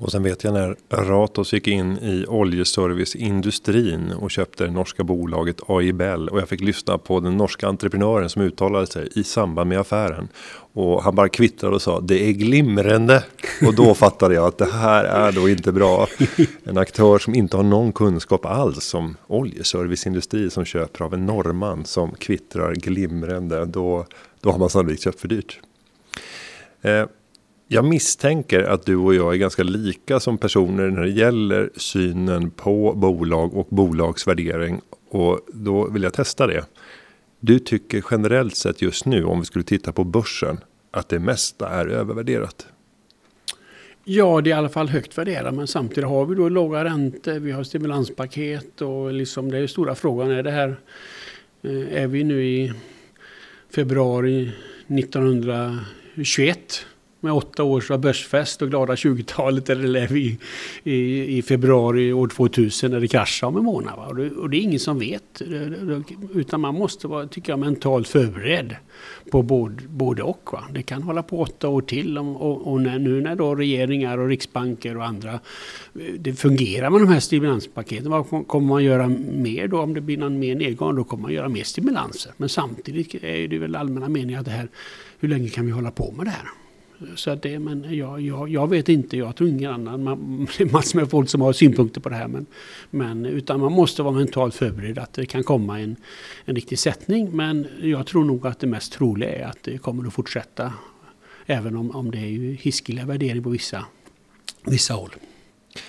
Och 0.00 0.12
sen 0.12 0.22
vet 0.22 0.44
jag 0.44 0.54
när 0.54 0.76
Ratos 0.88 1.52
gick 1.52 1.68
in 1.68 1.98
i 1.98 2.24
oljeserviceindustrin 2.28 4.12
och 4.12 4.30
köpte 4.30 4.64
det 4.64 4.70
norska 4.70 5.04
bolaget 5.04 5.60
AIBL 5.66 6.28
och 6.28 6.40
jag 6.40 6.48
fick 6.48 6.60
lyssna 6.60 6.98
på 6.98 7.20
den 7.20 7.36
norska 7.36 7.68
entreprenören 7.68 8.28
som 8.28 8.42
uttalade 8.42 8.86
sig 8.86 9.08
i 9.14 9.24
samband 9.24 9.68
med 9.68 9.80
affären. 9.80 10.28
Och 10.72 11.02
han 11.02 11.14
bara 11.14 11.28
kvittrade 11.28 11.74
och 11.74 11.82
sa 11.82 12.00
det 12.00 12.28
är 12.28 12.32
glimrande. 12.32 13.24
Och 13.66 13.74
då 13.74 13.94
fattade 13.94 14.34
jag 14.34 14.46
att 14.46 14.58
det 14.58 14.72
här 14.72 15.04
är 15.04 15.32
då 15.32 15.48
inte 15.48 15.72
bra. 15.72 16.06
En 16.64 16.78
aktör 16.78 17.18
som 17.18 17.34
inte 17.34 17.56
har 17.56 17.64
någon 17.64 17.92
kunskap 17.92 18.44
alls 18.44 18.94
om 18.94 19.16
oljeserviceindustri 19.26 20.50
som 20.50 20.64
köper 20.64 21.04
av 21.04 21.14
en 21.14 21.26
norrman 21.26 21.84
som 21.84 22.14
kvittrar 22.14 22.74
glimrande. 22.74 23.64
Då, 23.64 24.06
då 24.40 24.50
har 24.50 24.58
man 24.58 24.70
sannolikt 24.70 25.02
köpt 25.02 25.20
för 25.20 25.28
dyrt. 25.28 25.60
Eh, 26.82 27.04
jag 27.72 27.84
misstänker 27.84 28.62
att 28.62 28.86
du 28.86 28.96
och 28.96 29.14
jag 29.14 29.34
är 29.34 29.38
ganska 29.38 29.62
lika 29.62 30.20
som 30.20 30.38
personer 30.38 30.90
när 30.90 31.02
det 31.02 31.10
gäller 31.10 31.70
synen 31.76 32.50
på 32.50 32.94
bolag 32.94 33.54
och 33.54 33.66
bolagsvärdering. 33.70 34.80
Och 35.10 35.40
då 35.52 35.90
vill 35.90 36.02
jag 36.02 36.12
testa 36.12 36.46
det. 36.46 36.64
Du 37.40 37.58
tycker 37.58 38.04
generellt 38.10 38.56
sett 38.56 38.82
just 38.82 39.06
nu, 39.06 39.24
om 39.24 39.40
vi 39.40 39.46
skulle 39.46 39.64
titta 39.64 39.92
på 39.92 40.04
börsen, 40.04 40.60
att 40.90 41.08
det 41.08 41.18
mesta 41.18 41.68
är 41.68 41.86
övervärderat? 41.86 42.66
Ja, 44.04 44.40
det 44.40 44.50
är 44.50 44.54
i 44.54 44.58
alla 44.58 44.68
fall 44.68 44.88
högt 44.88 45.18
värderat, 45.18 45.54
men 45.54 45.66
samtidigt 45.66 46.08
har 46.08 46.26
vi 46.26 46.34
då 46.34 46.48
låga 46.48 46.84
räntor, 46.84 47.38
vi 47.38 47.52
har 47.52 47.64
stimulanspaket 47.64 48.82
och 48.82 49.12
liksom 49.12 49.50
det 49.50 49.58
är 49.58 49.66
stora 49.66 49.94
frågan 49.94 50.30
är 50.30 50.42
det 50.42 50.50
här. 50.50 50.76
Eh, 51.62 52.02
är 52.02 52.06
vi 52.06 52.24
nu 52.24 52.44
i 52.44 52.72
februari 53.74 54.52
1921 54.86 56.86
med 57.20 57.32
åtta 57.32 57.62
års 57.62 57.88
börsfest 57.88 58.62
och 58.62 58.70
glada 58.70 58.94
20-talet 58.94 59.70
eller 59.70 60.00
är 60.00 60.08
vi 60.08 60.38
i, 60.84 61.38
i, 61.38 61.42
februari 61.42 62.12
år 62.12 62.28
2000 62.28 62.90
när 62.90 63.00
det 63.00 63.08
kraschar 63.08 63.46
om 63.46 63.56
en 63.56 63.64
månad. 63.64 63.96
Va? 63.96 64.06
Och, 64.06 64.16
det, 64.16 64.30
och 64.30 64.50
det 64.50 64.56
är 64.56 64.60
ingen 64.60 64.80
som 64.80 64.98
vet. 64.98 65.42
Utan 66.34 66.60
man 66.60 66.74
måste 66.74 67.08
vara, 67.08 67.26
tycker 67.26 67.52
jag, 67.52 67.58
mentalt 67.58 68.08
förberedd 68.08 68.76
på 69.30 69.42
både, 69.42 69.82
både 69.88 70.22
och. 70.22 70.48
Va? 70.52 70.64
Det 70.72 70.82
kan 70.82 71.02
hålla 71.02 71.22
på 71.22 71.40
åtta 71.40 71.68
år 71.68 71.80
till 71.80 72.18
och, 72.18 72.72
och 72.72 72.80
när, 72.80 72.98
nu 72.98 73.20
när 73.20 73.36
då 73.36 73.54
regeringar 73.54 74.18
och 74.18 74.28
riksbanker 74.28 74.96
och 74.96 75.04
andra 75.04 75.40
det 76.18 76.32
fungerar 76.32 76.90
med 76.90 77.00
de 77.00 77.08
här 77.08 77.20
stimulanspaketen. 77.20 78.10
Vad 78.10 78.46
kommer 78.46 78.68
man 78.68 78.84
göra 78.84 79.08
mer 79.32 79.68
då? 79.68 79.80
Om 79.80 79.94
det 79.94 80.00
blir 80.00 80.16
någon 80.16 80.38
mer 80.38 80.54
nedgång 80.54 80.96
då 80.96 81.04
kommer 81.04 81.22
man 81.22 81.32
göra 81.32 81.48
mer 81.48 81.64
stimulanser. 81.64 82.32
Men 82.36 82.48
samtidigt 82.48 83.14
är 83.14 83.48
det 83.48 83.58
väl 83.58 83.76
allmänna 83.76 84.08
meningen 84.08 84.40
att 84.40 84.46
det 84.46 84.52
här, 84.52 84.68
hur 85.18 85.28
länge 85.28 85.48
kan 85.48 85.66
vi 85.66 85.72
hålla 85.72 85.90
på 85.90 86.12
med 86.16 86.26
det 86.26 86.30
här? 86.30 86.59
Så 87.14 87.30
att 87.30 87.42
det, 87.42 87.58
men 87.58 87.96
jag, 87.96 88.20
jag, 88.20 88.48
jag 88.48 88.70
vet 88.70 88.88
inte, 88.88 89.16
jag 89.16 89.36
tror 89.36 89.48
ingen 89.48 89.72
annan. 89.72 90.04
Man, 90.04 90.48
det 90.58 90.64
är 90.64 90.72
massor 90.72 90.98
med 90.98 91.10
folk 91.10 91.28
som 91.28 91.40
har 91.40 91.52
synpunkter 91.52 92.00
på 92.00 92.08
det 92.08 92.14
här. 92.14 92.28
Men, 92.28 92.46
men, 92.90 93.26
utan 93.26 93.60
man 93.60 93.72
måste 93.72 94.02
vara 94.02 94.14
mentalt 94.14 94.54
förberedd 94.54 94.98
att 94.98 95.12
det 95.12 95.26
kan 95.26 95.44
komma 95.44 95.80
en, 95.80 95.96
en 96.44 96.54
riktig 96.54 96.78
sättning. 96.78 97.36
Men 97.36 97.66
jag 97.82 98.06
tror 98.06 98.24
nog 98.24 98.46
att 98.46 98.60
det 98.60 98.66
mest 98.66 98.92
troliga 98.92 99.30
är 99.30 99.44
att 99.44 99.62
det 99.62 99.78
kommer 99.78 100.06
att 100.06 100.14
fortsätta. 100.14 100.72
Även 101.46 101.76
om, 101.76 101.90
om 101.90 102.10
det 102.10 102.18
är 102.18 102.30
ju 102.30 102.54
hiskeliga 102.54 103.06
värderingar 103.06 103.42
på 103.42 103.50
vissa, 103.50 103.84
vissa 104.64 104.94
håll. 104.94 105.10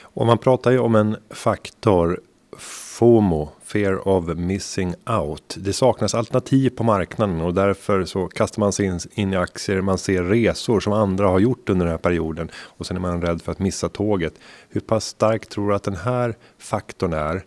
Och 0.02 0.26
man 0.26 0.38
pratar 0.38 0.72
ju 0.72 0.80
om 0.80 0.96
en 0.96 1.18
faktor 1.30 2.22
FOMO, 2.92 3.50
Fear 3.64 4.08
of 4.08 4.26
Missing 4.26 4.96
Out. 5.06 5.56
Det 5.58 5.74
saknas 5.74 6.16
alternativ 6.16 6.70
på 6.70 6.84
marknaden 6.84 7.42
och 7.42 7.54
därför 7.54 8.06
så 8.06 8.28
kastar 8.28 8.60
man 8.60 8.74
sig 8.74 8.86
in, 8.86 9.00
in, 9.14 9.34
i 9.34 9.36
aktier. 9.36 9.82
Man 9.82 9.98
ser 9.98 10.24
resor 10.24 10.80
som 10.80 10.94
andra 10.94 11.28
har 11.28 11.40
gjort 11.40 11.70
under 11.70 11.86
den 11.86 11.92
här 11.92 11.98
perioden 11.98 12.52
och 12.56 12.86
sen 12.86 12.98
är 12.98 13.02
man 13.02 13.22
rädd 13.22 13.42
för 13.42 13.52
att 13.52 13.60
missa 13.60 13.90
tåget. 13.90 14.34
Hur 14.70 14.82
pass 14.82 15.06
stark 15.06 15.50
tror 15.50 15.70
du 15.70 15.76
att 15.76 15.84
den 15.84 15.96
här 15.96 16.36
faktorn 16.58 17.14
är 17.14 17.44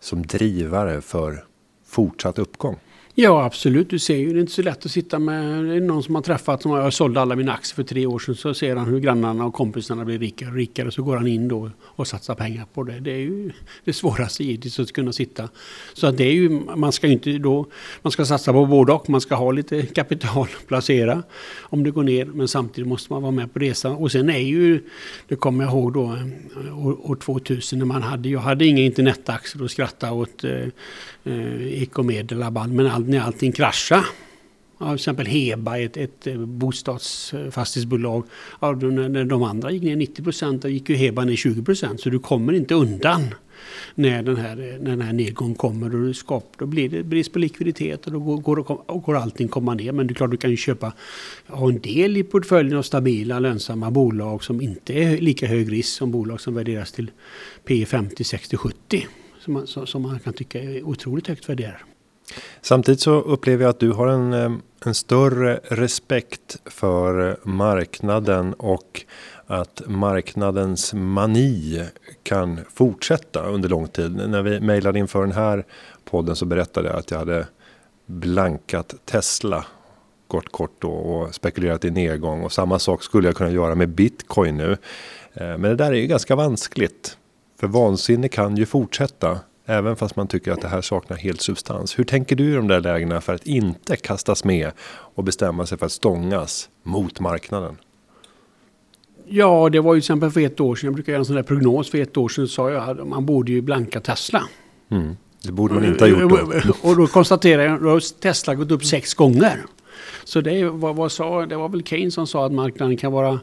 som 0.00 0.26
drivare 0.26 1.00
för 1.00 1.44
fortsatt 1.86 2.38
uppgång? 2.38 2.78
Ja 3.14 3.44
absolut, 3.44 3.90
du 3.90 3.98
ser 3.98 4.16
ju 4.16 4.32
det 4.32 4.38
är 4.38 4.40
inte 4.40 4.52
så 4.52 4.62
lätt 4.62 4.86
att 4.86 4.90
sitta 4.90 5.18
med 5.18 5.64
det 5.64 5.74
är 5.74 5.80
någon 5.80 6.02
som 6.02 6.14
har 6.14 6.22
träffat 6.22 6.62
som 6.62 6.72
jag 6.72 6.92
sålde 6.92 7.20
alla 7.20 7.36
mina 7.36 7.52
aktier 7.52 7.74
för 7.74 7.82
tre 7.82 8.06
år 8.06 8.18
sedan. 8.18 8.34
Så 8.34 8.54
ser 8.54 8.76
han 8.76 8.88
hur 8.88 9.00
grannarna 9.00 9.44
och 9.44 9.54
kompisarna 9.54 10.04
blir 10.04 10.18
rikare 10.18 10.48
och 10.50 10.56
rikare. 10.56 10.90
Så 10.90 11.02
går 11.02 11.16
han 11.16 11.26
in 11.26 11.48
då 11.48 11.70
och 11.82 12.06
satsar 12.06 12.34
pengar 12.34 12.66
på 12.74 12.82
det. 12.82 13.00
Det 13.00 13.10
är 13.10 13.18
ju 13.18 13.50
det 13.84 13.92
svåraste 13.92 14.44
givetvis 14.44 14.80
att 14.80 14.92
kunna 14.92 15.12
sitta. 15.12 15.48
Så 15.94 16.06
att 16.06 16.16
det 16.16 16.24
är 16.24 16.32
ju, 16.32 16.48
man 16.76 16.92
ska 16.92 17.06
ju 17.06 17.12
inte 17.12 17.38
då, 17.38 17.66
man 18.02 18.10
ska 18.10 18.24
satsa 18.24 18.52
på 18.52 18.66
både 18.66 18.92
och. 18.92 19.10
Man 19.10 19.20
ska 19.20 19.34
ha 19.34 19.52
lite 19.52 19.82
kapital 19.86 20.48
att 20.60 20.66
placera 20.66 21.22
om 21.60 21.84
det 21.84 21.90
går 21.90 22.02
ner. 22.02 22.24
Men 22.24 22.48
samtidigt 22.48 22.88
måste 22.88 23.12
man 23.12 23.22
vara 23.22 23.32
med 23.32 23.52
på 23.52 23.58
resan. 23.58 23.92
Och 23.92 24.12
sen 24.12 24.30
är 24.30 24.38
ju, 24.38 24.82
det 25.28 25.36
kommer 25.36 25.64
jag 25.64 25.72
ihåg 25.72 25.92
då 25.92 26.04
eh, 26.04 26.86
år, 26.86 27.10
år 27.10 27.16
2000 27.16 27.78
när 27.78 27.86
man 27.86 28.02
hade, 28.02 28.28
jag 28.28 28.40
hade 28.40 28.66
inga 28.66 28.82
internetaktier 28.82 29.62
och 29.62 29.70
skratta 29.70 30.12
åt 30.12 30.44
eh, 30.44 30.66
eh. 31.24 32.66
Men 32.68 32.86
all, 32.86 33.08
när 33.08 33.20
allting 33.20 33.52
kraschade 33.52 34.04
Ja, 34.80 34.86
till 34.86 34.94
exempel 34.94 35.26
Heba, 35.26 35.78
ett, 35.78 35.96
ett 35.96 36.26
eh, 36.26 36.36
bostadsfastighetsbolag. 36.36 38.18
Eh, 38.18 38.28
ja, 38.60 38.72
när 38.72 39.24
de 39.24 39.42
andra 39.42 39.70
gick 39.70 39.82
ner 39.82 39.96
90 39.96 40.22
procent, 40.22 40.62
då 40.62 40.68
gick 40.68 40.88
ju 40.88 40.96
Heba 40.96 41.24
ner 41.24 41.36
20 41.36 41.62
procent. 41.62 42.00
Så 42.00 42.10
du 42.10 42.18
kommer 42.18 42.52
inte 42.52 42.74
undan 42.74 43.34
när 43.94 44.22
den 44.22 44.36
här, 44.36 44.50
eh, 44.50 44.80
när 44.80 44.90
den 44.90 45.00
här 45.00 45.12
nedgången 45.12 45.54
kommer. 45.54 45.94
Och 45.94 46.16
skap, 46.16 46.54
då 46.58 46.66
blir 46.66 46.88
det 46.88 47.02
brist 47.02 47.32
på 47.32 47.38
likviditet 47.38 48.06
och 48.06 48.12
då 48.12 48.18
går, 48.18 48.70
och 48.90 49.02
går 49.02 49.16
allting 49.16 49.48
komma 49.48 49.74
ner. 49.74 49.92
Men 49.92 50.06
det 50.06 50.12
är 50.12 50.14
klart 50.14 50.30
du 50.30 50.36
kan 50.36 50.50
ju 50.50 50.56
köpa, 50.56 50.92
ha 51.46 51.68
en 51.68 51.80
del 51.80 52.16
i 52.16 52.22
portföljen 52.22 52.78
av 52.78 52.82
stabila 52.82 53.38
lönsamma 53.38 53.90
bolag 53.90 54.44
som 54.44 54.60
inte 54.60 54.92
är 54.92 55.18
lika 55.18 55.46
hög 55.46 55.72
risk 55.72 55.88
som 55.88 56.10
bolag 56.10 56.40
som 56.40 56.54
värderas 56.54 56.92
till 56.92 57.10
P 57.64 57.86
50, 57.86 58.24
60, 58.24 58.56
70 58.56 59.06
som 59.40 59.52
man, 59.52 59.66
som 59.66 60.02
man 60.02 60.18
kan 60.18 60.32
tycka 60.32 60.62
är 60.62 60.82
otroligt 60.82 61.26
högt 61.26 61.48
värderad. 61.48 61.80
Samtidigt 62.60 63.00
så 63.00 63.12
upplever 63.20 63.64
jag 63.64 63.70
att 63.70 63.80
du 63.80 63.92
har 63.92 64.06
en, 64.06 64.32
en 64.84 64.94
större 64.94 65.60
respekt 65.64 66.58
för 66.66 67.36
marknaden 67.42 68.54
och 68.54 69.04
att 69.46 69.82
marknadens 69.86 70.94
mani 70.94 71.84
kan 72.22 72.60
fortsätta 72.74 73.42
under 73.42 73.68
lång 73.68 73.88
tid. 73.88 74.28
När 74.28 74.42
vi 74.42 74.60
mejlade 74.60 74.98
inför 74.98 75.20
den 75.20 75.32
här 75.32 75.64
podden 76.04 76.36
så 76.36 76.44
berättade 76.44 76.88
jag 76.88 76.98
att 76.98 77.10
jag 77.10 77.18
hade 77.18 77.46
blankat 78.06 78.94
Tesla 79.04 79.64
kort 80.26 80.52
kort 80.52 80.74
då 80.78 80.90
och 80.90 81.34
spekulerat 81.34 81.84
i 81.84 81.90
nedgång 81.90 82.42
och 82.42 82.52
samma 82.52 82.78
sak 82.78 83.02
skulle 83.02 83.28
jag 83.28 83.36
kunna 83.36 83.50
göra 83.50 83.74
med 83.74 83.88
bitcoin 83.88 84.56
nu. 84.56 84.76
Eh, 85.34 85.46
men 85.46 85.62
det 85.62 85.76
där 85.76 85.92
är 85.92 85.96
ju 85.96 86.06
ganska 86.06 86.36
vanskligt. 86.36 87.16
För 87.60 87.66
vansinne 87.66 88.28
kan 88.28 88.56
ju 88.56 88.66
fortsätta 88.66 89.38
även 89.66 89.96
fast 89.96 90.16
man 90.16 90.28
tycker 90.28 90.52
att 90.52 90.60
det 90.60 90.68
här 90.68 90.80
saknar 90.80 91.16
helt 91.16 91.40
substans. 91.40 91.98
Hur 91.98 92.04
tänker 92.04 92.36
du 92.36 92.52
i 92.52 92.54
de 92.54 92.68
där 92.68 92.80
lägena 92.80 93.20
för 93.20 93.34
att 93.34 93.46
inte 93.46 93.96
kastas 93.96 94.44
med 94.44 94.70
och 95.14 95.24
bestämma 95.24 95.66
sig 95.66 95.78
för 95.78 95.86
att 95.86 95.92
stångas 95.92 96.68
mot 96.82 97.20
marknaden? 97.20 97.76
Ja, 99.26 99.68
det 99.68 99.80
var 99.80 99.94
ju 99.94 100.00
till 100.00 100.04
exempel 100.04 100.30
för 100.30 100.40
ett 100.40 100.60
år 100.60 100.76
sedan. 100.76 100.86
Jag 100.86 100.94
brukar 100.94 101.12
göra 101.12 101.18
en 101.18 101.24
sån 101.24 101.36
där 101.36 101.42
prognos. 101.42 101.90
För 101.90 101.98
ett 101.98 102.16
år 102.16 102.28
sedan 102.28 102.48
sa 102.48 102.70
jag 102.70 102.90
att 102.90 103.08
man 103.08 103.26
borde 103.26 103.52
ju 103.52 103.60
blanka 103.60 104.00
Tesla. 104.00 104.42
Mm. 104.90 105.16
Det 105.42 105.52
borde 105.52 105.74
man 105.74 105.84
inte 105.84 106.04
ha 106.04 106.08
gjort 106.08 106.30
då. 106.66 106.88
Och 106.88 106.96
då 106.96 107.06
konstaterar 107.06 107.62
jag 107.62 107.86
att 107.86 108.20
Tesla 108.20 108.54
gått 108.54 108.70
upp 108.70 108.84
sex 108.84 109.14
gånger. 109.14 109.64
Så 110.24 110.40
det, 110.40 110.64
var, 110.64 110.94
vad 110.94 111.12
sa, 111.12 111.46
det 111.46 111.56
var 111.56 111.68
väl 111.68 111.82
Keynes 111.82 112.14
som 112.14 112.26
sa 112.26 112.46
att 112.46 112.52
marknaden 112.52 112.96
kan 112.96 113.12
vara 113.12 113.40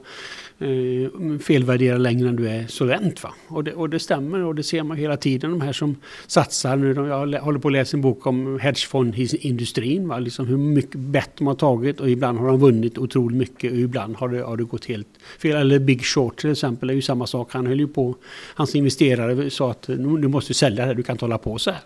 eh, 0.59 1.39
felvärdera 1.39 1.97
längre 1.97 2.29
än 2.29 2.35
du 2.35 2.49
är 2.49 2.67
solvent. 2.67 3.23
Va? 3.23 3.33
Och, 3.47 3.63
det, 3.63 3.73
och 3.73 3.89
det 3.89 3.99
stämmer 3.99 4.43
och 4.43 4.55
det 4.55 4.63
ser 4.63 4.83
man 4.83 4.97
hela 4.97 5.17
tiden. 5.17 5.51
De 5.51 5.61
här 5.61 5.73
som 5.73 5.95
satsar 6.27 6.75
nu. 6.75 6.93
De, 6.93 7.07
jag 7.07 7.41
håller 7.41 7.59
på 7.59 7.67
att 7.67 7.71
läsa 7.71 7.97
en 7.97 8.01
bok 8.01 8.27
om 8.27 8.59
hedgefondindustrin. 8.59 10.07
Va? 10.07 10.19
Liksom 10.19 10.47
hur 10.47 10.57
mycket 10.57 10.99
bett 10.99 11.31
de 11.37 11.47
har 11.47 11.55
tagit 11.55 11.99
och 11.99 12.09
ibland 12.09 12.39
har 12.39 12.47
de 12.47 12.59
vunnit 12.59 12.97
otroligt 12.97 13.37
mycket 13.37 13.71
och 13.71 13.77
ibland 13.77 14.15
har 14.15 14.29
det, 14.29 14.41
har 14.41 14.57
det 14.57 14.63
gått 14.63 14.85
helt 14.85 15.07
fel. 15.39 15.55
Eller 15.55 15.79
Big 15.79 16.05
Short 16.05 16.37
till 16.37 16.51
exempel 16.51 16.89
är 16.89 16.93
ju 16.93 17.01
samma 17.01 17.27
sak. 17.27 17.53
Han 17.53 17.67
höll 17.67 17.79
ju 17.79 17.87
på, 17.87 18.15
hans 18.55 18.75
investerare 18.75 19.49
sa 19.49 19.71
att 19.71 19.83
du 19.87 20.27
måste 20.27 20.53
sälja 20.53 20.85
det, 20.85 20.93
du 20.93 21.03
kan 21.03 21.13
inte 21.13 21.25
hålla 21.25 21.37
på 21.37 21.57
så 21.57 21.71
här. 21.71 21.81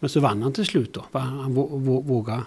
Men 0.00 0.10
så 0.10 0.20
vann 0.20 0.42
han 0.42 0.52
till 0.52 0.66
slut 0.66 0.92
då. 0.92 1.04
Va? 1.12 1.20
Han 1.20 1.54
vågade 1.54 2.42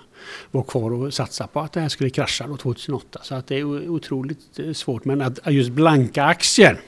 vara 0.52 0.64
kvar 0.64 0.94
och 0.94 1.14
satsa 1.14 1.48
på 1.48 1.60
att 1.60 1.72
det 1.72 1.80
här 1.80 1.90
skulle 1.90 2.10
krascha 2.10 2.48
då 2.48 2.58
2008. 2.58 3.20
Så 3.24 3.36
att 3.36 3.48
det 3.48 3.56
är 3.56 3.90
otroligt 3.90 4.60
eh, 4.60 4.74
svårt. 4.74 5.06
Men 5.06 5.22
att 5.22 5.40
just 5.46 5.67
blanka 5.70 6.24
aktier 6.24 6.80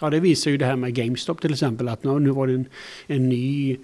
Ja, 0.00 0.10
det 0.10 0.20
visar 0.20 0.50
ju 0.50 0.56
det 0.56 0.64
här 0.64 0.76
med 0.76 0.94
GameStop 0.94 1.40
till 1.40 1.52
exempel 1.52 1.88
att 1.88 2.04
nu 2.04 2.30
var 2.30 2.46
det 2.46 2.54
en, 2.54 2.66
en 3.06 3.28
ny 3.28 3.76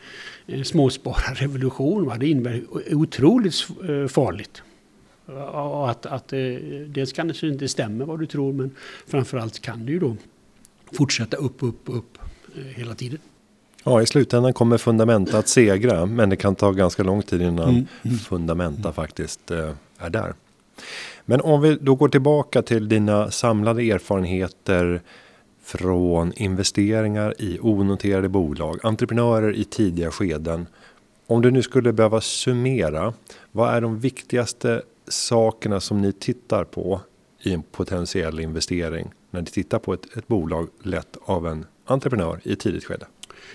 en 0.47 0.65
småspararrevolution. 0.65 2.07
Va? 2.07 2.17
Det 2.17 2.29
innebär 2.29 2.63
otroligt 2.91 3.55
eh, 3.89 4.07
farligt. 4.07 4.63
Och 5.53 5.91
att, 5.91 6.07
att 6.07 6.33
eh, 6.33 6.39
dels 6.87 7.13
kanske 7.13 7.49
inte 7.49 7.69
stämmer 7.69 8.05
vad 8.05 8.21
du 8.21 8.27
tror 8.27 8.53
men 8.53 8.71
framförallt 9.07 9.61
kan 9.61 9.87
det 9.87 9.93
ju 9.93 9.99
då 9.99 10.17
fortsätta 10.93 11.37
upp, 11.37 11.63
upp, 11.63 11.81
upp 11.85 12.19
hela 12.75 12.95
tiden. 12.95 13.19
Ja, 13.85 14.03
i 14.03 14.07
slutändan 14.07 14.53
kommer 14.53 14.79
fundamenta 14.79 15.39
att 15.39 15.49
segra, 15.49 16.07
men 16.07 16.31
det 16.31 16.37
kan 16.37 16.55
ta 16.55 16.73
ganska 16.73 17.03
lång 17.03 17.23
tid 17.23 17.43
innan 17.43 17.69
mm. 17.69 17.87
mm. 18.03 18.19
fundamenta 18.19 18.93
faktiskt 18.93 19.51
eh, 19.51 19.71
är 19.99 20.11
där. 20.11 20.35
Men 21.25 21.41
om 21.41 21.61
vi 21.61 21.79
då 21.81 21.95
går 21.95 22.09
tillbaka 22.09 22.63
till 22.63 22.89
dina 22.89 23.31
samlade 23.31 23.83
erfarenheter 23.83 25.01
från 25.63 26.33
investeringar 26.33 27.35
i 27.39 27.59
onoterade 27.61 28.29
bolag, 28.29 28.79
entreprenörer 28.83 29.53
i 29.53 29.65
tidiga 29.65 30.11
skeden. 30.11 30.67
Om 31.27 31.43
du 31.43 31.51
nu 31.51 31.63
skulle 31.63 31.93
behöva 31.93 32.21
summera, 32.21 33.15
vad 33.53 33.75
är 33.75 33.81
de 33.81 33.99
viktigaste 33.99 34.83
sakerna 35.09 35.81
som 35.81 36.01
ni 36.01 36.13
tittar 36.13 36.65
på 36.65 37.01
i 37.43 37.53
en 37.53 37.63
potentiell 37.63 38.41
investering 38.41 39.11
när 39.31 39.41
ni 39.41 39.47
tittar 39.47 39.79
på 39.79 39.93
ett, 39.93 40.17
ett 40.17 40.29
bolag 40.29 40.69
lett 40.83 41.17
av 41.25 41.47
en 41.47 41.67
entreprenör 41.85 42.41
i 42.43 42.53
ett 42.53 42.61
tidigt 42.61 42.85
skede? 42.85 43.07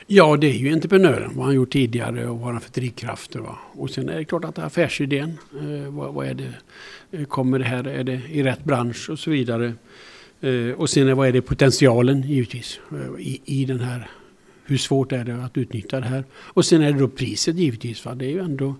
Ja, 0.08 0.38
det 0.38 0.48
är 0.48 0.54
ju 0.54 0.74
entreprenören, 0.74 1.32
vad 1.36 1.46
han 1.46 1.56
gjort 1.56 1.74
tidigare 1.74 2.28
och 2.28 2.40
vad 2.40 2.52
han 2.52 2.62
för 2.62 2.72
drivkrafter. 2.72 3.40
Va? 3.40 3.58
Och 3.72 3.90
sen 3.90 4.10
är 4.10 4.18
det 4.18 4.26
klart 4.26 4.46
att 4.46 4.60
affärsidén, 4.60 5.38
eh, 5.54 5.94
vad, 5.94 6.14
vad, 6.14 6.28
är 6.28 6.34
det, 6.34 6.54
eh, 7.12 7.26
kommer 7.26 7.60
det 7.60 7.66
här, 7.66 7.88
är 7.88 8.04
det 8.04 8.22
i 8.30 8.44
rätt 8.44 8.64
bransch 8.64 9.10
och 9.10 9.20
så 9.20 9.32
vidare. 9.32 9.74
Eh, 10.42 10.72
och 10.78 10.90
sen 10.90 11.18
vad 11.18 11.28
är 11.28 11.32
det 11.32 11.42
potentialen 11.42 12.22
givetvis 12.22 12.80
eh, 12.92 13.22
i, 13.22 13.42
i 13.46 13.66
den 13.66 13.80
här, 13.80 14.10
hur 14.66 14.78
svårt 14.78 15.12
är 15.12 15.24
det 15.24 15.44
att 15.44 15.58
utnyttja 15.58 16.00
det 16.00 16.06
här. 16.06 16.24
Och 16.34 16.66
sen 16.66 16.82
är 16.82 16.92
det 16.92 17.00
då 17.00 17.08
priset 17.08 17.56
givetvis. 17.56 18.06
Va? 18.06 18.16
Det 18.16 18.26
är 18.26 18.30
ju 18.30 18.40
ändå 18.40 18.76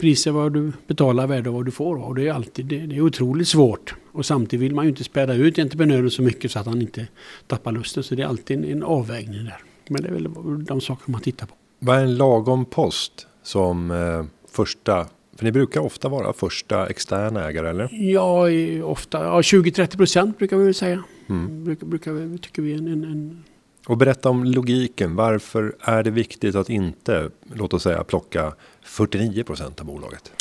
priset 0.00 0.32
vad 0.32 0.52
du 0.52 0.72
betalar, 0.86 1.26
värde 1.26 1.50
vad 1.50 1.64
du 1.64 1.70
får. 1.70 1.96
Och 1.96 2.14
det 2.14 2.28
är 2.28 2.32
alltid, 2.32 2.66
det, 2.66 2.78
det 2.78 2.96
är 2.96 3.00
otroligt 3.00 3.48
svårt. 3.48 3.94
Och 4.12 4.26
samtidigt 4.26 4.64
vill 4.64 4.74
man 4.74 4.84
ju 4.84 4.88
inte 4.88 5.04
späda 5.04 5.34
ut 5.34 5.58
entreprenören 5.58 6.10
så 6.10 6.22
mycket 6.22 6.50
så 6.50 6.58
att 6.58 6.66
han 6.66 6.82
inte 6.82 7.06
tappar 7.46 7.72
lusten. 7.72 8.02
Så 8.02 8.14
det 8.14 8.22
är 8.22 8.26
alltid 8.26 8.58
en, 8.58 8.64
en 8.64 8.82
avvägning 8.82 9.44
där. 9.44 9.62
Men 9.90 10.02
det 10.02 10.08
är 10.08 10.12
väl 10.12 10.28
de 10.64 10.80
saker 10.80 11.10
man 11.10 11.20
tittar 11.20 11.46
på. 11.46 11.54
Vad 11.78 11.98
är 11.98 12.02
en 12.02 12.16
lagom 12.16 12.64
post 12.64 13.26
som 13.42 13.90
eh, 13.90 14.24
första 14.50 15.06
för 15.38 15.44
ni 15.44 15.52
brukar 15.52 15.80
ofta 15.80 16.08
vara 16.08 16.32
första 16.32 16.86
externa 16.86 17.48
ägare 17.48 17.68
eller? 17.68 17.88
Ja, 17.92 18.48
ofta. 18.84 19.24
Ja, 19.24 19.40
20-30 19.40 19.96
procent 19.96 20.38
brukar 20.38 20.56
vi 20.56 20.64
väl 20.64 20.74
säga. 20.74 21.02
Mm. 21.28 21.64
Brukar, 21.64 21.86
brukar 21.86 22.12
vi, 22.12 22.38
tycker 22.38 22.62
vi 22.62 22.72
en, 22.72 22.88
en, 22.88 23.04
en... 23.04 23.44
Och 23.86 23.96
berätta 23.96 24.30
om 24.30 24.44
logiken. 24.44 25.16
Varför 25.16 25.76
är 25.80 26.02
det 26.02 26.10
viktigt 26.10 26.54
att 26.54 26.70
inte, 26.70 27.30
låt 27.54 27.74
oss 27.74 27.82
säga, 27.82 28.04
plocka 28.04 28.52
49 28.82 29.44
procent 29.44 29.80
av 29.80 29.86
bolaget? 29.86 30.32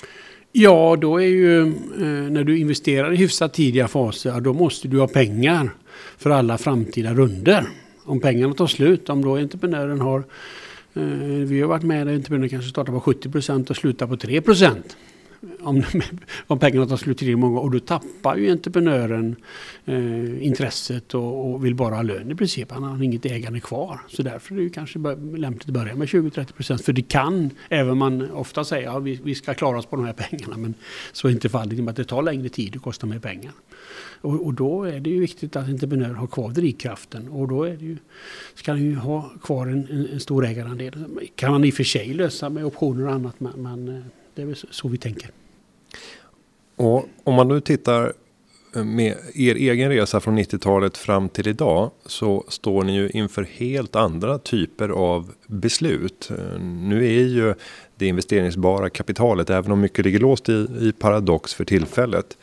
Ja, 0.51 0.97
då 1.01 1.21
är 1.21 1.27
ju 1.27 1.61
eh, 1.61 2.31
när 2.31 2.43
du 2.43 2.57
investerar 2.57 3.13
i 3.13 3.15
hyfsat 3.15 3.53
tidiga 3.53 3.87
faser, 3.87 4.41
då 4.41 4.53
måste 4.53 4.87
du 4.87 4.99
ha 4.99 5.07
pengar 5.07 5.69
för 6.17 6.29
alla 6.29 6.57
framtida 6.57 7.13
runder 7.13 7.67
om 8.07 8.19
pengarna 8.19 8.53
tar 8.53 8.67
slut, 8.67 9.09
om 9.09 9.21
då 9.21 9.35
entreprenören 9.35 10.01
har 10.01 10.23
eh, 10.93 11.03
vi 11.45 11.61
har 11.61 11.67
varit 11.67 11.83
med 11.83 12.07
där 12.07 12.13
entreprenören 12.13 12.49
kanske 12.49 12.69
startar 12.69 12.93
på 12.93 12.99
70 12.99 13.29
procent 13.29 13.69
och 13.69 13.75
slutar 13.75 14.07
på 14.07 14.17
3 14.17 14.41
procent 14.41 14.97
om, 15.59 15.83
om 16.47 16.59
pengarna 16.59 16.85
tar 16.85 16.97
slut 16.97 17.17
tillräckligt 17.17 17.39
många 17.39 17.59
och 17.59 17.71
då 17.71 17.79
tappar 17.79 18.37
ju 18.37 18.51
entreprenören 18.51 19.35
eh, 19.85 20.45
intresset 20.45 21.13
och, 21.13 21.51
och, 21.53 21.65
vill 21.65 21.75
bara 21.75 21.95
ha 21.95 22.01
lön 22.01 22.31
i 22.31 22.35
princip. 22.35 22.71
Han 22.71 22.83
har 22.83 23.03
inget 23.03 23.25
ägande 23.25 23.59
kvar. 23.59 23.99
Så 24.07 24.23
därför 24.23 24.53
är 24.53 24.57
det 24.57 24.63
ju 24.63 24.69
kanske 24.69 24.99
lämpligt 25.35 25.67
att 25.67 25.73
börja 25.73 25.95
med 25.95 26.07
20-30 26.07 26.53
procent. 26.53 26.81
För 26.81 26.93
det 26.93 27.01
kan, 27.01 27.49
även 27.69 27.91
om 27.91 27.97
man 27.97 28.31
ofta 28.31 28.63
säger 28.63 28.87
att 28.87 28.93
ja, 28.93 28.99
vi, 28.99 29.19
vi, 29.23 29.35
ska 29.35 29.53
klara 29.53 29.77
oss 29.77 29.85
på 29.85 29.95
de 29.95 30.05
här 30.05 30.13
pengarna, 30.13 30.57
men 30.57 30.73
så 31.11 31.27
är 31.27 31.31
inte 31.31 31.49
fallet 31.49 31.73
i 31.73 31.79
och 31.79 31.83
med 31.83 31.91
att 31.91 31.97
det 31.97 32.03
tar 32.03 32.21
längre 32.21 32.49
tid 32.49 32.75
och 32.75 32.81
kostar 32.81 33.07
mer 33.07 33.19
pengar. 33.19 33.51
Och, 34.21 34.45
och, 34.45 34.53
då 34.53 34.83
är 34.83 34.99
det 34.99 35.09
ju 35.09 35.19
viktigt 35.19 35.55
att 35.55 35.67
entreprenören 35.67 36.15
har 36.15 36.27
kvar 36.27 36.49
drivkraften 36.49 37.27
och 37.29 37.47
då 37.47 37.63
är 37.63 37.77
det 37.77 37.85
ju, 37.85 37.97
ska 38.55 38.71
han 38.71 38.83
ju 38.83 38.95
ha 38.95 39.29
kvar 39.43 39.67
en, 39.67 39.87
en, 39.91 40.07
en 40.13 40.19
stor 40.19 40.45
ägarandel. 40.45 41.05
kan 41.35 41.51
man 41.51 41.63
i 41.63 41.69
och 41.69 41.73
för 41.73 41.83
sig 41.83 42.13
lösa 42.13 42.49
med 42.49 42.65
optioner 42.65 43.07
och 43.07 43.13
annat 43.13 43.39
men, 43.39 43.53
men 43.61 43.87
eh, 43.87 44.03
det 44.37 44.43
är 44.43 44.45
väl 44.45 44.55
så 44.71 44.87
vi 44.87 44.97
tänker. 44.97 45.31
Och 46.75 47.05
om 47.23 47.33
man 47.33 47.47
nu 47.47 47.61
tittar 47.61 48.13
eh, 48.75 48.83
med 48.83 49.15
er 49.33 49.55
egen 49.55 49.89
resa 49.89 50.19
från 50.19 50.39
90-talet 50.39 50.97
fram 50.97 51.29
till 51.29 51.47
idag 51.47 51.91
så 52.05 52.45
står 52.47 52.83
ni 52.83 52.95
ju 52.95 53.09
inför 53.09 53.43
helt 53.43 53.95
andra 53.95 54.39
typer 54.39 54.89
av 54.89 55.31
beslut. 55.47 56.29
Eh, 56.31 56.59
nu 56.61 57.05
är 57.05 57.23
ju 57.23 57.53
det 57.95 58.07
investeringsbara 58.07 58.89
kapitalet, 58.89 59.49
även 59.49 59.71
om 59.71 59.81
mycket 59.81 60.05
ligger 60.05 60.19
låst 60.19 60.49
i, 60.49 60.67
i 60.81 60.93
paradox 60.99 61.53
för 61.53 61.65
tillfället. 61.65 62.37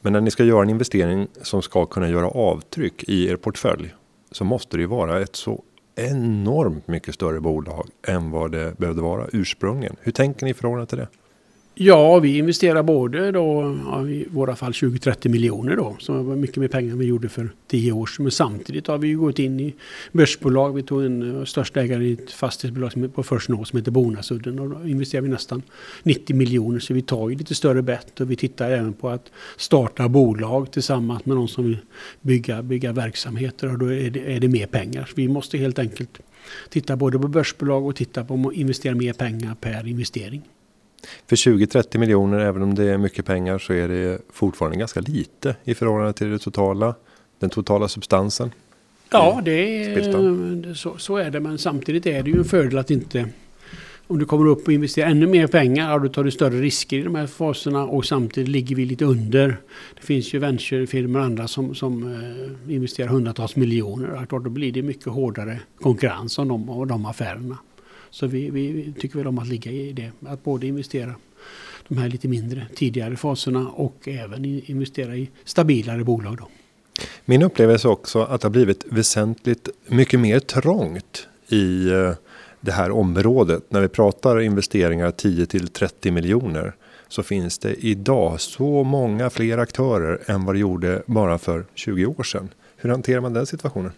Men 0.00 0.12
när 0.12 0.20
ni 0.20 0.30
ska 0.30 0.44
göra 0.44 0.62
en 0.62 0.70
investering 0.70 1.26
som 1.42 1.62
ska 1.62 1.86
kunna 1.86 2.08
göra 2.08 2.28
avtryck 2.28 3.04
i 3.08 3.28
er 3.28 3.36
portfölj 3.36 3.94
så 4.30 4.44
måste 4.44 4.76
det 4.76 4.80
ju 4.80 4.86
vara 4.86 5.20
ett 5.20 5.36
så 5.36 5.62
enormt 5.98 6.88
mycket 6.88 7.14
större 7.14 7.40
bolag 7.40 7.88
än 8.06 8.30
vad 8.30 8.52
det 8.52 8.78
behövde 8.78 9.02
vara 9.02 9.26
ursprungligen. 9.32 9.96
Hur 10.00 10.12
tänker 10.12 10.44
ni 10.44 10.50
i 10.50 10.54
förhållande 10.54 10.86
till 10.86 10.98
det? 10.98 11.08
Ja, 11.80 12.18
vi 12.18 12.38
investerar 12.38 12.82
både 12.82 13.32
då, 13.32 13.78
ja, 13.86 14.08
i 14.08 14.26
våra 14.30 14.56
fall 14.56 14.72
20-30 14.72 15.28
miljoner 15.28 15.76
då, 15.76 15.96
som 15.98 16.26
var 16.26 16.36
mycket 16.36 16.56
mer 16.56 16.68
pengar 16.68 16.92
än 16.92 16.98
vi 16.98 17.04
gjorde 17.04 17.28
för 17.28 17.50
10 17.66 17.92
år 17.92 18.06
sedan. 18.06 18.22
Men 18.22 18.32
samtidigt 18.32 18.86
har 18.86 18.98
vi 18.98 19.12
gått 19.12 19.38
in 19.38 19.60
i 19.60 19.74
börsbolag. 20.12 20.74
Vi 20.74 20.82
tog 20.82 21.04
en 21.04 21.22
uh, 21.22 21.38
eh, 21.38 21.44
största 21.44 21.80
ägare 21.80 22.04
i 22.04 22.12
ett 22.12 22.30
fastighetsbolag 22.30 22.92
som, 22.92 23.10
på 23.10 23.22
First 23.22 23.48
North 23.48 23.70
som 23.70 23.76
heter 23.76 23.90
Bonasudden 23.90 24.58
och 24.58 24.70
då 24.70 24.88
investerar 24.88 25.22
vi 25.22 25.28
nästan 25.28 25.62
90 26.02 26.36
miljoner. 26.36 26.78
Så 26.78 26.94
vi 26.94 27.02
tar 27.02 27.28
ju 27.28 27.36
lite 27.36 27.54
större 27.54 27.82
bett 27.82 28.20
och 28.20 28.30
vi 28.30 28.36
tittar 28.36 28.70
även 28.70 28.92
på 28.92 29.08
att 29.08 29.32
starta 29.56 30.08
bolag 30.08 30.70
tillsammans 30.70 31.24
med 31.26 31.36
någon 31.36 31.48
som 31.48 31.64
vill 31.64 31.78
bygga, 32.20 32.62
bygga 32.62 32.92
verksamheter 32.92 33.72
och 33.72 33.78
då 33.78 33.92
är 33.92 34.10
det, 34.10 34.36
är 34.36 34.40
det 34.40 34.48
mer 34.48 34.66
pengar. 34.66 35.04
Så 35.04 35.12
vi 35.16 35.28
måste 35.28 35.58
helt 35.58 35.78
enkelt 35.78 36.18
titta 36.68 36.96
både 36.96 37.18
på 37.18 37.28
börsbolag 37.28 37.86
och 37.86 37.96
titta 37.96 38.24
på 38.24 38.48
att 38.48 38.54
investera 38.54 38.94
mer 38.94 39.12
pengar 39.12 39.54
per 39.60 39.88
investering. 39.88 40.42
För 41.26 41.36
20-30 41.36 41.98
miljoner, 41.98 42.38
även 42.38 42.62
om 42.62 42.74
det 42.74 42.84
är 42.84 42.98
mycket 42.98 43.24
pengar, 43.26 43.58
så 43.58 43.72
är 43.72 43.88
det 43.88 44.18
fortfarande 44.32 44.78
ganska 44.78 45.00
lite 45.00 45.56
i 45.64 45.74
förhållande 45.74 46.12
till 46.12 46.30
det 46.30 46.38
totala, 46.38 46.94
den 47.38 47.50
totala 47.50 47.88
substansen. 47.88 48.50
Ja, 49.10 49.40
det 49.44 49.84
är, 49.84 50.74
så, 50.74 50.98
så, 50.98 51.16
är 51.16 51.30
det. 51.30 51.40
Men 51.40 51.58
samtidigt 51.58 52.06
är 52.06 52.22
det 52.22 52.30
ju 52.30 52.38
en 52.38 52.44
fördel 52.44 52.78
att 52.78 52.90
inte 52.90 53.28
om 54.08 54.18
du 54.18 54.24
kommer 54.24 54.46
upp 54.46 54.66
och 54.66 54.72
investerar 54.72 55.10
ännu 55.10 55.26
mer 55.26 55.46
pengar, 55.46 55.90
ja, 55.90 55.98
då 55.98 56.08
tar 56.08 56.24
du 56.24 56.30
större 56.30 56.60
risker 56.60 56.98
i 56.98 57.02
de 57.02 57.14
här 57.14 57.26
faserna 57.26 57.84
och 57.84 58.04
samtidigt 58.04 58.48
ligger 58.48 58.76
vi 58.76 58.84
lite 58.84 59.04
under. 59.04 59.56
Det 59.94 60.02
finns 60.02 60.34
ju 60.34 60.38
venturefirmor 60.38 61.20
och 61.20 61.26
andra 61.26 61.48
som, 61.48 61.74
som 61.74 62.14
eh, 62.66 62.74
investerar 62.74 63.08
hundratals 63.08 63.56
miljoner. 63.56 64.26
Då 64.30 64.38
blir 64.38 64.72
det 64.72 64.82
mycket 64.82 65.06
hårdare 65.06 65.60
konkurrens 65.80 66.38
om 66.38 66.48
de, 66.48 66.70
om 66.70 66.88
de 66.88 67.06
affärerna. 67.06 67.58
Så 68.10 68.26
vi, 68.26 68.50
vi 68.50 68.92
tycker 68.98 69.18
väl 69.18 69.26
om 69.26 69.38
att 69.38 69.48
ligga 69.48 69.70
i 69.70 69.92
det, 69.92 70.10
att 70.26 70.44
både 70.44 70.66
investera 70.66 71.14
de 71.88 71.98
här 71.98 72.08
lite 72.08 72.28
mindre 72.28 72.66
tidigare 72.74 73.16
faserna 73.16 73.68
och 73.68 74.08
även 74.08 74.44
investera 74.44 75.16
i 75.16 75.30
stabilare 75.44 76.04
bolag. 76.04 76.36
Då. 76.36 76.48
Min 77.24 77.42
upplevelse 77.42 77.88
är 77.88 77.92
också 77.92 78.22
att 78.22 78.40
det 78.40 78.44
har 78.44 78.50
blivit 78.50 78.84
väsentligt 78.88 79.68
mycket 79.86 80.20
mer 80.20 80.40
trångt 80.40 81.28
i 81.48 81.90
eh, 81.90 82.12
det 82.60 82.72
här 82.72 82.90
området. 82.90 83.62
När 83.68 83.80
vi 83.80 83.88
pratar 83.88 84.40
investeringar 84.40 85.10
10 85.10 85.46
till 85.46 85.68
30 85.68 86.10
miljoner 86.10 86.72
så 87.08 87.22
finns 87.22 87.58
det 87.58 87.74
idag 87.74 88.40
så 88.40 88.84
många 88.84 89.30
fler 89.30 89.58
aktörer 89.58 90.22
än 90.26 90.44
vad 90.44 90.54
det 90.54 90.58
gjorde 90.58 91.02
bara 91.06 91.38
för 91.38 91.64
20 91.74 92.06
år 92.06 92.22
sedan. 92.22 92.48
Hur 92.76 92.90
hanterar 92.90 93.20
man 93.20 93.32
den 93.32 93.46
situationen? 93.46 93.92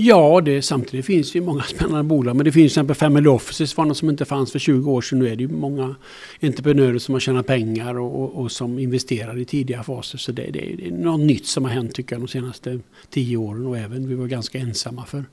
Ja, 0.00 0.40
det, 0.40 0.62
samtidigt 0.62 1.06
finns 1.06 1.32
det 1.32 1.38
ju 1.38 1.44
många 1.44 1.62
spännande 1.76 2.02
bolag. 2.02 2.36
Men 2.36 2.44
det 2.44 2.52
finns 2.52 2.72
till 2.72 2.80
exempel 2.80 2.96
Family 2.96 3.28
Offices 3.28 3.76
var 3.76 3.84
något 3.84 3.96
som 3.96 4.10
inte 4.10 4.24
fanns 4.24 4.52
för 4.52 4.58
20 4.58 4.92
år 4.92 5.00
sedan. 5.00 5.18
Nu 5.18 5.28
är 5.28 5.36
det 5.36 5.42
ju 5.42 5.48
många 5.48 5.96
entreprenörer 6.42 6.98
som 6.98 7.14
har 7.14 7.20
tjänat 7.20 7.46
pengar 7.46 7.98
och, 7.98 8.22
och, 8.22 8.42
och 8.42 8.52
som 8.52 8.78
investerar 8.78 9.38
i 9.38 9.44
tidiga 9.44 9.82
faser. 9.82 10.18
Så 10.18 10.32
det, 10.32 10.42
det, 10.42 10.76
det, 10.76 10.86
är 10.86 10.90
något 10.90 11.20
nytt 11.20 11.46
som 11.46 11.64
har 11.64 11.70
hänt 11.70 11.94
tycker 11.94 12.14
jag 12.14 12.22
de 12.22 12.28
senaste 12.28 12.80
10 13.10 13.36
åren. 13.36 13.66
Och 13.66 13.78
även 13.78 14.08
vi 14.08 14.14
var 14.14 14.26
ganska 14.26 14.58
ensamma 14.58 15.04
för 15.04 15.24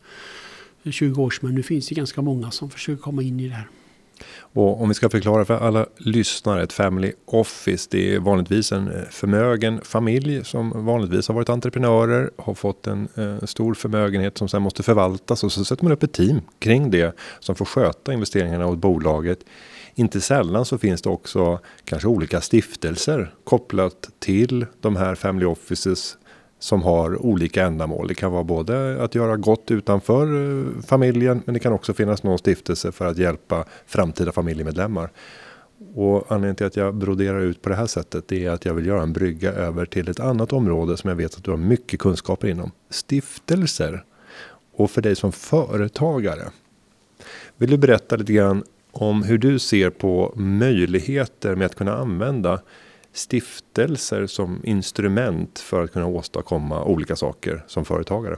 20 0.91 1.23
år 1.23 1.29
sedan. 1.29 1.39
Men 1.41 1.55
nu 1.55 1.63
finns 1.63 1.87
det 1.87 1.95
ganska 1.95 2.21
många 2.21 2.51
som 2.51 2.69
försöker 2.69 3.01
komma 3.01 3.23
in 3.23 3.39
i 3.39 3.47
det 3.47 3.55
här. 3.55 3.67
Och 4.55 4.81
om 4.81 4.89
vi 4.89 4.95
ska 4.95 5.09
förklara 5.09 5.45
för 5.45 5.57
alla 5.57 5.85
lyssnare, 5.97 6.63
ett 6.63 6.73
family 6.73 7.11
office, 7.25 7.87
det 7.91 8.15
är 8.15 8.19
vanligtvis 8.19 8.71
en 8.71 8.87
eh, 8.87 9.03
förmögen 9.09 9.81
familj 9.83 10.45
som 10.45 10.85
vanligtvis 10.85 11.27
har 11.27 11.35
varit 11.35 11.49
entreprenörer, 11.49 12.31
har 12.37 12.53
fått 12.53 12.87
en 12.87 13.07
eh, 13.15 13.45
stor 13.45 13.73
förmögenhet 13.73 14.37
som 14.37 14.49
sen 14.49 14.61
måste 14.61 14.83
förvaltas 14.83 15.43
och 15.43 15.51
så 15.51 15.65
sätter 15.65 15.83
man 15.83 15.91
upp 15.93 16.03
ett 16.03 16.13
team 16.13 16.41
kring 16.59 16.91
det 16.91 17.15
som 17.39 17.55
får 17.55 17.65
sköta 17.65 18.13
investeringarna 18.13 18.67
åt 18.67 18.77
bolaget. 18.77 19.39
Inte 19.95 20.21
sällan 20.21 20.65
så 20.65 20.77
finns 20.77 21.01
det 21.01 21.09
också 21.09 21.59
kanske 21.85 22.07
olika 22.07 22.41
stiftelser 22.41 23.33
kopplat 23.43 24.09
till 24.19 24.65
de 24.81 24.95
här 24.95 25.15
family 25.15 25.45
offices 25.45 26.17
som 26.59 26.83
har 26.83 27.25
olika 27.25 27.63
ändamål. 27.63 28.07
Det 28.07 28.15
kan 28.15 28.31
vara 28.31 28.43
både 28.43 29.03
att 29.03 29.15
göra 29.15 29.37
gott 29.37 29.71
utanför 29.71 30.25
eh, 30.25 30.81
familjen, 30.81 31.41
men 31.45 31.53
det 31.53 31.59
kan 31.59 31.73
också 31.73 31.93
finnas 31.93 32.23
någon 32.23 32.37
stiftelse 32.37 32.91
för 32.91 33.05
att 33.05 33.17
hjälpa 33.17 33.65
framtida 33.85 34.31
familjemedlemmar. 34.31 35.09
Och 35.95 36.31
anledningen 36.31 36.55
till 36.55 36.65
att 36.65 36.75
jag 36.75 36.95
broderar 36.95 37.41
ut 37.41 37.61
på 37.61 37.69
det 37.69 37.75
här 37.75 37.87
sättet 37.87 38.31
är 38.31 38.49
att 38.49 38.65
jag 38.65 38.73
vill 38.73 38.85
göra 38.85 39.01
en 39.01 39.13
brygga 39.13 39.51
över 39.51 39.85
till 39.85 40.09
ett 40.09 40.19
annat 40.19 40.53
område 40.53 40.97
som 40.97 41.09
jag 41.09 41.17
vet 41.17 41.35
att 41.37 41.43
du 41.43 41.51
har 41.51 41.57
mycket 41.57 41.99
kunskaper 41.99 42.47
inom. 42.47 42.71
Stiftelser. 42.89 44.03
Och 44.75 44.91
för 44.91 45.01
dig 45.01 45.15
som 45.15 45.31
företagare. 45.31 46.43
Vill 47.57 47.69
du 47.69 47.77
berätta 47.77 48.15
lite 48.15 48.33
grann 48.33 48.63
om 48.91 49.23
hur 49.23 49.37
du 49.37 49.59
ser 49.59 49.89
på 49.89 50.33
möjligheter 50.35 51.55
med 51.55 51.65
att 51.65 51.75
kunna 51.75 51.97
använda 51.97 52.61
stiftelser 53.15 54.27
som 54.27 54.61
instrument 54.63 55.59
för 55.59 55.83
att 55.83 55.91
kunna 55.91 56.07
åstadkomma 56.07 56.83
olika 56.83 57.15
saker 57.15 57.63
som 57.67 57.85
företagare? 57.85 58.37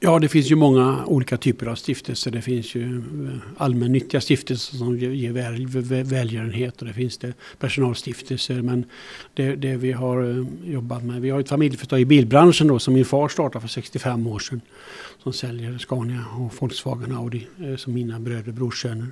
Ja, 0.00 0.18
det 0.18 0.28
finns 0.28 0.50
ju 0.50 0.56
många 0.56 1.04
olika 1.06 1.36
typer 1.36 1.66
av 1.66 1.74
stiftelser. 1.74 2.30
Det 2.30 2.42
finns 2.42 2.74
ju 2.74 2.96
eh, 2.96 3.34
allmännyttiga 3.56 4.20
stiftelser 4.20 4.76
som 4.76 4.98
ger 4.98 5.32
väl, 5.32 5.66
välgörenhet 6.04 6.80
och 6.80 6.86
det 6.86 6.92
finns 6.92 7.18
det 7.18 7.32
personalstiftelser. 7.58 8.62
Men 8.62 8.84
det, 9.34 9.56
det, 9.56 9.76
vi 9.76 9.92
har 9.92 10.22
eh, 10.22 10.44
jobbat 10.72 11.04
med, 11.04 11.20
vi 11.20 11.30
har 11.30 11.40
ett 11.40 11.48
familjeföretag 11.48 12.00
i 12.00 12.04
bilbranschen 12.04 12.66
då 12.66 12.78
som 12.78 12.94
min 12.94 13.04
far 13.04 13.28
startade 13.28 13.60
för 13.60 13.68
65 13.68 14.26
år 14.26 14.38
sedan. 14.38 14.60
Som 15.22 15.32
säljer 15.32 15.78
Scania 15.78 16.24
och 16.38 16.54
Volkswagen 16.60 17.16
Audi 17.16 17.46
eh, 17.60 17.76
som 17.76 17.94
mina 17.94 18.20
bröder 18.20 18.48
och 18.48 18.54
brorsöner 18.54 19.06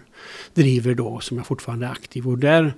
driver 0.55 0.95
då 0.95 1.21
som 1.21 1.37
jag 1.37 1.47
fortfarande 1.47 1.87
är 1.87 1.91
aktiv. 1.91 2.29
Och 2.29 2.39
där 2.39 2.75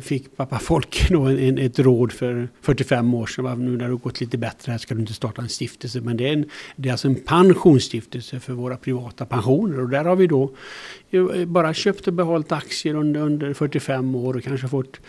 fick 0.00 0.36
pappa 0.36 0.58
Folke 0.58 1.12
då 1.12 1.22
en, 1.22 1.38
en, 1.38 1.58
ett 1.58 1.78
råd 1.78 2.12
för 2.12 2.48
45 2.62 3.14
år 3.14 3.26
sedan. 3.26 3.64
Nu 3.64 3.70
när 3.70 3.78
det 3.78 3.84
har 3.84 3.98
gått 3.98 4.20
lite 4.20 4.38
bättre 4.38 4.72
här 4.72 4.78
ska 4.78 4.94
du 4.94 5.00
inte 5.00 5.14
starta 5.14 5.42
en 5.42 5.48
stiftelse. 5.48 6.00
Men 6.00 6.16
det 6.16 6.28
är, 6.28 6.32
en, 6.32 6.44
det 6.76 6.88
är 6.88 6.92
alltså 6.92 7.08
en 7.08 7.23
pensionsstiftelse 7.24 8.40
för 8.40 8.52
våra 8.52 8.76
privata 8.76 9.26
pensioner. 9.26 9.80
Och 9.80 9.88
där 9.88 10.04
har 10.04 10.16
vi 10.16 10.26
då 10.26 10.50
eh, 11.10 11.44
bara 11.44 11.74
köpt 11.74 12.06
och 12.06 12.12
behållit 12.12 12.52
aktier 12.52 12.94
under, 12.94 13.20
under 13.20 13.54
45 13.54 14.14
år 14.14 14.36
och 14.36 14.42
kanske 14.42 14.68
fått 14.68 15.00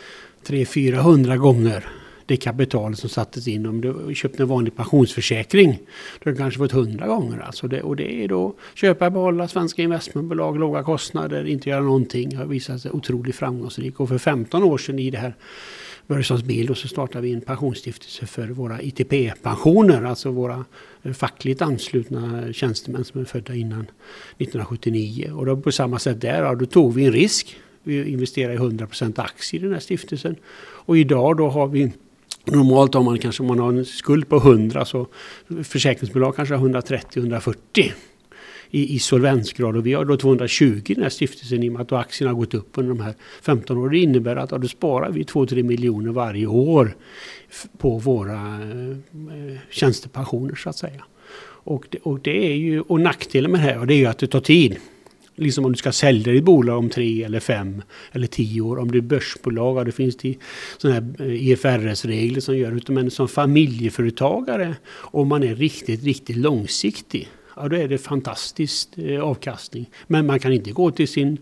300-400 0.47 1.37
gånger 1.37 1.89
det 2.25 2.37
kapital 2.37 2.95
som 2.95 3.09
sattes 3.09 3.47
in. 3.47 3.65
Om 3.65 3.81
du 3.81 4.15
köpte 4.15 4.43
en 4.43 4.49
vanlig 4.49 4.75
pensionsförsäkring, 4.75 5.79
då 6.19 6.29
har 6.29 6.31
du 6.31 6.37
kanske 6.37 6.57
fått 6.57 6.73
100 6.73 7.07
gånger. 7.07 7.39
Alltså 7.39 7.67
det, 7.67 7.81
och 7.81 7.95
det 7.95 8.23
är 8.23 8.27
då 8.27 8.55
köpa 8.73 9.05
och 9.05 9.11
behålla 9.11 9.47
svenska 9.47 9.81
investmentbolag, 9.81 10.59
låga 10.59 10.83
kostnader, 10.83 11.45
inte 11.45 11.69
göra 11.69 11.81
någonting. 11.81 12.29
Det 12.29 12.35
har 12.35 12.45
visat 12.45 12.81
sig 12.81 12.91
otroligt 12.91 13.35
framgångsrikt. 13.35 13.99
Och 13.99 14.09
för 14.09 14.17
15 14.17 14.63
år 14.63 14.77
sedan 14.77 14.99
i 14.99 15.09
det 15.09 15.17
här 15.17 15.33
Börjessons 16.07 16.43
bil 16.43 16.69
och 16.69 16.77
så 16.77 16.87
startade 16.87 17.21
vi 17.21 17.33
en 17.33 17.41
pensionsstiftelse 17.41 18.25
för 18.25 18.47
våra 18.47 18.81
ITP-pensioner, 18.81 20.03
alltså 20.03 20.31
våra 20.31 20.65
eh, 21.03 21.13
fackligt 21.13 21.61
anslutna 21.61 22.53
tjänstemän 22.53 23.05
som 23.05 23.21
är 23.21 23.25
födda 23.25 23.55
innan 23.55 23.81
1979. 24.37 25.31
Och 25.35 25.45
då 25.45 25.57
på 25.57 25.71
samma 25.71 25.99
sätt 25.99 26.21
där, 26.21 26.43
ja, 26.43 26.55
då 26.55 26.65
tog 26.65 26.93
vi 26.93 27.05
en 27.05 27.11
risk. 27.11 27.57
Vi 27.83 28.11
investerade 28.11 28.53
i 28.53 28.57
100% 28.57 29.21
aktier 29.21 29.61
i 29.61 29.63
den 29.63 29.73
här 29.73 29.79
stiftelsen. 29.79 30.35
Och 30.85 30.97
idag 30.97 31.37
då 31.37 31.49
har 31.49 31.67
vi 31.67 31.91
Normalt 32.47 32.95
om 32.95 33.05
man 33.05 33.19
kanske 33.19 33.43
om 33.43 33.47
man 33.47 33.59
har 33.59 33.69
en 33.69 33.85
skuld 33.85 34.29
på 34.29 34.37
100 34.37 34.85
så 34.85 35.07
försäkringsbolag 35.63 36.35
kanske 36.35 36.55
har 36.55 36.69
130-140 36.69 37.91
i, 38.69 38.95
i 38.95 38.99
solvensgrad. 38.99 39.77
Och 39.77 39.85
vi 39.85 39.93
har 39.93 40.05
då 40.05 40.17
220 40.17 40.81
i 40.85 40.93
den 40.93 41.03
här 41.03 41.09
stiftelsen 41.09 41.63
i 41.63 41.69
och 41.69 41.73
med 41.73 41.81
att 41.81 41.91
aktierna 41.91 42.33
har 42.33 42.39
gått 42.39 42.53
upp 42.53 42.69
under 42.73 42.95
de 42.95 43.03
här 43.03 43.13
15 43.41 43.77
åren. 43.77 43.91
Det 43.91 43.99
innebär 43.99 44.35
att 44.35 44.51
ja, 44.51 44.57
då 44.57 44.67
sparar 44.67 45.11
vi 45.11 45.23
2-3 45.23 45.63
miljoner 45.63 46.11
varje 46.11 46.47
år 46.47 46.95
på 47.77 47.97
våra 47.97 48.33
eh, 48.33 49.57
tjänstepensioner 49.69 50.55
så 50.55 50.69
att 50.69 50.77
säga. 50.77 51.03
Och 51.67 51.85
det, 51.89 51.97
och 51.97 52.19
det 52.19 52.51
är 52.51 52.55
ju, 52.55 52.81
och 52.81 53.01
nackdelen 53.01 53.51
med 53.51 53.59
det 53.59 53.63
här, 53.63 53.79
och 53.79 53.87
det 53.87 53.93
är 53.93 53.97
ju 53.97 54.05
att 54.05 54.19
det 54.19 54.27
tar 54.27 54.39
tid 54.39 54.77
liksom 55.35 55.65
om 55.65 55.71
du 55.71 55.77
ska 55.77 55.91
sälja 55.91 56.33
ditt 56.33 56.43
bolag 56.43 56.77
om 56.77 56.89
tre 56.89 57.23
eller 57.23 57.39
fem 57.39 57.81
eller 58.11 58.27
tio 58.27 58.61
år. 58.61 58.79
Om 58.79 58.91
du 58.91 58.97
är 58.97 59.01
börsbolag, 59.01 59.85
det 59.85 59.91
finns 59.91 60.17
det 60.17 60.35
sådana 60.77 60.99
här 60.99 61.27
eh, 61.27 61.49
IFRS-regler 61.49 62.41
som 62.41 62.57
gör 62.57 62.71
det. 62.71 62.93
Men 62.93 63.11
som 63.11 63.27
familjeföretagare, 63.27 64.75
om 64.91 65.27
man 65.27 65.43
är 65.43 65.55
riktigt, 65.55 66.03
riktigt 66.03 66.37
långsiktig, 66.37 67.29
ja 67.55 67.67
då 67.67 67.75
är 67.75 67.87
det 67.87 67.97
fantastisk 67.97 68.97
eh, 68.97 69.21
avkastning. 69.21 69.89
Men 70.07 70.25
man 70.25 70.39
kan 70.39 70.53
inte 70.53 70.71
gå 70.71 70.91
till 70.91 71.07
sin 71.07 71.37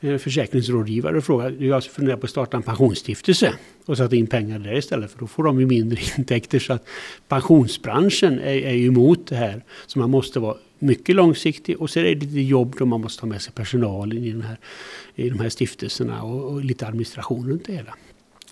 eh, 0.00 0.18
försäkringsrådgivare 0.18 1.16
och 1.16 1.24
fråga, 1.24 1.50
jag 1.50 1.72
alltså, 1.72 1.90
funderar 1.90 2.16
på 2.16 2.24
att 2.24 2.30
starta 2.30 2.56
en 2.56 2.62
pensionsstiftelse 2.62 3.54
och 3.86 3.96
sätta 3.96 4.16
in 4.16 4.26
pengar 4.26 4.58
där 4.58 4.76
istället 4.76 5.10
för 5.10 5.18
då 5.18 5.26
får 5.26 5.44
de 5.44 5.60
ju 5.60 5.66
mindre 5.66 6.00
intäkter. 6.18 6.58
Så 6.58 6.72
att 6.72 6.86
pensionsbranschen 7.28 8.38
är, 8.38 8.56
är 8.56 8.74
ju 8.74 8.86
emot 8.86 9.26
det 9.26 9.36
här. 9.36 9.64
Så 9.86 9.98
man 9.98 10.10
måste 10.10 10.40
vara 10.40 10.56
mycket 10.78 11.16
långsiktig 11.16 11.80
och 11.80 11.90
så 11.90 11.98
är 11.98 12.04
det 12.04 12.14
lite 12.14 12.40
jobb 12.40 12.74
då 12.78 12.86
man 12.86 13.00
måste 13.00 13.22
ha 13.22 13.28
med 13.28 13.42
sig 13.42 13.52
personalen 13.52 14.18
i, 14.18 14.30
den 14.30 14.42
här, 14.42 14.58
i 15.14 15.28
de 15.28 15.40
här 15.40 15.48
stiftelserna 15.48 16.22
och, 16.22 16.52
och 16.52 16.64
lite 16.64 16.86
administration 16.86 17.48
runt 17.48 17.64
det 17.64 17.72
hela. 17.72 17.94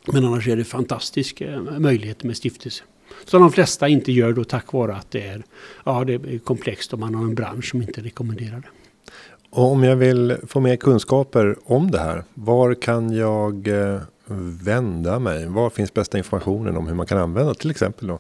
Men 0.07 0.25
annars 0.25 0.49
är 0.49 0.57
det 0.57 0.65
fantastiska 0.65 1.53
eh, 1.53 1.79
möjligheter 1.79 2.27
med 2.27 2.37
stiftelser. 2.37 2.87
Som 3.25 3.43
de 3.43 3.53
flesta 3.53 3.89
inte 3.89 4.13
gör 4.13 4.33
då 4.33 4.45
tack 4.45 4.73
vare 4.73 4.95
att 4.95 5.11
det 5.11 5.27
är, 5.27 5.43
ja, 5.85 6.05
det 6.05 6.15
är 6.15 6.39
komplext 6.39 6.93
och 6.93 6.99
man 6.99 7.15
har 7.15 7.23
en 7.23 7.35
bransch 7.35 7.71
som 7.71 7.83
inte 7.83 8.01
rekommenderar 8.01 8.61
det. 8.61 8.69
Och 9.51 9.73
om 9.73 9.85
jag 9.85 9.97
vill 9.97 10.37
få 10.47 10.61
mer 10.61 10.77
kunskaper 10.77 11.57
om 11.65 11.91
det 11.91 11.99
här, 11.99 12.25
var 12.35 12.75
kan 12.75 13.13
jag 13.13 13.69
eh, 13.69 14.01
vända 14.65 15.19
mig? 15.19 15.47
Var 15.47 15.71
finns 15.71 15.95
bästa 15.95 16.19
informationen 16.19 16.77
om 16.77 16.87
hur 16.87 16.95
man 16.95 17.07
kan 17.07 17.19
använda 17.19 17.55
till 17.55 17.71
exempel 17.71 18.09
då, 18.09 18.19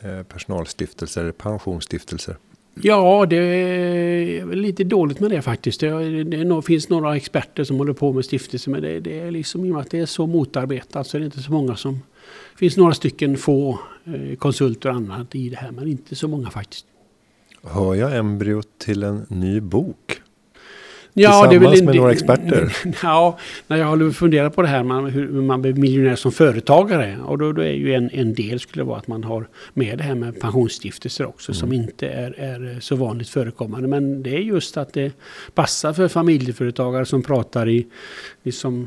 eh, 0.00 0.22
personalstiftelser, 0.22 1.32
pensionsstiftelser? 1.32 2.36
Ja, 2.82 3.26
det 3.26 3.36
är 3.36 4.46
lite 4.46 4.84
dåligt 4.84 5.20
med 5.20 5.30
det 5.30 5.42
faktiskt. 5.42 5.80
Det, 5.80 6.24
det 6.24 6.62
finns 6.62 6.88
några 6.88 7.16
experter 7.16 7.64
som 7.64 7.76
håller 7.76 7.92
på 7.92 8.12
med 8.12 8.24
stiftelser 8.24 8.70
men 8.70 8.82
det, 8.82 9.00
det 9.00 9.20
är 9.20 9.30
liksom 9.30 9.64
i 9.64 9.70
och 9.70 9.74
med 9.74 9.82
att 9.82 9.90
det 9.90 9.98
är 9.98 10.06
så 10.06 10.26
motarbetat 10.26 11.06
så 11.06 11.16
är 11.16 11.18
det 11.18 11.24
inte 11.24 11.42
så 11.42 11.52
många 11.52 11.76
som... 11.76 12.00
Det 12.52 12.58
finns 12.58 12.76
några 12.76 12.94
stycken 12.94 13.36
få 13.36 13.78
eh, 14.04 14.36
konsulter 14.36 14.88
och 14.88 14.94
annat 14.94 15.34
i 15.34 15.48
det 15.48 15.56
här 15.56 15.70
men 15.70 15.88
inte 15.88 16.16
så 16.16 16.28
många 16.28 16.50
faktiskt. 16.50 16.86
Hör 17.62 17.94
jag 17.94 18.16
embryot 18.16 18.78
till 18.78 19.02
en 19.02 19.26
ny 19.28 19.60
bok? 19.60 20.20
Ja, 21.18 21.48
Tillsammans 21.48 21.50
det 21.50 21.78
är 21.78 21.80
väl, 21.80 21.84
med 21.84 21.96
några 21.96 22.12
experter. 22.12 22.76
Ja, 23.02 23.38
när 23.66 23.76
jag 23.76 23.86
håller 23.86 24.10
funderat 24.10 24.56
på 24.56 24.62
det 24.62 24.68
här 24.68 24.82
man, 24.82 25.06
hur 25.06 25.28
man 25.28 25.62
blir 25.62 25.72
miljonär 25.72 26.16
som 26.16 26.32
företagare. 26.32 27.18
Och 27.26 27.38
då, 27.38 27.52
då, 27.52 27.62
är 27.62 27.72
ju 27.72 27.94
en, 27.94 28.10
en 28.12 28.34
del 28.34 28.60
skulle 28.60 28.84
vara 28.84 28.98
att 28.98 29.08
man 29.08 29.24
har 29.24 29.48
med 29.74 29.98
det 29.98 30.04
här 30.04 30.14
med 30.14 30.40
pensionsstiftelser 30.40 31.26
också. 31.26 31.52
Mm. 31.52 31.58
Som 31.60 31.72
inte 31.72 32.08
är, 32.08 32.40
är 32.40 32.80
så 32.80 32.96
vanligt 32.96 33.28
förekommande. 33.28 33.88
Men 33.88 34.22
det 34.22 34.36
är 34.36 34.40
just 34.40 34.76
att 34.76 34.92
det 34.92 35.12
passar 35.54 35.92
för 35.92 36.08
familjeföretagare 36.08 37.06
som 37.06 37.22
pratar 37.22 37.68
i, 37.68 37.86
liksom, 38.42 38.86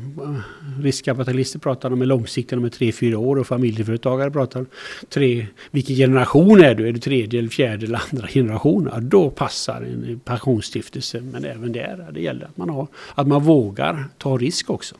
riskkapitalister 0.82 1.58
pratar 1.58 1.92
om 1.92 2.02
långsiktiga, 2.02 2.56
de 2.56 2.64
är 2.64 2.70
tre, 2.70 2.92
fyra 2.92 3.18
år. 3.18 3.38
Och 3.38 3.46
familjeföretagare 3.46 4.30
pratar 4.30 4.66
tre, 5.08 5.46
vilken 5.70 5.96
generation 5.96 6.60
är 6.60 6.74
du? 6.74 6.88
Är 6.88 6.92
du 6.92 6.98
tredje, 6.98 7.38
eller 7.38 7.48
fjärde 7.48 7.86
eller 7.86 8.02
andra 8.10 8.28
generation? 8.28 8.88
Ja, 8.92 9.00
då 9.00 9.30
passar 9.30 9.82
en 9.82 10.20
pensionsstiftelse. 10.24 11.20
Men 11.20 11.44
även 11.44 11.72
där 11.72 12.19
det 12.20 12.24
gäller 12.24 12.46
att 12.46 12.56
man, 12.56 12.70
har, 12.70 12.86
att 13.14 13.26
man 13.26 13.42
vågar 13.42 14.04
ta 14.18 14.36
risk 14.36 14.70
också. 14.70 14.94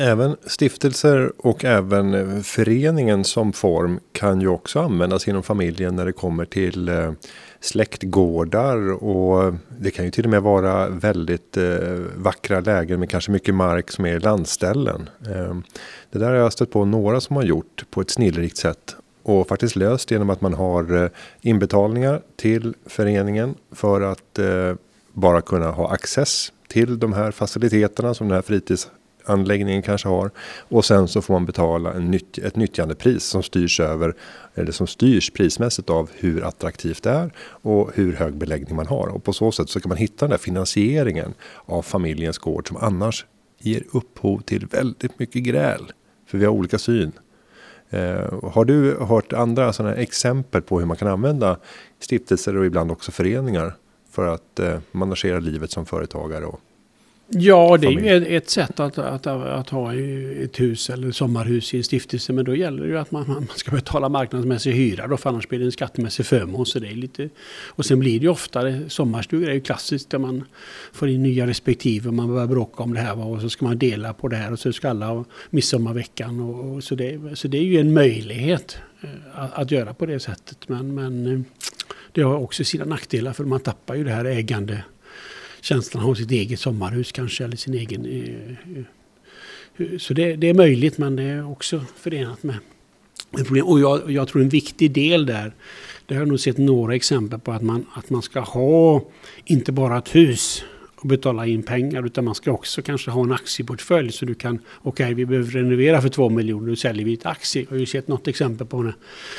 Även 0.00 0.36
stiftelser 0.46 1.32
och 1.38 1.64
även 1.64 2.14
eh, 2.14 2.42
föreningen 2.42 3.24
som 3.24 3.52
form 3.52 4.00
kan 4.12 4.40
ju 4.40 4.48
också 4.48 4.80
användas 4.80 5.28
inom 5.28 5.42
familjen 5.42 5.96
när 5.96 6.06
det 6.06 6.12
kommer 6.12 6.44
till 6.44 6.88
eh, 6.88 7.12
släktgårdar 7.60 9.04
och 9.04 9.54
det 9.78 9.90
kan 9.90 10.04
ju 10.04 10.10
till 10.10 10.24
och 10.24 10.30
med 10.30 10.42
vara 10.42 10.88
väldigt 10.88 11.56
eh, 11.56 11.64
vackra 12.16 12.60
lägen 12.60 13.00
med 13.00 13.10
kanske 13.10 13.30
mycket 13.30 13.54
mark 13.54 13.90
som 13.90 14.06
är 14.06 14.20
landställen. 14.20 15.08
Ehm, 15.34 15.62
det 16.10 16.18
där 16.18 16.28
har 16.28 16.36
jag 16.36 16.52
stött 16.52 16.70
på 16.70 16.84
några 16.84 17.20
som 17.20 17.36
har 17.36 17.42
gjort 17.42 17.84
på 17.90 18.00
ett 18.00 18.10
snillrikt 18.10 18.56
sätt 18.56 18.96
och 19.22 19.48
faktiskt 19.48 19.76
löst 19.76 20.10
genom 20.10 20.30
att 20.30 20.40
man 20.40 20.54
har 20.54 21.10
inbetalningar 21.40 22.22
till 22.36 22.74
föreningen 22.86 23.54
för 23.72 24.00
att 24.00 24.38
bara 25.20 25.40
kunna 25.40 25.70
ha 25.70 25.90
access 25.90 26.52
till 26.68 26.98
de 26.98 27.12
här 27.12 27.30
faciliteterna 27.30 28.14
som 28.14 28.28
den 28.28 28.34
här 28.34 28.42
fritidsanläggningen 28.42 29.82
kanske 29.82 30.08
har. 30.08 30.30
Och 30.68 30.84
sen 30.84 31.08
så 31.08 31.22
får 31.22 31.34
man 31.34 31.46
betala 31.46 31.92
en 31.92 32.10
nytt, 32.10 32.38
ett 32.38 32.56
nyttjandepris 32.56 33.24
som 33.24 33.42
styrs 33.42 33.80
över 33.80 34.14
eller 34.54 34.72
som 34.72 34.86
styrs 34.86 35.30
prismässigt 35.30 35.90
av 35.90 36.10
hur 36.14 36.44
attraktivt 36.44 37.02
det 37.02 37.10
är 37.10 37.30
och 37.40 37.90
hur 37.94 38.12
hög 38.12 38.34
beläggning 38.34 38.76
man 38.76 38.86
har. 38.86 39.06
Och 39.06 39.24
på 39.24 39.32
så 39.32 39.52
sätt 39.52 39.68
så 39.68 39.80
kan 39.80 39.88
man 39.88 39.98
hitta 39.98 40.24
den 40.26 40.30
där 40.30 40.38
finansieringen 40.38 41.34
av 41.66 41.82
familjens 41.82 42.38
gård 42.38 42.68
som 42.68 42.76
annars 42.76 43.26
ger 43.58 43.82
upphov 43.92 44.40
till 44.40 44.66
väldigt 44.66 45.18
mycket 45.18 45.42
gräl. 45.42 45.92
För 46.26 46.38
vi 46.38 46.44
har 46.44 46.52
olika 46.52 46.78
syn. 46.78 47.12
Eh, 47.90 48.50
har 48.52 48.64
du 48.64 48.96
hört 49.00 49.32
andra 49.32 49.72
sådana 49.72 49.94
exempel 49.94 50.62
på 50.62 50.78
hur 50.78 50.86
man 50.86 50.96
kan 50.96 51.08
använda 51.08 51.58
stiftelser 52.00 52.56
och 52.56 52.66
ibland 52.66 52.90
också 52.90 53.12
föreningar 53.12 53.74
för 54.10 54.26
att 54.26 54.58
eh, 54.58 54.78
managera 54.92 55.38
livet 55.38 55.70
som 55.70 55.86
företagare. 55.86 56.44
Och 56.44 56.60
ja, 57.28 57.76
det 57.76 57.86
familj. 57.86 58.08
är 58.08 58.20
ju 58.20 58.36
ett 58.36 58.50
sätt 58.50 58.80
att, 58.80 58.98
att, 58.98 59.26
att, 59.26 59.70
ha 59.70 59.94
ett 59.94 60.60
hus 60.60 60.90
eller 60.90 61.10
sommarhus 61.10 61.74
i 61.74 61.76
en 61.76 61.84
stiftelse. 61.84 62.32
Men 62.32 62.44
då 62.44 62.54
gäller 62.54 62.82
det 62.82 62.88
ju 62.88 62.98
att 62.98 63.10
man, 63.10 63.24
man 63.28 63.46
ska 63.56 63.70
betala 63.70 64.08
marknadsmässig 64.08 64.72
hyra 64.72 65.06
då, 65.06 65.16
för 65.16 65.30
annars 65.30 65.48
blir 65.48 65.58
det 65.58 65.64
en 65.64 65.72
skattemässig 65.72 66.26
förmån. 66.26 66.66
Så 66.66 66.78
det 66.78 66.88
är 66.88 66.94
lite, 66.94 67.28
och 67.66 67.84
sen 67.84 67.98
blir 67.98 68.18
det 68.18 68.24
ju 68.24 68.30
oftare, 68.30 68.90
sommarstugor 68.90 69.48
är 69.48 69.54
ju 69.54 69.60
klassiskt 69.60 70.10
där 70.10 70.18
man 70.18 70.44
får 70.92 71.08
in 71.08 71.22
nya 71.22 71.46
respektive. 71.46 72.10
Man 72.10 72.28
börjar 72.28 72.46
bråka 72.46 72.82
om 72.82 72.94
det 72.94 73.00
här 73.00 73.26
och 73.26 73.40
så 73.40 73.50
ska 73.50 73.64
man 73.64 73.78
dela 73.78 74.12
på 74.12 74.28
det 74.28 74.36
här 74.36 74.52
och 74.52 74.58
så 74.58 74.72
ska 74.72 74.90
alla 74.90 75.06
ha 75.06 75.24
midsommarveckan. 75.50 76.40
Och, 76.40 76.76
och 76.76 76.84
så, 76.84 76.94
det, 76.94 77.20
så 77.34 77.48
det 77.48 77.58
är 77.58 77.64
ju 77.64 77.80
en 77.80 77.92
möjlighet 77.92 78.78
eh, 79.00 79.08
att, 79.34 79.54
att 79.54 79.70
göra 79.70 79.94
på 79.94 80.06
det 80.06 80.20
sättet. 80.20 80.68
Men, 80.68 80.94
men 80.94 81.26
eh, 81.26 81.40
det 82.12 82.22
har 82.22 82.36
också 82.36 82.64
sina 82.64 82.84
nackdelar 82.84 83.32
för 83.32 83.44
man 83.44 83.60
tappar 83.60 83.94
ju 83.94 84.04
det 84.04 84.10
här 84.10 84.24
ägande 84.24 84.84
känslan 85.60 86.04
av 86.04 86.14
sitt 86.14 86.30
eget 86.30 86.60
sommarhus 86.60 87.12
kanske 87.12 87.44
eller 87.44 87.56
sin 87.56 87.74
egen... 87.74 88.06
Eh, 88.06 88.78
eh 88.78 88.84
så 89.98 90.14
det, 90.14 90.36
det, 90.36 90.48
är 90.48 90.54
möjligt 90.54 90.98
men 90.98 91.16
det 91.16 91.22
är 91.22 91.50
också 91.50 91.84
förenat 91.96 92.42
med 92.42 92.56
problem. 93.30 93.66
Och 93.66 93.80
jag, 93.80 94.10
jag, 94.10 94.28
tror 94.28 94.42
en 94.42 94.48
viktig 94.48 94.92
del 94.92 95.26
där, 95.26 95.52
det 96.06 96.14
har 96.14 96.20
jag 96.20 96.28
nog 96.28 96.40
sett 96.40 96.58
några 96.58 96.94
exempel 96.94 97.38
på 97.38 97.52
att 97.52 97.62
man, 97.62 97.86
att 97.94 98.10
man 98.10 98.22
ska 98.22 98.40
ha 98.40 99.04
inte 99.44 99.72
bara 99.72 99.98
ett 99.98 100.14
hus 100.14 100.64
och 101.00 101.08
betala 101.08 101.46
in 101.46 101.62
pengar 101.62 102.06
utan 102.06 102.24
man 102.24 102.34
ska 102.34 102.52
också 102.52 102.82
kanske 102.82 103.10
ha 103.10 103.24
en 103.24 103.32
aktieportfölj 103.32 104.12
så 104.12 104.24
du 104.24 104.34
kan, 104.34 104.58
okej 104.82 105.04
okay, 105.04 105.14
vi 105.14 105.26
behöver 105.26 105.50
renovera 105.50 106.02
för 106.02 106.08
två 106.08 106.28
miljoner, 106.28 106.66
nu 106.66 106.76
säljer 106.76 107.04
vi 107.04 107.14
ett 107.14 107.26
aktie. 107.26 107.62
Jag 107.62 107.70
har 107.70 107.78
ju 107.78 107.86
sett 107.86 108.08
något 108.08 108.28
exempel 108.28 108.66
på 108.66 108.82
när 108.82 108.92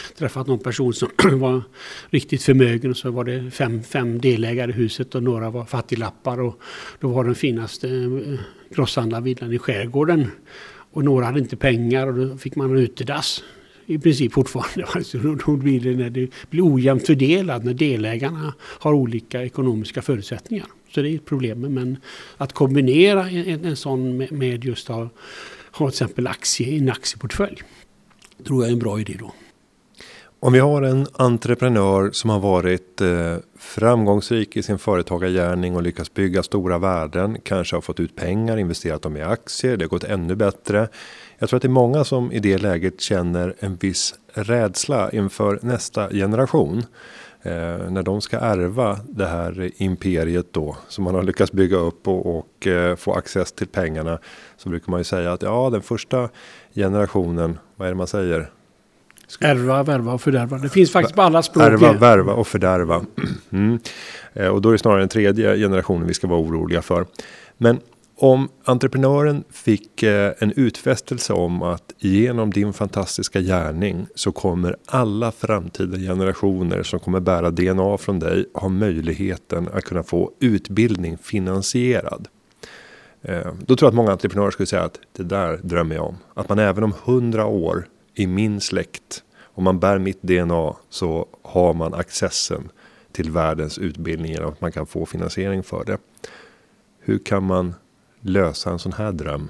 jag 0.10 0.18
träffat 0.18 0.48
någon 0.48 0.60
person 0.60 0.94
som 0.94 1.10
var 1.40 1.62
riktigt 2.10 2.44
förmögen 2.44 2.92
och 2.92 2.98
så 2.98 3.12
var 3.12 3.24
det 3.24 3.52
fem, 3.52 3.84
fem 3.84 4.22
delägare 4.22 4.72
i 4.72 4.74
huset 4.74 5.16
och 5.16 5.24
några 5.24 5.50
var 5.50 5.66
fattiglappar 5.66 6.42
och 6.42 6.60
då 7.00 7.08
var 7.08 7.24
den 7.24 7.36
finaste 7.36 7.88
eh, 7.88 8.40
grosshandlarvillan 8.76 9.54
i 9.54 9.60
skärgården. 9.60 10.32
Och 10.92 11.04
några 11.04 11.26
hade 11.26 11.40
inte 11.40 11.58
pengar 11.58 12.08
och 12.08 12.14
då 12.14 12.38
fick 12.38 12.56
man 12.56 12.72
en 12.72 12.78
utedass 12.78 13.44
i 13.90 14.00
princip 14.00 14.34
fortfarande. 14.34 14.86
Alltså, 14.96 15.18
då 15.18 15.56
blir 15.56 15.80
det 15.80 15.96
när 15.96 16.10
det 16.10 16.30
blir 16.50 16.74
ojämnt 16.74 17.06
fördelat 17.06 17.64
när 17.64 17.74
delägarna 17.74 18.54
har 18.60 18.94
olika 18.94 19.44
ekonomiska 19.44 20.02
förutsättningar. 20.02 20.66
Så 20.96 21.02
det 21.02 21.10
är 21.10 21.16
ett 21.16 21.26
problem. 21.26 21.60
Men 21.60 21.98
att 22.38 22.54
kombinera 22.54 23.30
en, 23.30 23.66
en 23.66 23.76
sån 23.76 24.18
med, 24.18 24.32
med 24.32 24.66
just 24.66 24.90
att 24.90 24.96
ha, 24.96 25.10
ha 25.72 25.90
till 25.90 25.94
exempel 25.94 26.28
aktie, 26.28 26.78
en 26.78 26.90
aktieportfölj 26.90 27.62
tror 28.46 28.64
jag 28.64 28.70
är 28.70 28.74
en 28.74 28.80
bra 28.80 29.00
idé 29.00 29.16
då. 29.20 29.34
Om 30.42 30.54
vi 30.54 30.60
har 30.60 30.82
en 30.82 31.08
entreprenör 31.14 32.12
som 32.12 32.30
har 32.30 32.40
varit 32.40 33.02
eh, 33.02 33.38
framgångsrik 33.58 34.58
i 34.58 34.64
sin 34.64 34.80
företagargärning 34.80 35.76
och 35.76 35.84
lyckats 35.84 36.14
bygga 36.14 36.44
stora 36.44 36.78
värden, 36.78 37.38
kanske 37.44 37.76
har 37.76 37.82
fått 37.82 38.00
ut 38.00 38.16
pengar, 38.16 38.58
investerat 38.58 39.02
dem 39.02 39.18
i 39.18 39.22
aktier, 39.22 39.78
det 39.78 39.86
har 39.86 39.90
gått 39.90 40.04
ännu 40.04 40.36
bättre. 40.36 40.88
Jag 41.40 41.50
tror 41.50 41.58
att 41.58 41.62
det 41.62 41.68
är 41.68 41.70
många 41.70 42.04
som 42.04 42.32
i 42.32 42.40
det 42.40 42.58
läget 42.58 43.02
känner 43.02 43.56
en 43.60 43.76
viss 43.76 44.16
rädsla 44.34 45.12
inför 45.12 45.60
nästa 45.62 46.10
generation. 46.10 46.84
Eh, 47.42 47.52
när 47.90 48.04
de 48.04 48.22
ska 48.22 48.38
ärva 48.38 49.00
det 49.10 49.26
här 49.26 49.72
imperiet 49.78 50.54
då 50.54 50.78
som 50.88 51.04
man 51.04 51.16
har 51.16 51.24
lyckats 51.24 51.52
bygga 51.52 51.78
upp 51.78 52.08
och, 52.08 52.38
och 52.38 52.68
eh, 52.68 52.96
få 52.96 53.14
access 53.14 53.52
till 53.52 53.68
pengarna. 53.68 54.20
Så 54.58 54.70
brukar 54.70 54.92
man 54.92 55.00
ju 55.00 55.04
säga 55.04 55.34
att 55.34 55.42
ja, 55.42 55.70
den 55.70 55.82
första 55.82 56.30
generationen, 56.76 57.60
vad 57.76 57.88
är 57.88 57.92
det 57.92 57.98
man 57.98 58.08
säger? 58.08 58.50
Ärva, 59.40 59.84
värva 59.84 60.14
och 60.14 60.22
fördärva. 60.22 60.58
Det 60.58 60.70
finns 60.70 60.92
faktiskt 60.92 61.16
på 61.16 61.22
alla 61.22 61.42
språk. 61.42 61.64
Ärva, 61.64 61.94
värva 61.94 62.34
och 62.34 62.48
fördärva. 62.48 63.06
Mm. 63.52 63.80
Eh, 64.34 64.48
och 64.48 64.62
då 64.62 64.70
är 64.70 64.74
det 64.74 64.80
snarare 64.80 65.00
den 65.00 65.10
tredje 65.10 65.58
generationen 65.58 66.08
vi 66.08 66.14
ska 66.14 66.28
vara 66.28 66.40
oroliga 66.40 66.82
för. 66.82 67.06
Men 67.58 67.80
om 68.22 68.50
entreprenören 68.64 69.44
fick 69.50 70.04
eh, 70.04 70.34
en 70.40 70.52
utfästelse 70.56 71.34
om 71.34 71.62
att 71.62 71.94
genom 71.98 72.52
din 72.52 72.74
fantastiska 72.74 73.42
gärning 73.42 74.08
så 74.16 74.32
kommer 74.32 74.76
alla 74.86 75.32
framtida 75.32 75.98
generationer 75.98 76.84
som 76.84 77.00
kommer 77.00 77.20
bära 77.20 77.52
DNA 77.52 77.98
från 77.98 78.20
dig 78.20 78.46
ha 78.54 78.70
möjligheten 78.70 79.70
att 79.74 79.84
kunna 79.84 80.04
få 80.04 80.32
utbildning 80.40 81.18
finansierad. 81.18 82.28
Eh, 83.22 83.54
då 83.66 83.76
tror 83.76 83.88
jag 83.88 83.90
att 83.90 83.96
många 83.96 84.12
entreprenörer 84.12 84.52
skulle 84.52 84.68
säga 84.68 84.84
att 84.84 85.00
det 85.12 85.24
där 85.24 85.60
drömmer 85.64 85.96
jag 85.96 86.06
om. 86.06 86.18
Att 86.34 86.50
man 86.50 86.60
även 86.60 86.84
om 86.84 86.94
hundra 87.04 87.46
år 87.46 87.88
i 88.14 88.28
min 88.28 88.62
släkt, 88.62 89.24
om 89.44 89.64
man 89.64 89.80
bär 89.80 90.00
mitt 90.00 90.22
DNA 90.22 90.76
så 90.90 91.28
har 91.42 91.74
man 91.74 91.94
accessen 91.94 92.70
till 93.12 93.32
världens 93.32 93.78
utbildning 93.78 94.32
genom 94.32 94.50
att 94.50 94.62
man 94.62 94.72
kan 94.72 94.86
få 94.86 95.06
finansiering 95.06 95.64
för 95.64 95.86
det. 95.86 95.98
Hur 97.00 97.20
kan 97.20 97.44
man 97.44 97.74
lösa 98.22 98.72
en 98.72 98.80
sån 98.80 98.94
här 98.94 99.12
dröm? 99.12 99.50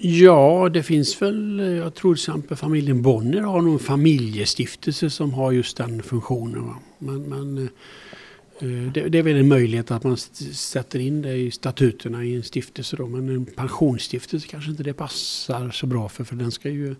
Ja, 0.00 0.68
det 0.72 0.82
finns 0.82 1.22
väl, 1.22 1.58
jag 1.58 1.94
tror 1.94 2.14
till 2.14 2.20
exempel 2.20 2.56
familjen 2.56 3.02
Bonnier 3.02 3.42
har 3.42 3.62
någon 3.62 3.78
familjestiftelse 3.78 5.10
som 5.10 5.34
har 5.34 5.52
just 5.52 5.76
den 5.76 6.02
funktionen. 6.02 6.66
Va? 6.66 6.76
Men, 6.98 7.22
men 7.22 7.58
eh, 7.58 8.92
det, 8.92 9.08
det, 9.08 9.18
är 9.18 9.22
väl 9.22 9.36
en 9.36 9.48
möjlighet 9.48 9.90
att 9.90 10.04
man 10.04 10.16
sätter 10.16 10.98
in 10.98 11.22
det 11.22 11.34
i 11.34 11.50
statuterna 11.50 12.24
i 12.24 12.34
en 12.34 12.42
stiftelse 12.42 12.96
då. 12.96 13.06
Men 13.06 13.28
en 13.28 13.44
pensionsstiftelse 13.44 14.48
kanske 14.48 14.70
inte 14.70 14.82
det 14.82 14.92
passar 14.92 15.70
så 15.70 15.86
bra 15.86 16.08
för. 16.08 16.24
För 16.24 16.36
den 16.36 16.52
ska 16.52 16.70
ju 16.70 16.94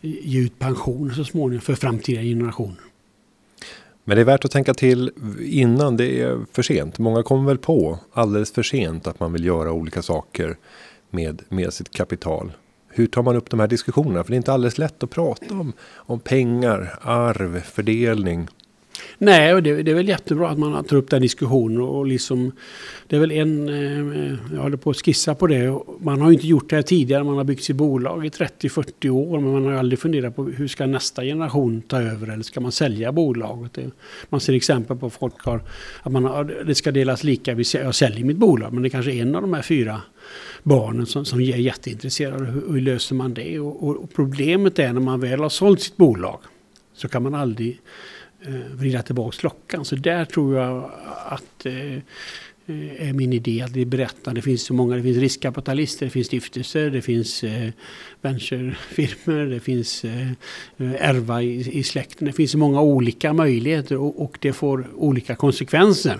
ge 0.00 0.40
ut 0.40 0.58
pension 0.58 1.14
så 1.14 1.24
småningom 1.24 1.60
för 1.60 1.74
framtida 1.74 2.22
generationer. 2.22 2.91
Men 4.04 4.16
det 4.16 4.20
är 4.20 4.24
värt 4.24 4.44
att 4.44 4.50
tänka 4.50 4.74
till 4.74 5.10
innan 5.40 5.96
det 5.96 6.20
är 6.20 6.38
för 6.52 6.62
sent. 6.62 6.98
Många 6.98 7.22
kommer 7.22 7.48
väl 7.48 7.58
på 7.58 7.98
alldeles 8.12 8.52
för 8.52 8.62
sent 8.62 9.06
att 9.06 9.20
man 9.20 9.32
vill 9.32 9.44
göra 9.44 9.72
olika 9.72 10.02
saker 10.02 10.56
med, 11.10 11.42
med 11.48 11.72
sitt 11.72 11.90
kapital. 11.90 12.52
Hur 12.88 13.06
tar 13.06 13.22
man 13.22 13.36
upp 13.36 13.50
de 13.50 13.60
här 13.60 13.66
diskussionerna? 13.66 14.24
För 14.24 14.30
det 14.30 14.34
är 14.34 14.36
inte 14.36 14.52
alldeles 14.52 14.78
lätt 14.78 15.02
att 15.02 15.10
prata 15.10 15.54
om, 15.54 15.72
om 15.94 16.20
pengar, 16.20 16.98
arv, 17.02 17.60
fördelning. 17.60 18.48
Nej, 19.18 19.54
och 19.54 19.62
det, 19.62 19.82
det, 19.82 19.90
är 19.90 19.94
väl 19.94 20.08
jättebra 20.08 20.48
att 20.48 20.58
man 20.58 20.84
tar 20.84 20.96
upp 20.96 21.10
den 21.10 21.22
diskussionen 21.22 21.80
och 21.80 22.06
liksom 22.06 22.52
Det 23.06 23.16
är 23.16 23.20
väl 23.20 23.32
en, 23.32 23.68
eh, 23.68 24.36
jag 24.54 24.62
håller 24.62 24.76
på 24.76 24.90
att 24.90 24.96
skissa 24.96 25.34
på 25.34 25.46
det. 25.46 25.78
Man 26.00 26.20
har 26.20 26.28
ju 26.28 26.34
inte 26.34 26.46
gjort 26.46 26.70
det 26.70 26.76
här 26.76 26.82
tidigare, 26.82 27.24
man 27.24 27.36
har 27.36 27.44
byggt 27.44 27.62
sitt 27.62 27.76
bolag 27.76 28.26
i 28.26 28.28
30-40 28.28 29.08
år 29.08 29.40
men 29.40 29.52
man 29.52 29.64
har 29.64 29.72
aldrig 29.72 29.98
funderat 29.98 30.36
på 30.36 30.44
hur 30.44 30.68
ska 30.68 30.86
nästa 30.86 31.22
generation 31.22 31.82
ta 31.82 32.02
över 32.02 32.32
eller 32.32 32.42
ska 32.42 32.60
man 32.60 32.72
sälja 32.72 33.12
bolaget? 33.12 33.78
Man 34.28 34.40
ser 34.40 34.52
exempel 34.52 34.96
på 34.96 35.10
folk 35.10 35.44
har, 35.44 35.62
att 36.02 36.12
man 36.12 36.24
har, 36.24 36.64
det 36.66 36.74
ska 36.74 36.92
delas 36.92 37.24
lika, 37.24 37.52
jag 37.72 37.94
säljer 37.94 38.24
mitt 38.24 38.36
bolag 38.36 38.72
men 38.72 38.82
det 38.82 38.88
är 38.88 38.90
kanske 38.90 39.12
är 39.12 39.22
en 39.22 39.34
av 39.34 39.42
de 39.42 39.54
här 39.54 39.62
fyra 39.62 40.00
barnen 40.62 41.06
som, 41.06 41.24
som 41.24 41.40
är 41.40 41.56
jätteintresserade. 41.56 42.44
Hur, 42.44 42.72
hur 42.72 42.80
löser 42.80 43.14
man 43.14 43.34
det? 43.34 43.60
Och, 43.60 43.88
och, 43.88 43.96
och 43.96 44.12
problemet 44.14 44.78
är 44.78 44.92
när 44.92 45.00
man 45.00 45.20
väl 45.20 45.40
har 45.40 45.48
sålt 45.48 45.80
sitt 45.80 45.96
bolag 45.96 46.40
så 46.94 47.08
kan 47.08 47.22
man 47.22 47.34
aldrig 47.34 47.80
Eh, 48.46 48.76
vrida 48.76 49.02
tillbaka 49.02 49.36
klockan. 49.36 49.84
Så 49.84 49.96
där 49.96 50.24
tror 50.24 50.56
jag 50.56 50.90
att 51.26 51.66
eh, 51.66 51.98
är 52.98 53.12
min 53.12 53.32
idé 53.32 53.62
att 53.62 53.70
vi 53.70 53.86
berättar. 53.86 54.34
Det 54.34 54.42
finns 54.42 54.62
så 54.62 54.74
många, 54.74 54.96
det 54.96 55.02
finns 55.02 55.18
riskkapitalister, 55.18 56.06
det 56.06 56.10
finns 56.10 56.26
stiftelser, 56.26 56.90
det 56.90 57.02
finns 57.02 57.44
eh, 57.44 57.70
venturefirmor, 58.20 59.50
det 59.50 59.60
finns 59.60 60.04
eh, 60.04 60.28
ärva 60.78 61.42
i, 61.42 61.78
i 61.78 61.82
släkten. 61.82 62.26
Det 62.26 62.32
finns 62.32 62.50
så 62.50 62.58
många 62.58 62.80
olika 62.80 63.32
möjligheter 63.32 63.96
och, 63.96 64.22
och 64.22 64.38
det 64.40 64.52
får 64.52 64.86
olika 64.94 65.34
konsekvenser. 65.34 66.18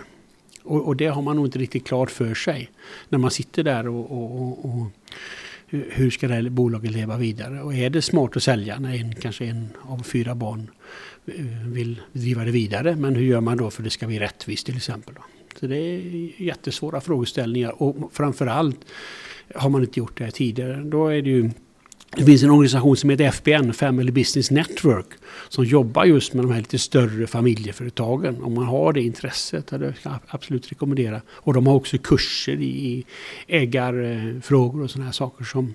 Och, 0.62 0.86
och, 0.86 0.96
det 0.96 1.06
har 1.06 1.22
man 1.22 1.36
nog 1.36 1.46
inte 1.46 1.58
riktigt 1.58 1.86
klart 1.86 2.10
för 2.10 2.34
sig 2.34 2.70
när 3.08 3.18
man 3.18 3.30
sitter 3.30 3.62
där 3.62 3.88
och, 3.88 4.10
och, 4.10 4.64
och 4.64 4.86
hur 5.70 6.10
ska 6.10 6.28
det 6.28 6.34
här 6.34 6.48
bolaget 6.48 6.90
leva 6.90 7.16
vidare? 7.16 7.62
Och 7.62 7.74
är 7.74 7.90
det 7.90 8.02
smart 8.02 8.36
att 8.36 8.42
sälja 8.42 8.78
när 8.78 8.94
en, 8.94 9.14
kanske 9.14 9.44
en 9.44 9.68
av 9.82 10.02
fyra 10.02 10.34
barn 10.34 10.70
vill 11.66 12.00
driva 12.12 12.44
det 12.44 12.50
vidare? 12.50 12.96
Men 12.96 13.16
hur 13.16 13.24
gör 13.24 13.40
man 13.40 13.56
då 13.56 13.70
för 13.70 13.82
att 13.82 13.84
det 13.84 13.90
ska 13.90 14.06
bli 14.06 14.18
rättvist 14.18 14.66
till 14.66 14.76
exempel? 14.76 15.14
Då? 15.14 15.22
Så 15.60 15.66
det 15.66 15.76
är 15.76 16.30
jättesvåra 16.42 17.00
frågeställningar 17.00 17.82
och 17.82 18.10
framförallt 18.12 18.80
har 19.54 19.68
man 19.68 19.82
inte 19.82 20.00
gjort 20.00 20.18
det 20.18 20.24
här 20.24 20.30
tidigare. 20.30 20.82
Då 20.84 21.08
är 21.08 21.22
det 21.22 21.30
ju 21.30 21.50
det 22.16 22.24
finns 22.24 22.42
en 22.42 22.50
organisation 22.50 22.96
som 22.96 23.10
heter 23.10 23.24
FBN, 23.24 23.72
Family 23.72 24.12
Business 24.12 24.50
Network, 24.50 25.06
som 25.48 25.64
jobbar 25.64 26.04
just 26.04 26.34
med 26.34 26.44
de 26.44 26.52
här 26.52 26.58
lite 26.58 26.78
större 26.78 27.26
familjeföretagen. 27.26 28.42
Om 28.42 28.54
man 28.54 28.64
har 28.64 28.92
det 28.92 29.02
intresset, 29.02 29.66
det 29.66 29.94
ska 29.94 30.08
jag 30.08 30.18
absolut 30.26 30.72
rekommendera. 30.72 31.20
Och 31.28 31.54
de 31.54 31.66
har 31.66 31.74
också 31.74 31.98
kurser 31.98 32.60
i 32.60 33.04
ägarfrågor 33.46 34.82
och 34.82 34.90
sådana 34.90 35.04
här 35.04 35.12
saker 35.12 35.44
som, 35.44 35.74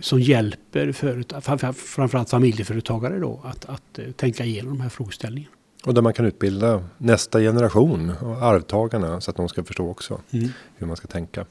som 0.00 0.20
hjälper 0.20 0.92
företag, 0.92 1.44
framförallt 1.74 2.30
familjeföretagare 2.30 3.18
då, 3.18 3.40
att, 3.44 3.64
att 3.64 3.98
eh, 3.98 4.10
tänka 4.10 4.44
igenom 4.44 4.72
de 4.72 4.80
här 4.80 4.88
frågeställningarna. 4.88 5.54
Och 5.84 5.94
där 5.94 6.02
man 6.02 6.12
kan 6.12 6.26
utbilda 6.26 6.84
nästa 6.98 7.40
generation 7.40 8.12
och 8.20 8.42
arvtagarna 8.42 9.20
så 9.20 9.30
att 9.30 9.36
de 9.36 9.48
ska 9.48 9.64
förstå 9.64 9.90
också 9.90 10.20
mm. 10.30 10.48
hur 10.76 10.86
man 10.86 10.96
ska 10.96 11.08
tänka. 11.08 11.46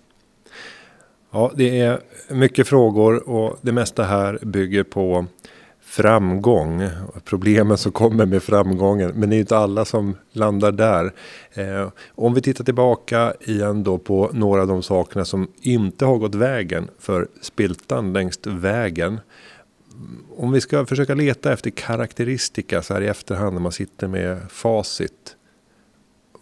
Ja, 1.31 1.51
det 1.55 1.79
är 1.79 1.99
mycket 2.29 2.67
frågor 2.67 3.29
och 3.29 3.59
det 3.61 3.71
mesta 3.71 4.03
här 4.03 4.39
bygger 4.41 4.83
på 4.83 5.25
framgång. 5.89 6.89
Problemen 7.25 7.77
som 7.77 7.91
kommer 7.91 8.25
med 8.25 8.43
framgången. 8.43 9.11
Men 9.15 9.29
det 9.29 9.33
är 9.33 9.37
ju 9.37 9.41
inte 9.41 9.57
alla 9.57 9.85
som 9.85 10.15
landar 10.31 10.71
där. 10.71 11.13
Eh, 11.53 11.89
om 12.15 12.33
vi 12.33 12.41
tittar 12.41 12.63
tillbaka 12.63 13.33
igen 13.39 13.83
då 13.83 13.97
på 13.97 14.29
några 14.33 14.61
av 14.61 14.67
de 14.67 14.83
sakerna 14.83 15.25
som 15.25 15.47
inte 15.61 16.05
har 16.05 16.17
gått 16.17 16.35
vägen 16.35 16.87
för 16.99 17.27
spiltan 17.41 18.13
längs 18.13 18.39
vägen. 18.43 19.19
Om 20.37 20.51
vi 20.51 20.61
ska 20.61 20.85
försöka 20.85 21.13
leta 21.13 21.53
efter 21.53 21.69
karaktäristika 21.69 22.81
så 22.81 22.93
här 22.93 23.01
i 23.01 23.07
efterhand 23.07 23.53
när 23.53 23.61
man 23.61 23.71
sitter 23.71 24.07
med 24.07 24.51
facit. 24.51 25.35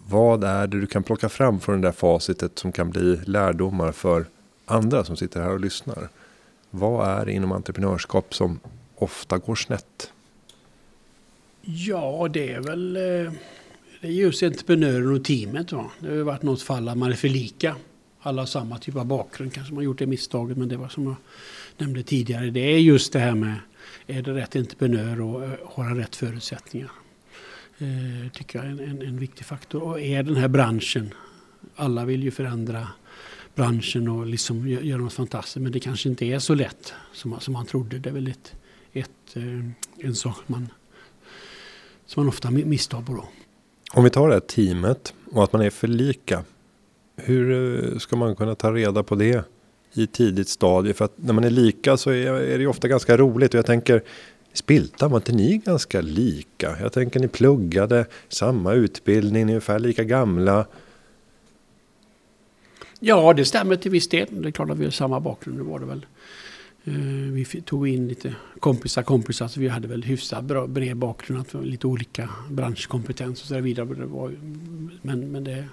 Vad 0.07 0.43
är 0.43 0.67
det 0.67 0.79
du 0.79 0.87
kan 0.87 1.03
plocka 1.03 1.29
fram 1.29 1.59
från 1.59 1.81
det 1.81 1.87
där 1.87 1.91
facitet 1.91 2.59
som 2.59 2.71
kan 2.71 2.89
bli 2.89 3.19
lärdomar 3.25 3.91
för 3.91 4.25
andra 4.65 5.03
som 5.03 5.15
sitter 5.15 5.41
här 5.41 5.51
och 5.51 5.59
lyssnar. 5.59 6.09
Vad 6.69 7.07
är 7.07 7.25
det 7.25 7.31
inom 7.31 7.51
entreprenörskap 7.51 8.35
som 8.35 8.59
ofta 8.97 9.37
går 9.37 9.55
snett? 9.55 10.11
Ja, 11.61 12.29
det 12.33 12.51
är 12.51 12.61
väl 12.61 12.95
eh, 12.95 13.33
det 14.01 14.07
är 14.07 14.11
just 14.11 14.43
entreprenören 14.43 15.15
och 15.15 15.23
teamet. 15.23 15.71
Va? 15.71 15.91
Det 15.99 16.09
har 16.09 16.17
varit 16.17 16.43
något 16.43 16.61
fall 16.61 16.87
att 16.87 16.97
man 16.97 17.11
är 17.11 17.15
för 17.15 17.29
lika. 17.29 17.75
Alla 18.19 18.41
har 18.41 18.47
samma 18.47 18.77
typ 18.77 18.95
av 18.95 19.05
bakgrund. 19.05 19.53
Kanske 19.53 19.73
man 19.73 19.83
gjort 19.83 19.99
det 19.99 20.07
misstaget, 20.07 20.57
men 20.57 20.69
det 20.69 20.77
var 20.77 20.89
som 20.89 21.05
jag 21.05 21.15
nämnde 21.77 22.03
tidigare. 22.03 22.49
Det 22.49 22.59
är 22.59 22.79
just 22.79 23.13
det 23.13 23.19
här 23.19 23.35
med, 23.35 23.55
är 24.07 24.21
det 24.21 24.33
rätt 24.33 24.55
entreprenör 24.55 25.21
och 25.21 25.43
eh, 25.43 25.51
har 25.65 25.83
han 25.83 25.97
rätt 25.97 26.15
förutsättningar? 26.15 26.91
Eh, 27.77 28.31
tycker 28.31 28.59
jag 28.59 28.67
är 28.67 28.71
en, 28.71 28.79
en, 28.79 29.01
en 29.01 29.19
viktig 29.19 29.45
faktor. 29.45 29.83
Och 29.83 30.01
är 30.01 30.23
den 30.23 30.35
här 30.35 30.47
branschen, 30.47 31.13
alla 31.75 32.05
vill 32.05 32.23
ju 32.23 32.31
förändra 32.31 32.87
branschen 33.55 34.07
och 34.07 34.25
liksom 34.25 34.67
göra 34.67 35.01
något 35.01 35.13
fantastiskt. 35.13 35.63
Men 35.63 35.71
det 35.71 35.79
kanske 35.79 36.09
inte 36.09 36.25
är 36.25 36.39
så 36.39 36.55
lätt 36.55 36.93
som 37.13 37.31
man, 37.31 37.41
som 37.41 37.53
man 37.53 37.65
trodde. 37.65 37.99
Det 37.99 38.09
är 38.09 38.13
väl 38.13 38.27
ett, 38.27 38.53
ett, 38.93 39.35
eh, 39.35 40.05
en 40.07 40.15
sak 40.15 40.37
man, 40.47 40.69
som 42.05 42.23
man 42.23 42.29
ofta 42.29 42.51
misstar 42.51 43.01
på 43.01 43.13
då. 43.13 43.25
Om 43.93 44.03
vi 44.03 44.09
tar 44.09 44.27
det 44.27 44.33
här 44.33 44.39
teamet 44.39 45.13
och 45.31 45.43
att 45.43 45.53
man 45.53 45.61
är 45.61 45.69
för 45.69 45.87
lika. 45.87 46.43
Hur 47.15 47.51
eh, 47.93 47.97
ska 47.97 48.15
man 48.15 48.35
kunna 48.35 48.55
ta 48.55 48.71
reda 48.71 49.03
på 49.03 49.15
det 49.15 49.45
i 49.93 50.07
tidigt 50.07 50.49
stadie? 50.49 50.93
För 50.93 51.05
att 51.05 51.13
när 51.15 51.33
man 51.33 51.43
är 51.43 51.49
lika 51.49 51.97
så 51.97 52.09
är, 52.09 52.33
är 52.33 52.57
det 52.57 52.67
ofta 52.67 52.87
ganska 52.87 53.17
roligt. 53.17 53.53
Och 53.53 53.57
jag 53.57 53.65
tänker 53.65 54.03
Spiltan, 54.57 55.11
var 55.11 55.17
inte 55.17 55.31
ni 55.31 55.57
ganska 55.57 56.01
lika? 56.01 56.77
Jag 56.81 56.93
tänker 56.93 57.19
ni 57.19 57.27
pluggade 57.27 58.05
samma 58.29 58.73
utbildning, 58.73 59.45
ni 59.45 59.51
är 59.51 59.55
ungefär 59.55 59.79
lika 59.79 60.03
gamla. 60.03 60.65
Ja, 62.99 63.33
det 63.33 63.45
stämmer 63.45 63.75
till 63.75 63.91
viss 63.91 64.09
del. 64.09 64.27
Det 64.31 64.49
är 64.49 64.51
klart 64.51 64.69
att 64.69 64.77
vi 64.77 64.83
har 64.83 64.91
samma 64.91 65.19
bakgrund, 65.19 65.57
det 65.59 65.63
var 65.63 65.79
det 65.79 65.85
väl. 65.85 66.05
Eh, 66.87 66.93
vi 67.31 67.45
tog 67.45 67.87
in 67.87 68.07
lite 68.07 68.35
kompisar, 68.59 69.03
kompisar, 69.03 69.47
så 69.47 69.59
vi 69.59 69.67
hade 69.67 69.87
väl 69.87 70.03
hyfsat 70.03 70.43
bra, 70.43 70.67
bred 70.67 70.97
bakgrund, 70.97 71.45
lite 71.61 71.87
olika 71.87 72.29
branschkompetens 72.49 73.41
och 73.41 73.47
så 73.47 73.59
vidare. 73.59 73.85
Det 73.85 74.05
var, 74.05 74.31
men, 75.01 75.31
men 75.31 75.43
det 75.43 75.51
är 75.51 75.67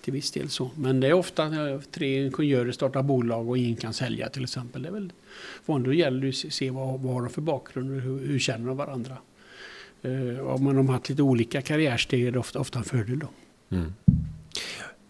till 0.00 0.12
viss 0.12 0.30
del 0.30 0.48
så. 0.48 0.70
Men 0.74 1.00
det 1.00 1.08
är 1.08 1.12
ofta 1.12 1.48
när 1.48 1.78
tre 1.78 2.24
ingenjörer 2.26 2.72
startar 2.72 3.02
bolag 3.02 3.48
och 3.48 3.58
ingen 3.58 3.76
kan 3.76 3.92
sälja 3.92 4.28
till 4.28 4.42
exempel. 4.42 4.82
Det 4.82 4.88
är 4.88 4.92
väl 4.92 5.12
vanligt. 5.66 5.86
Då 5.86 5.92
gäller 5.92 6.20
det 6.20 6.28
att 6.28 6.52
se 6.52 6.70
vad, 6.70 7.00
vad 7.00 7.14
har 7.14 7.20
de 7.20 7.30
för 7.30 7.42
bakgrund 7.42 7.90
och 7.90 8.00
hur, 8.00 8.26
hur 8.26 8.38
känner 8.38 8.66
de 8.66 8.76
varandra. 8.76 9.16
Eh, 10.02 10.46
om 10.46 10.64
man 10.64 10.76
har 10.76 10.94
haft 10.94 11.08
lite 11.08 11.22
olika 11.22 11.62
karriärsteg 11.62 12.24
är 12.24 12.32
det 12.32 12.38
ofta, 12.38 12.58
ofta 12.58 12.78
en 12.78 12.84
fördel 12.84 13.18
då. 13.18 13.28
Mm. 13.76 13.92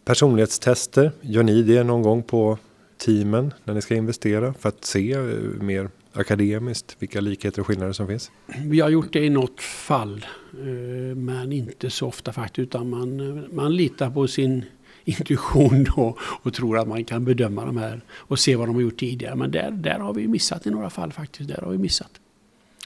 Personlighetstester, 0.04 1.12
gör 1.20 1.42
ni 1.42 1.62
det 1.62 1.84
någon 1.84 2.02
gång 2.02 2.22
på 2.22 2.58
teamen 3.00 3.54
när 3.64 3.74
ni 3.74 3.82
ska 3.82 3.94
investera 3.94 4.52
för 4.52 4.68
att 4.68 4.84
se 4.84 5.12
eh, 5.12 5.22
mer 5.60 5.90
akademiskt 6.12 6.96
vilka 6.98 7.20
likheter 7.20 7.60
och 7.60 7.66
skillnader 7.66 7.92
som 7.92 8.06
finns? 8.06 8.30
Vi 8.64 8.80
har 8.80 8.90
gjort 8.90 9.12
det 9.12 9.24
i 9.24 9.30
något 9.30 9.60
fall, 9.60 10.26
eh, 10.52 11.16
men 11.16 11.52
inte 11.52 11.90
så 11.90 12.06
ofta 12.06 12.32
faktiskt, 12.32 12.58
utan 12.58 12.90
man, 12.90 13.44
man 13.52 13.76
litar 13.76 14.10
på 14.10 14.28
sin 14.28 14.64
intuition 15.04 15.84
då 15.84 16.16
och 16.20 16.54
tror 16.54 16.78
att 16.78 16.88
man 16.88 17.04
kan 17.04 17.24
bedöma 17.24 17.64
de 17.64 17.76
här 17.76 18.00
och 18.12 18.38
se 18.38 18.56
vad 18.56 18.68
de 18.68 18.74
har 18.74 18.82
gjort 18.82 19.00
tidigare. 19.00 19.36
Men 19.36 19.50
där, 19.50 19.70
där 19.70 19.98
har 19.98 20.14
vi 20.14 20.28
missat 20.28 20.66
i 20.66 20.70
några 20.70 20.90
fall 20.90 21.12
faktiskt. 21.12 21.48
Där 21.48 21.62
har 21.62 21.70
vi 21.72 21.78
missat. 21.78 22.10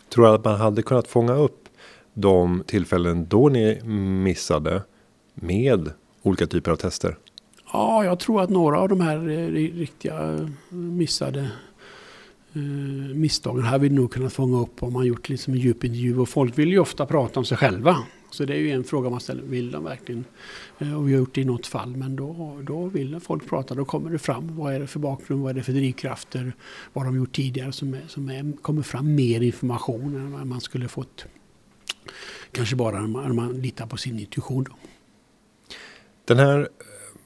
Tror 0.08 0.24
du 0.24 0.30
att 0.30 0.44
man 0.44 0.60
hade 0.60 0.82
kunnat 0.82 1.08
fånga 1.08 1.34
upp 1.34 1.68
de 2.14 2.62
tillfällen 2.66 3.26
då 3.28 3.48
ni 3.48 3.82
missade 4.24 4.82
med 5.34 5.90
olika 6.22 6.46
typer 6.46 6.70
av 6.70 6.76
tester? 6.76 7.16
Ja, 7.74 8.04
jag 8.04 8.18
tror 8.18 8.42
att 8.42 8.50
några 8.50 8.80
av 8.80 8.88
de 8.88 9.00
här 9.00 9.28
eh, 9.28 9.48
riktiga 9.52 10.32
eh, 10.32 10.48
missade 10.74 11.40
eh, 12.52 12.60
misstagen 13.14 13.62
hade 13.64 13.82
vi 13.88 13.94
nog 13.94 14.12
kunnat 14.12 14.32
fånga 14.32 14.60
upp 14.60 14.82
om 14.82 14.92
man 14.92 15.06
gjort 15.06 15.28
liksom 15.28 15.54
en 15.54 15.60
djupintervju. 15.60 16.18
Och 16.18 16.28
folk 16.28 16.58
vill 16.58 16.68
ju 16.68 16.78
ofta 16.78 17.06
prata 17.06 17.40
om 17.40 17.44
sig 17.46 17.56
själva. 17.58 17.96
Så 18.30 18.44
det 18.44 18.54
är 18.54 18.58
ju 18.58 18.70
en 18.70 18.84
fråga 18.84 19.10
man 19.10 19.20
ställer. 19.20 19.42
Vill 19.42 19.70
de 19.70 19.84
verkligen? 19.84 20.24
Eh, 20.78 20.94
Och 20.98 21.08
vi 21.08 21.12
har 21.12 21.18
gjort 21.18 21.34
det 21.34 21.40
i 21.40 21.44
något 21.44 21.66
fall. 21.66 21.96
Men 21.96 22.16
då, 22.16 22.60
då 22.62 22.86
vill 22.86 23.20
folk 23.20 23.48
prata. 23.48 23.74
Då 23.74 23.84
kommer 23.84 24.10
det 24.10 24.18
fram. 24.18 24.56
Vad 24.56 24.74
är 24.74 24.80
det 24.80 24.86
för 24.86 24.98
bakgrund? 25.00 25.42
Vad 25.42 25.50
är 25.50 25.54
det 25.54 25.62
för 25.62 25.72
drivkrafter? 25.72 26.52
Vad 26.92 27.04
har 27.04 27.12
de 27.12 27.18
gjort 27.18 27.32
tidigare? 27.32 27.72
Som, 27.72 27.94
är, 27.94 28.02
som 28.08 28.28
är, 28.28 28.62
kommer 28.62 28.82
fram 28.82 29.14
mer 29.14 29.40
information 29.40 30.16
än 30.16 30.32
vad 30.32 30.46
man 30.46 30.60
skulle 30.60 30.88
fått. 30.88 31.24
Kanske 32.52 32.76
bara 32.76 33.00
när 33.00 33.08
man, 33.08 33.22
när 33.24 33.32
man 33.34 33.52
litar 33.60 33.86
på 33.86 33.96
sin 33.96 34.18
intuition. 34.20 34.64
Då. 34.64 34.72
Den 36.24 36.38
här 36.38 36.68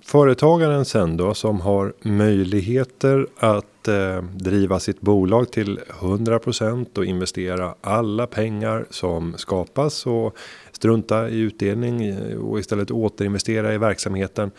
företagaren 0.09 0.85
sen 0.85 1.17
då 1.17 1.35
som 1.35 1.61
har 1.61 1.93
möjligheter 2.03 3.27
att 3.37 3.89
eh, 3.89 4.23
driva 4.23 4.81
sitt 4.81 5.01
bolag 5.01 5.53
till 5.53 5.81
100% 6.01 6.99
och 6.99 7.05
investera 7.05 7.75
alla 7.81 8.27
pengar 8.27 8.87
som 8.91 9.35
skapas 9.37 10.07
och 10.07 10.37
strunta 10.73 11.29
i 11.29 11.39
utdelning 11.39 12.07
eh, 12.07 12.39
och 12.39 12.59
istället 12.59 12.91
återinvestera 12.91 13.75
i 13.75 13.79
verksamheten. 13.79 14.51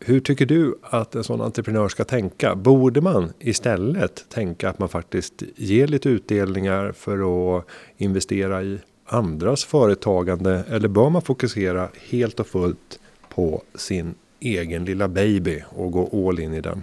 Hur 0.00 0.20
tycker 0.20 0.46
du 0.46 0.78
att 0.82 1.14
en 1.14 1.24
sån 1.24 1.40
entreprenör 1.40 1.88
ska 1.88 2.04
tänka? 2.04 2.54
Borde 2.54 3.00
man 3.00 3.32
istället 3.38 4.24
tänka 4.28 4.70
att 4.70 4.78
man 4.78 4.88
faktiskt 4.88 5.42
ger 5.56 5.86
lite 5.86 6.08
utdelningar 6.08 6.92
för 6.92 7.18
att 7.58 7.64
investera 7.96 8.62
i 8.62 8.78
andras 9.06 9.64
företagande 9.64 10.64
eller 10.70 10.88
bör 10.88 11.10
man 11.10 11.22
fokusera 11.22 11.88
helt 12.10 12.40
och 12.40 12.46
fullt 12.46 13.00
på 13.28 13.62
sin 13.74 14.14
egen 14.40 14.84
lilla 14.84 15.08
baby 15.08 15.62
och 15.68 15.92
gå 15.92 16.28
all 16.28 16.40
in 16.40 16.54
i 16.54 16.60
den? 16.60 16.82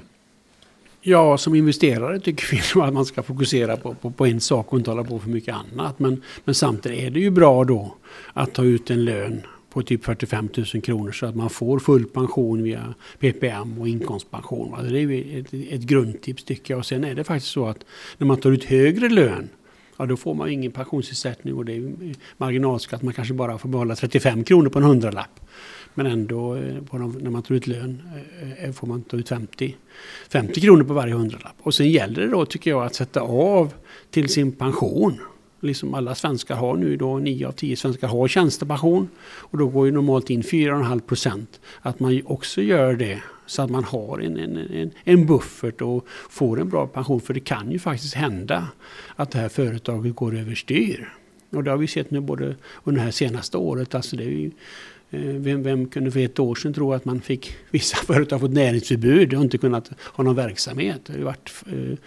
Ja, 1.02 1.38
som 1.38 1.56
investerare 1.56 2.20
tycker 2.20 2.48
vi 2.52 2.82
att 2.82 2.94
man 2.94 3.06
ska 3.06 3.24
fokusera 3.24 3.78
på, 3.78 3.94
på, 3.94 4.12
på, 4.12 4.26
en 4.26 4.42
sak 4.42 4.74
och 4.74 4.80
inte 4.80 4.92
hålla 4.92 5.04
på 5.04 5.20
för 5.20 5.30
mycket 5.30 5.56
annat. 5.56 6.00
Men, 6.00 6.22
men 6.46 6.56
samtidigt 6.56 7.00
är 7.00 7.10
det 7.10 7.20
ju 7.20 7.30
bra 7.30 7.64
då 7.64 7.96
att 8.34 8.54
ta 8.54 8.64
ut 8.64 8.90
en 8.90 9.06
lön 9.06 9.42
på 9.70 9.82
typ 9.82 10.06
45 10.06 10.50
000 10.74 10.82
kronor 10.82 11.12
så 11.12 11.26
att 11.26 11.36
man 11.36 11.50
får 11.50 11.80
full 11.80 12.06
pension 12.06 12.64
via 12.64 12.94
PPM 13.20 13.82
och 13.82 13.88
inkomstpension. 13.88 14.74
Alltså, 14.74 14.94
det 14.94 15.00
är 15.00 15.02
ju 15.02 15.40
ett, 15.40 15.54
ett 15.54 15.82
grundtips 15.82 16.44
tycker 16.44 16.74
jag. 16.74 16.80
Och 16.80 16.86
sen 16.86 17.04
är 17.04 17.16
det 17.16 17.24
faktiskt 17.24 17.52
så 17.52 17.68
att 17.68 17.86
när 18.18 18.28
man 18.28 18.38
tar 18.38 18.52
ut 18.52 18.64
högre 18.64 19.10
lön 19.10 19.50
ja 19.98 20.06
då 20.06 20.18
får 20.18 20.34
man 20.34 20.50
ingen 20.50 20.72
pensionsersättning 20.72 21.56
och 21.56 21.66
det 21.66 21.74
är 21.74 21.94
marginalskatt. 22.38 23.02
Man 23.02 23.14
kanske 23.14 23.34
bara 23.34 23.58
får 23.58 23.70
behålla 23.70 23.96
35 23.96 24.44
kronor 24.44 24.70
på 24.70 24.80
en 24.80 24.86
hundralapp. 24.86 25.40
Men 25.98 26.06
ändå 26.06 26.56
eh, 26.56 26.76
de, 26.92 27.18
när 27.22 27.32
man 27.32 27.44
tar 27.44 27.56
ut 27.56 27.68
lön 27.68 28.02
eh, 28.42 28.66
eh, 28.66 28.72
får 28.72 28.88
man 28.88 29.02
ta 29.02 29.18
ut 29.18 29.30
50, 29.30 29.76
50 30.30 30.62
kronor 30.62 30.84
på 30.84 30.94
varje 30.94 31.14
hundralapp. 31.14 31.56
Och 31.60 31.74
sen 31.74 31.90
gäller 31.90 32.22
det 32.22 32.28
då 32.28 32.46
tycker 32.46 32.70
jag 32.72 32.86
att 32.86 32.96
sätta 32.96 33.22
av 33.22 33.74
till 34.10 34.30
sin 34.30 34.52
pension. 34.52 35.20
Liksom 35.60 35.94
alla 35.94 36.16
svenskar 36.16 36.56
har 36.56 36.78
nu 36.78 36.98
då, 36.98 37.18
9 37.18 37.48
av 37.48 37.52
10 37.52 37.76
svenskar 37.76 38.08
har 38.08 38.28
tjänstepension. 38.28 39.10
Och 39.26 39.58
då 39.58 39.68
går 39.68 39.86
ju 39.86 39.92
normalt 39.92 40.30
in 40.30 40.42
4,5 40.42 41.00
procent. 41.00 41.60
Att 41.82 42.00
man 42.00 42.22
också 42.26 42.62
gör 42.62 42.94
det 42.94 43.22
så 43.46 43.62
att 43.62 43.70
man 43.70 43.84
har 43.84 44.20
en, 44.20 44.38
en, 44.38 44.58
en, 44.58 44.92
en 45.04 45.26
buffert 45.26 45.82
och 45.82 46.06
får 46.30 46.62
en 46.62 46.70
bra 46.70 46.88
pension. 46.88 47.22
För 47.22 47.34
det 47.34 47.40
kan 47.40 47.72
ju 47.72 47.80
faktiskt 47.80 48.14
hända 48.14 48.68
att 49.16 49.32
det 49.32 49.40
här 49.40 49.50
företaget 49.50 50.16
går 50.16 50.36
överstyr. 50.38 51.14
Och 51.50 51.64
det 51.64 51.72
har 51.72 51.78
vi 51.78 51.88
sett 51.88 52.12
nu 52.12 52.20
både 52.20 52.56
under 52.84 53.00
det 53.00 53.06
här 53.06 53.12
senaste 53.12 53.58
året. 53.58 53.96
Alltså 53.96 54.16
det 54.16 54.24
är 54.24 54.30
ju, 54.30 54.52
Eh, 55.10 55.20
vem, 55.20 55.64
vem, 55.64 55.88
kunde 55.88 56.12
för 56.12 56.20
ett 56.20 56.40
år 56.40 56.56
sedan 56.56 56.74
tro 56.74 56.94
att 56.94 57.06
man 57.06 57.22
fick, 57.22 57.56
vissa 57.72 57.98
företag 57.98 58.40
fått 58.40 58.54
näringsförbud 58.54 59.34
och 59.34 59.44
inte 59.44 59.58
kunnat 59.58 59.92
ha 60.04 60.24
någon 60.24 60.36
verksamhet. 60.36 61.02
Det 61.06 61.14
har 61.14 61.20
varit 61.20 61.52
eh, 61.68 61.98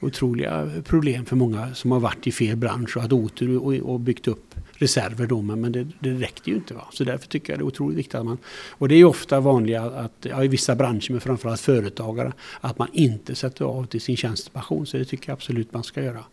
otroliga 0.00 0.70
problem 0.84 1.24
för 1.24 1.36
många 1.36 1.74
som 1.74 1.92
har 1.92 2.00
varit 2.00 2.26
i 2.26 2.32
fel 2.32 2.56
bransch 2.56 2.96
och 2.96 3.02
haft 3.02 3.12
otur 3.12 3.58
och, 3.58 3.74
och 3.74 4.00
byggt 4.00 4.28
upp 4.28 4.54
reserver 4.78 5.26
då, 5.26 5.42
men 5.42 5.72
det, 5.72 5.86
det 6.00 6.10
räckte 6.10 6.50
ju 6.50 6.56
inte. 6.56 6.74
Va? 6.74 6.88
Så 6.92 7.04
därför 7.04 7.28
tycker 7.28 7.52
jag 7.52 7.60
det 7.60 7.62
är 7.62 7.66
otroligt 7.66 7.98
viktigt 7.98 8.14
att 8.14 8.24
man, 8.24 8.38
och 8.70 8.88
det 8.88 8.94
är 8.94 8.96
ju 8.96 9.04
ofta 9.04 9.40
vanliga 9.40 9.82
att, 9.82 10.12
ja, 10.20 10.44
i 10.44 10.48
vissa 10.48 10.74
branscher, 10.74 11.12
men 11.12 11.20
framförallt 11.20 11.60
företagare, 11.60 12.32
att 12.60 12.78
man 12.78 12.88
inte 12.92 13.34
sätter 13.34 13.64
av 13.64 13.86
till 13.86 14.00
sin 14.00 14.16
tjänstepension. 14.16 14.86
Så 14.86 14.96
det 14.96 15.04
tycker 15.04 15.28
jag 15.28 15.34
absolut 15.34 15.72
man 15.72 15.84
ska 15.84 16.02
göra. 16.02 16.24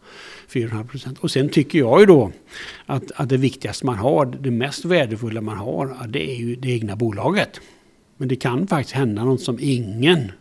4,5 0.49 0.87
procent. 0.87 1.19
Och 1.19 1.31
sen 1.31 1.49
tycker 1.49 1.79
jag 1.79 1.99
ju 1.99 2.05
då 2.05 2.31
att, 2.85 3.11
att 3.15 3.29
det 3.29 3.37
viktigaste 3.37 3.85
man 3.85 3.97
har, 3.97 4.25
det 4.25 4.51
mest 4.51 4.85
värdefulla 4.85 5.41
man 5.41 5.57
har, 5.57 6.07
det 6.07 6.31
är 6.31 6.35
ju 6.35 6.55
det 6.55 6.71
egna 6.71 6.95
bolaget. 6.95 7.61
Men 8.17 8.27
det 8.27 8.35
kan 8.35 8.67
faktiskt 8.67 8.95
hända 8.95 9.23
något 9.23 9.41
som 9.41 9.57
ingen 9.61 10.31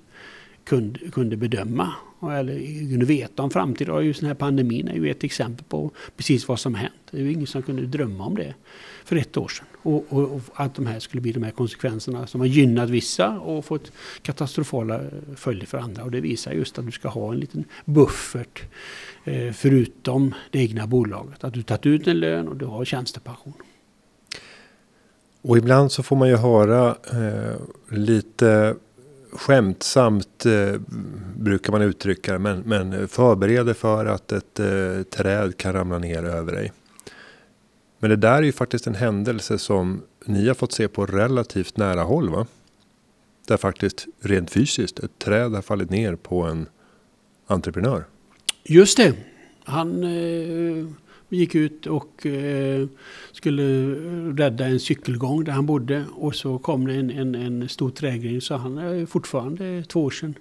kunde, 0.64 0.98
kunde 0.98 1.36
bedöma 1.36 1.92
eller 2.30 2.88
kunde 2.90 3.06
veta 3.06 3.42
om 3.42 3.50
framtiden. 3.50 3.94
Och 3.94 4.04
just 4.04 4.20
den 4.20 4.26
här 4.26 4.34
pandemin 4.34 4.88
är 4.88 4.94
ju 4.94 5.10
ett 5.10 5.24
exempel 5.24 5.64
på 5.68 5.90
precis 6.16 6.48
vad 6.48 6.60
som 6.60 6.74
hänt. 6.74 6.92
Det 7.10 7.16
är 7.16 7.22
ju 7.22 7.32
ingen 7.32 7.46
som 7.46 7.62
kunde 7.62 7.86
drömma 7.86 8.26
om 8.26 8.36
det 8.36 8.54
för 9.04 9.16
ett 9.16 9.36
år 9.36 9.48
sedan. 9.48 9.66
Och, 9.82 10.04
och, 10.08 10.22
och, 10.22 10.40
att 10.54 10.74
de 10.74 10.86
här 10.86 11.00
skulle 11.00 11.20
bli 11.20 11.32
de 11.32 11.42
här 11.42 11.50
konsekvenserna 11.50 12.26
som 12.26 12.40
har 12.40 12.46
gynnat 12.46 12.90
vissa 12.90 13.38
och 13.38 13.64
fått 13.64 13.92
katastrofala 14.22 15.00
följder 15.36 15.66
för 15.66 15.78
andra. 15.78 16.04
Och 16.04 16.10
det 16.10 16.20
visar 16.20 16.52
just 16.52 16.78
att 16.78 16.86
du 16.86 16.92
ska 16.92 17.08
ha 17.08 17.32
en 17.32 17.38
liten 17.38 17.64
buffert 17.84 18.62
eh, 19.24 19.52
förutom 19.52 20.34
det 20.50 20.58
egna 20.58 20.86
bolaget. 20.86 21.44
Att 21.44 21.54
du 21.54 21.62
tagit 21.62 21.86
ut 21.86 22.06
en 22.06 22.20
lön 22.20 22.48
och 22.48 22.56
du 22.56 22.66
har 22.66 22.84
tjänstepension. 22.84 23.54
Och 25.42 25.58
ibland 25.58 25.92
så 25.92 26.02
får 26.02 26.16
man 26.16 26.28
ju 26.28 26.36
höra 26.36 26.96
eh, 27.12 27.56
lite 27.96 28.76
skämtsamt 29.34 30.46
eh, 30.46 30.80
brukar 31.36 31.72
man 31.72 31.82
uttrycka 31.82 32.32
det. 32.32 32.38
Men, 32.38 32.60
men 32.60 33.08
förbered 33.08 33.76
för 33.76 34.06
att 34.06 34.32
ett 34.32 34.60
eh, 34.60 35.02
träd 35.02 35.56
kan 35.56 35.72
ramla 35.72 35.98
ner 35.98 36.24
över 36.24 36.52
dig. 36.52 36.72
Men 37.98 38.10
det 38.10 38.16
där 38.16 38.38
är 38.38 38.42
ju 38.42 38.52
faktiskt 38.52 38.86
en 38.86 38.94
händelse 38.94 39.58
som 39.58 40.02
ni 40.24 40.48
har 40.48 40.54
fått 40.54 40.72
se 40.72 40.88
på 40.88 41.06
relativt 41.06 41.76
nära 41.76 42.02
håll 42.02 42.30
va? 42.30 42.46
Där 43.46 43.56
faktiskt 43.56 44.06
rent 44.20 44.50
fysiskt 44.50 44.98
ett 44.98 45.18
träd 45.18 45.54
har 45.54 45.62
fallit 45.62 45.90
ner 45.90 46.16
på 46.16 46.42
en 46.42 46.66
entreprenör. 47.46 48.04
Just 48.64 48.96
det. 48.96 49.14
Han 49.64 50.04
eh, 50.04 50.86
gick 51.34 51.54
ut 51.54 51.86
och 51.86 52.26
eh, 52.26 52.86
skulle 53.32 53.94
rädda 54.42 54.66
en 54.66 54.80
cykelgång 54.80 55.44
där 55.44 55.52
han 55.52 55.66
bodde. 55.66 56.04
Och 56.14 56.34
så 56.34 56.58
kom 56.58 56.86
det 56.86 56.94
en, 56.94 57.10
en, 57.10 57.34
en 57.34 57.68
stor 57.68 57.90
trägring 57.90 58.40
så 58.40 58.56
han 58.56 58.78
är 58.78 59.06
fortfarande 59.06 59.82
två 59.82 60.04
år 60.04 60.10
sedan. 60.10 60.34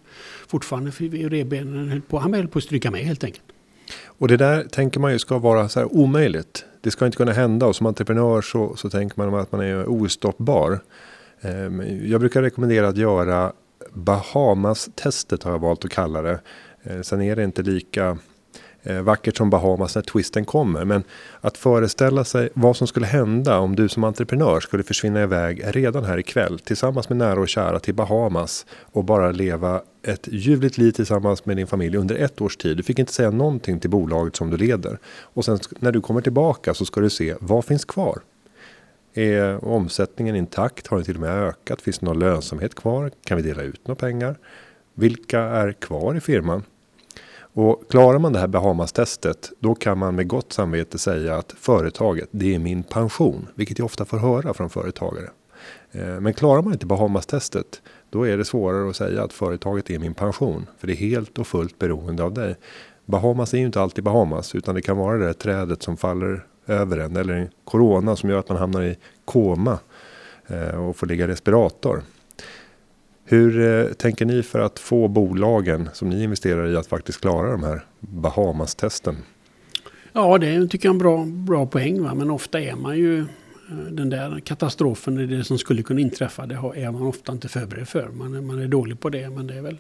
Fortfarande 0.47 0.91
revbenen 0.91 1.89
höll 1.89 2.01
på, 2.01 2.19
han 2.19 2.33
höll 2.33 2.47
på 2.47 2.57
att 2.57 2.63
stryka 2.63 2.91
med 2.91 3.01
helt 3.01 3.23
enkelt. 3.23 3.43
Och 4.05 4.27
det 4.27 4.37
där 4.37 4.63
tänker 4.63 4.99
man 4.99 5.11
ju 5.11 5.19
ska 5.19 5.37
vara 5.37 5.69
så 5.69 5.79
här 5.79 5.95
omöjligt. 5.95 6.65
Det 6.81 6.91
ska 6.91 7.05
inte 7.05 7.17
kunna 7.17 7.31
hända 7.31 7.65
och 7.65 7.75
som 7.75 7.85
entreprenör 7.85 8.41
så, 8.41 8.75
så 8.75 8.89
tänker 8.89 9.17
man 9.17 9.35
att 9.35 9.51
man 9.51 9.61
är 9.61 9.89
ostoppbar. 9.89 10.79
Eh, 11.41 11.87
jag 12.05 12.19
brukar 12.19 12.41
rekommendera 12.41 12.87
att 12.87 12.97
göra 12.97 13.53
Bahamas-testet 13.93 15.43
har 15.43 15.51
jag 15.51 15.59
valt 15.59 15.85
att 15.85 15.91
kalla 15.91 16.21
det. 16.21 16.39
Eh, 16.83 17.01
sen 17.01 17.21
är 17.21 17.35
det 17.35 17.43
inte 17.43 17.61
lika 17.61 18.17
eh, 18.83 19.01
vackert 19.01 19.37
som 19.37 19.49
Bahamas 19.49 19.95
när 19.95 20.01
twisten 20.01 20.45
kommer. 20.45 20.85
Men 20.85 21.03
att 21.41 21.57
föreställa 21.57 22.23
sig 22.23 22.49
vad 22.53 22.77
som 22.77 22.87
skulle 22.87 23.05
hända 23.05 23.59
om 23.59 23.75
du 23.75 23.89
som 23.89 24.03
entreprenör 24.03 24.59
skulle 24.59 24.83
försvinna 24.83 25.23
iväg 25.23 25.61
redan 25.65 26.03
här 26.03 26.17
ikväll 26.17 26.59
tillsammans 26.59 27.09
med 27.09 27.17
nära 27.17 27.39
och 27.39 27.49
kära 27.49 27.79
till 27.79 27.93
Bahamas 27.93 28.65
och 28.81 29.03
bara 29.03 29.31
leva 29.31 29.81
ett 30.07 30.27
ljuvligt 30.31 30.77
liv 30.77 30.91
tillsammans 30.91 31.45
med 31.45 31.57
din 31.57 31.67
familj 31.67 31.97
under 31.97 32.15
ett 32.15 32.41
års 32.41 32.57
tid. 32.57 32.77
Du 32.77 32.83
fick 32.83 32.99
inte 32.99 33.13
säga 33.13 33.31
någonting 33.31 33.79
till 33.79 33.89
bolaget 33.89 34.35
som 34.35 34.49
du 34.49 34.57
leder. 34.57 34.99
Och 35.05 35.45
sen 35.45 35.59
när 35.79 35.91
du 35.91 36.01
kommer 36.01 36.21
tillbaka 36.21 36.73
så 36.73 36.85
ska 36.85 37.01
du 37.01 37.09
se 37.09 37.35
vad 37.39 37.65
finns 37.65 37.85
kvar? 37.85 38.21
Är 39.13 39.65
omsättningen 39.65 40.35
intakt? 40.35 40.87
Har 40.87 40.97
den 40.97 41.05
till 41.05 41.15
och 41.15 41.21
med 41.21 41.29
ökat? 41.29 41.81
Finns 41.81 41.99
det 41.99 42.05
någon 42.05 42.19
lönsamhet 42.19 42.75
kvar? 42.75 43.11
Kan 43.25 43.37
vi 43.37 43.43
dela 43.43 43.61
ut 43.61 43.87
några 43.87 43.99
pengar? 43.99 44.35
Vilka 44.93 45.39
är 45.39 45.71
kvar 45.71 46.15
i 46.15 46.19
firman? 46.19 46.63
Och 47.53 47.83
klarar 47.89 48.19
man 48.19 48.33
det 48.33 48.39
här 48.39 48.47
Bahamas-testet, 48.47 49.51
då 49.59 49.75
kan 49.75 49.97
man 49.97 50.15
med 50.15 50.27
gott 50.27 50.53
samvete 50.53 50.97
säga 50.97 51.35
att 51.35 51.51
företaget, 51.57 52.29
det 52.31 52.55
är 52.55 52.59
min 52.59 52.83
pension, 52.83 53.47
vilket 53.55 53.79
jag 53.79 53.85
ofta 53.85 54.05
får 54.05 54.17
höra 54.17 54.53
från 54.53 54.69
företagare. 54.69 55.29
Eh, 55.91 56.19
men 56.19 56.33
klarar 56.33 56.61
man 56.61 56.73
inte 56.73 56.85
Bahamas-testet, 56.85 57.81
då 58.09 58.27
är 58.27 58.37
det 58.37 58.45
svårare 58.45 58.89
att 58.89 58.95
säga 58.95 59.23
att 59.23 59.33
företaget 59.33 59.89
är 59.89 59.99
min 59.99 60.13
pension, 60.13 60.65
för 60.77 60.87
det 60.87 60.93
är 60.93 60.97
helt 60.97 61.39
och 61.39 61.47
fullt 61.47 61.79
beroende 61.79 62.23
av 62.23 62.33
dig. 62.33 62.55
Bahamas 63.05 63.53
är 63.53 63.57
ju 63.57 63.65
inte 63.65 63.81
alltid 63.81 64.03
Bahamas, 64.03 64.55
utan 64.55 64.75
det 64.75 64.81
kan 64.81 64.97
vara 64.97 65.17
det 65.17 65.25
där 65.25 65.33
trädet 65.33 65.83
som 65.83 65.97
faller 65.97 66.45
över 66.67 66.97
en 66.97 67.15
eller 67.15 67.33
en 67.33 67.49
corona 67.65 68.15
som 68.15 68.29
gör 68.29 68.39
att 68.39 68.49
man 68.49 68.57
hamnar 68.57 68.81
i 68.81 68.97
koma 69.25 69.79
eh, 70.47 70.87
och 70.87 70.95
får 70.95 71.07
ligga 71.07 71.25
i 71.25 71.27
respirator. 71.27 72.01
Hur 73.25 73.61
eh, 73.61 73.93
tänker 73.93 74.25
ni 74.25 74.43
för 74.43 74.59
att 74.59 74.79
få 74.79 75.07
bolagen 75.07 75.89
som 75.93 76.09
ni 76.09 76.23
investerar 76.23 76.67
i 76.67 76.75
att 76.75 76.87
faktiskt 76.87 77.21
klara 77.21 77.51
de 77.51 77.63
här 77.63 77.85
Bahamas-testen? 77.99 79.15
Ja, 80.13 80.37
det 80.37 80.67
tycker 80.67 80.89
jag 80.89 80.91
är 80.91 80.95
en 80.95 80.97
bra, 80.97 81.25
bra 81.25 81.65
poäng. 81.65 82.03
Va? 82.03 82.13
Men 82.13 82.31
ofta 82.31 82.61
är 82.61 82.75
man 82.75 82.97
ju 82.97 83.25
den 83.67 84.09
där 84.09 84.39
katastrofen, 84.39 85.29
det 85.29 85.43
som 85.43 85.57
skulle 85.57 85.83
kunna 85.83 85.99
inträffa, 85.99 86.45
det 86.45 86.55
är 86.55 86.91
man 86.91 87.01
ofta 87.01 87.31
inte 87.31 87.47
förberedd 87.47 87.87
för. 87.87 88.09
Man 88.09 88.33
är, 88.33 88.41
man 88.41 88.59
är 88.59 88.67
dålig 88.67 88.99
på 88.99 89.09
det, 89.09 89.29
men 89.29 89.47
det 89.47 89.53
är 89.53 89.61
väl 89.61 89.77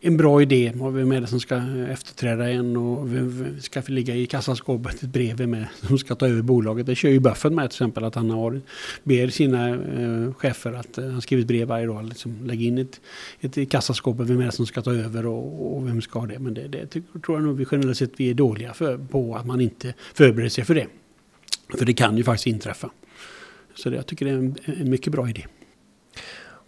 en 0.00 0.16
bra 0.16 0.42
idé. 0.42 0.72
Vem 0.74 1.12
är 1.12 1.20
det 1.20 1.26
som 1.26 1.40
ska 1.40 1.62
efterträda 1.90 2.50
en 2.50 2.76
och 2.76 3.14
vem 3.14 3.60
ska 3.60 3.82
ligga 3.86 4.14
i 4.14 4.26
kassaskåpet 4.26 5.02
ett 5.02 5.12
brev 5.12 5.48
med 5.48 5.66
som 5.80 5.98
ska 5.98 6.14
ta 6.14 6.28
över 6.28 6.42
bolaget. 6.42 6.86
Det 6.86 6.94
kör 6.94 7.08
ju 7.08 7.20
Buffett 7.20 7.52
med 7.52 7.70
till 7.70 7.76
exempel, 7.76 8.04
att 8.04 8.14
han 8.14 8.30
har, 8.30 8.60
ber 9.02 9.28
sina 9.28 9.68
eh, 9.68 10.34
chefer 10.34 10.72
att 10.72 10.98
eh, 10.98 11.08
han 11.08 11.22
skriver 11.22 11.40
ett 11.40 11.48
brev 11.48 11.68
varje 11.68 11.86
dag, 11.86 12.04
liksom, 12.08 12.46
lägga 12.46 12.62
in 12.62 12.78
ett, 12.78 13.00
ett 13.40 13.58
i 13.58 13.66
kassaskåpet, 13.66 14.26
vem 14.26 14.40
är 14.40 14.46
det 14.46 14.52
som 14.52 14.66
ska 14.66 14.82
ta 14.82 14.92
över 14.92 15.26
och, 15.26 15.76
och 15.76 15.86
vem 15.88 16.02
ska 16.02 16.18
ha 16.18 16.26
det. 16.26 16.38
Men 16.38 16.54
det, 16.54 16.68
det 16.68 16.86
tror 16.86 17.38
jag 17.38 17.42
nog 17.42 17.56
vi 17.56 17.66
generellt 17.70 17.98
sett 17.98 18.12
vi 18.16 18.30
är 18.30 18.34
dåliga 18.34 18.74
för, 18.74 18.98
på 18.98 19.36
att 19.36 19.46
man 19.46 19.60
inte 19.60 19.94
förbereder 20.14 20.50
sig 20.50 20.64
för 20.64 20.74
det. 20.74 20.86
För 21.78 21.84
det 21.84 21.92
kan 21.92 22.16
ju 22.16 22.24
faktiskt 22.24 22.46
inträffa. 22.46 22.90
Så 23.74 23.90
det, 23.90 23.96
jag 23.96 24.06
tycker 24.06 24.26
det 24.26 24.32
är 24.32 24.38
en, 24.38 24.56
en 24.64 24.90
mycket 24.90 25.12
bra 25.12 25.28
idé. 25.28 25.46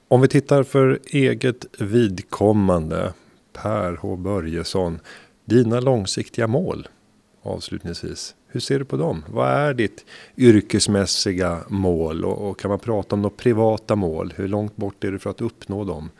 Om 0.08 0.20
vi 0.20 0.28
tittar 0.28 0.62
för 0.62 0.98
eget 1.06 1.66
vidkommande. 1.78 3.12
Per 3.52 3.96
H 3.96 4.16
Börjesson. 4.16 5.00
Dina 5.44 5.80
långsiktiga 5.80 6.46
mål 6.46 6.88
avslutningsvis. 7.44 8.34
Hur 8.48 8.60
ser 8.60 8.78
du 8.78 8.84
på 8.84 8.96
dem? 8.96 9.24
Vad 9.28 9.48
är 9.48 9.74
ditt 9.74 10.04
yrkesmässiga 10.36 11.60
mål? 11.68 12.24
Och, 12.24 12.50
och 12.50 12.58
kan 12.58 12.68
man 12.68 12.78
prata 12.78 13.16
om 13.16 13.22
några 13.22 13.36
privata 13.36 13.96
mål? 13.96 14.34
Hur 14.36 14.48
långt 14.48 14.76
bort 14.76 15.04
är 15.04 15.12
du 15.12 15.18
för 15.18 15.30
att 15.30 15.40
uppnå 15.40 15.84
dem? 15.84 16.10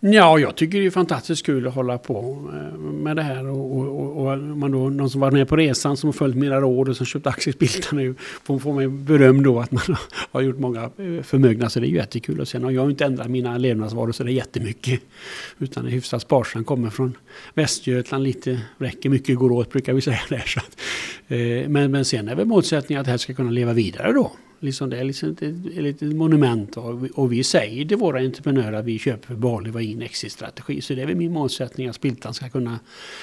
Ja, 0.00 0.38
jag 0.38 0.56
tycker 0.56 0.80
det 0.80 0.86
är 0.86 0.90
fantastiskt 0.90 1.46
kul 1.46 1.66
att 1.66 1.74
hålla 1.74 1.98
på 1.98 2.48
eh, 2.54 2.78
med 2.78 3.16
det 3.16 3.22
här 3.22 3.46
och, 3.46 3.76
och, 3.76 4.26
och 4.26 4.38
man 4.38 4.70
då, 4.70 4.88
någon 4.88 5.10
som 5.10 5.20
var 5.20 5.30
med 5.30 5.48
på 5.48 5.56
resan 5.56 5.96
som 5.96 6.08
har 6.08 6.12
följt 6.12 6.36
mina 6.36 6.60
råd 6.60 6.88
och 6.88 6.96
som 6.96 7.06
köpt 7.06 7.26
aktiespiltar 7.26 7.96
nu 7.96 8.14
får, 8.20 8.58
får 8.58 8.72
mig 8.72 8.88
beröm 8.88 9.42
då 9.42 9.60
att 9.60 9.72
man 9.72 9.82
har 10.32 10.40
gjort 10.40 10.58
många 10.58 10.82
eh, 10.82 11.22
förmögna. 11.22 11.70
Så 11.70 11.80
det 11.80 11.86
är 11.86 11.88
ju 11.88 11.96
jättekul. 11.96 12.40
Och 12.40 12.48
sen 12.48 12.64
har 12.64 12.70
jag 12.70 12.90
inte 12.90 13.04
ändrat 13.04 13.30
mina 13.30 13.58
levnadsvanor 13.58 14.12
så 14.12 14.24
det 14.24 14.30
är 14.30 14.34
jättemycket. 14.34 15.00
Utan 15.58 15.86
är 15.86 15.90
hyfsat 15.90 16.22
sparsam. 16.22 16.64
Kommer 16.64 16.90
från 16.90 17.16
Västergötland 17.54 18.24
lite. 18.24 18.60
Räcker 18.78 19.10
mycket 19.10 19.36
går 19.36 19.52
åt 19.52 19.72
brukar 19.72 19.92
vi 19.92 20.00
säga 20.00 20.20
där. 20.28 20.44
Så 20.46 20.60
att, 20.60 20.80
eh, 21.28 21.68
men, 21.68 21.90
men 21.90 22.04
sen 22.04 22.28
är 22.28 22.34
väl 22.34 22.46
målsättningen 22.46 23.00
att 23.00 23.04
det 23.04 23.10
här 23.10 23.18
ska 23.18 23.34
kunna 23.34 23.50
leva 23.50 23.72
vidare 23.72 24.12
då. 24.12 24.32
Liksom 24.60 24.90
det 24.90 24.98
är 24.98 25.04
liksom 25.04 25.30
ett, 25.30 25.42
ett 25.42 25.54
litet 25.64 26.16
monument. 26.16 26.76
Och, 26.76 27.02
och 27.14 27.32
vi 27.32 27.44
säger 27.44 27.84
till 27.84 27.96
våra 27.96 28.18
entreprenörer 28.18 28.72
att 28.72 28.84
vi 28.84 28.98
köper 28.98 29.34
Bali 29.34 29.70
var 29.70 29.80
in 29.80 30.02
exit-strategi. 30.02 30.80
Så 30.80 30.94
det 30.94 31.02
är 31.02 31.06
väl 31.06 31.16
min 31.16 31.32
målsättning 31.32 31.88
att 31.88 31.96
Spiltan 31.96 32.34
ska 32.34 32.48
kunna 32.48 32.78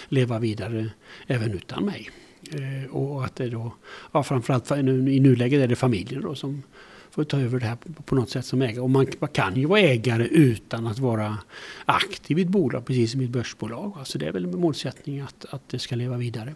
leva 0.09 0.39
vidare 0.39 0.89
även 1.27 1.51
utan 1.51 1.85
mig. 1.85 2.09
Eh, 2.51 2.95
och 2.95 3.25
att 3.25 3.35
det 3.35 3.49
då, 3.49 3.73
ja, 4.11 4.23
framförallt 4.23 4.69
nu, 4.69 5.13
i 5.13 5.19
nuläget 5.19 5.63
är 5.63 5.67
det 5.67 5.75
familjen 5.75 6.21
då 6.21 6.35
som 6.35 6.63
får 7.11 7.23
ta 7.23 7.39
över 7.39 7.59
det 7.59 7.65
här 7.65 7.75
på, 7.75 8.03
på 8.03 8.15
något 8.15 8.29
sätt 8.29 8.45
som 8.45 8.61
ägare. 8.61 8.79
Och 8.79 8.89
man, 8.89 9.07
man, 9.19 9.29
kan 9.29 9.55
ju 9.55 9.65
vara 9.65 9.79
ägare 9.79 10.27
utan 10.27 10.87
att 10.87 10.99
vara 10.99 11.37
aktiv 11.85 12.39
i 12.39 12.41
ett 12.41 12.47
bolag, 12.47 12.85
precis 12.85 13.11
som 13.11 13.21
i 13.21 13.23
ett 13.23 13.29
börsbolag. 13.29 13.93
Alltså 13.99 14.17
det 14.17 14.27
är 14.27 14.31
väl 14.31 14.47
målsättningen 14.47 15.25
att, 15.25 15.45
att 15.49 15.69
det 15.69 15.79
ska 15.79 15.95
leva 15.95 16.17
vidare. 16.17 16.55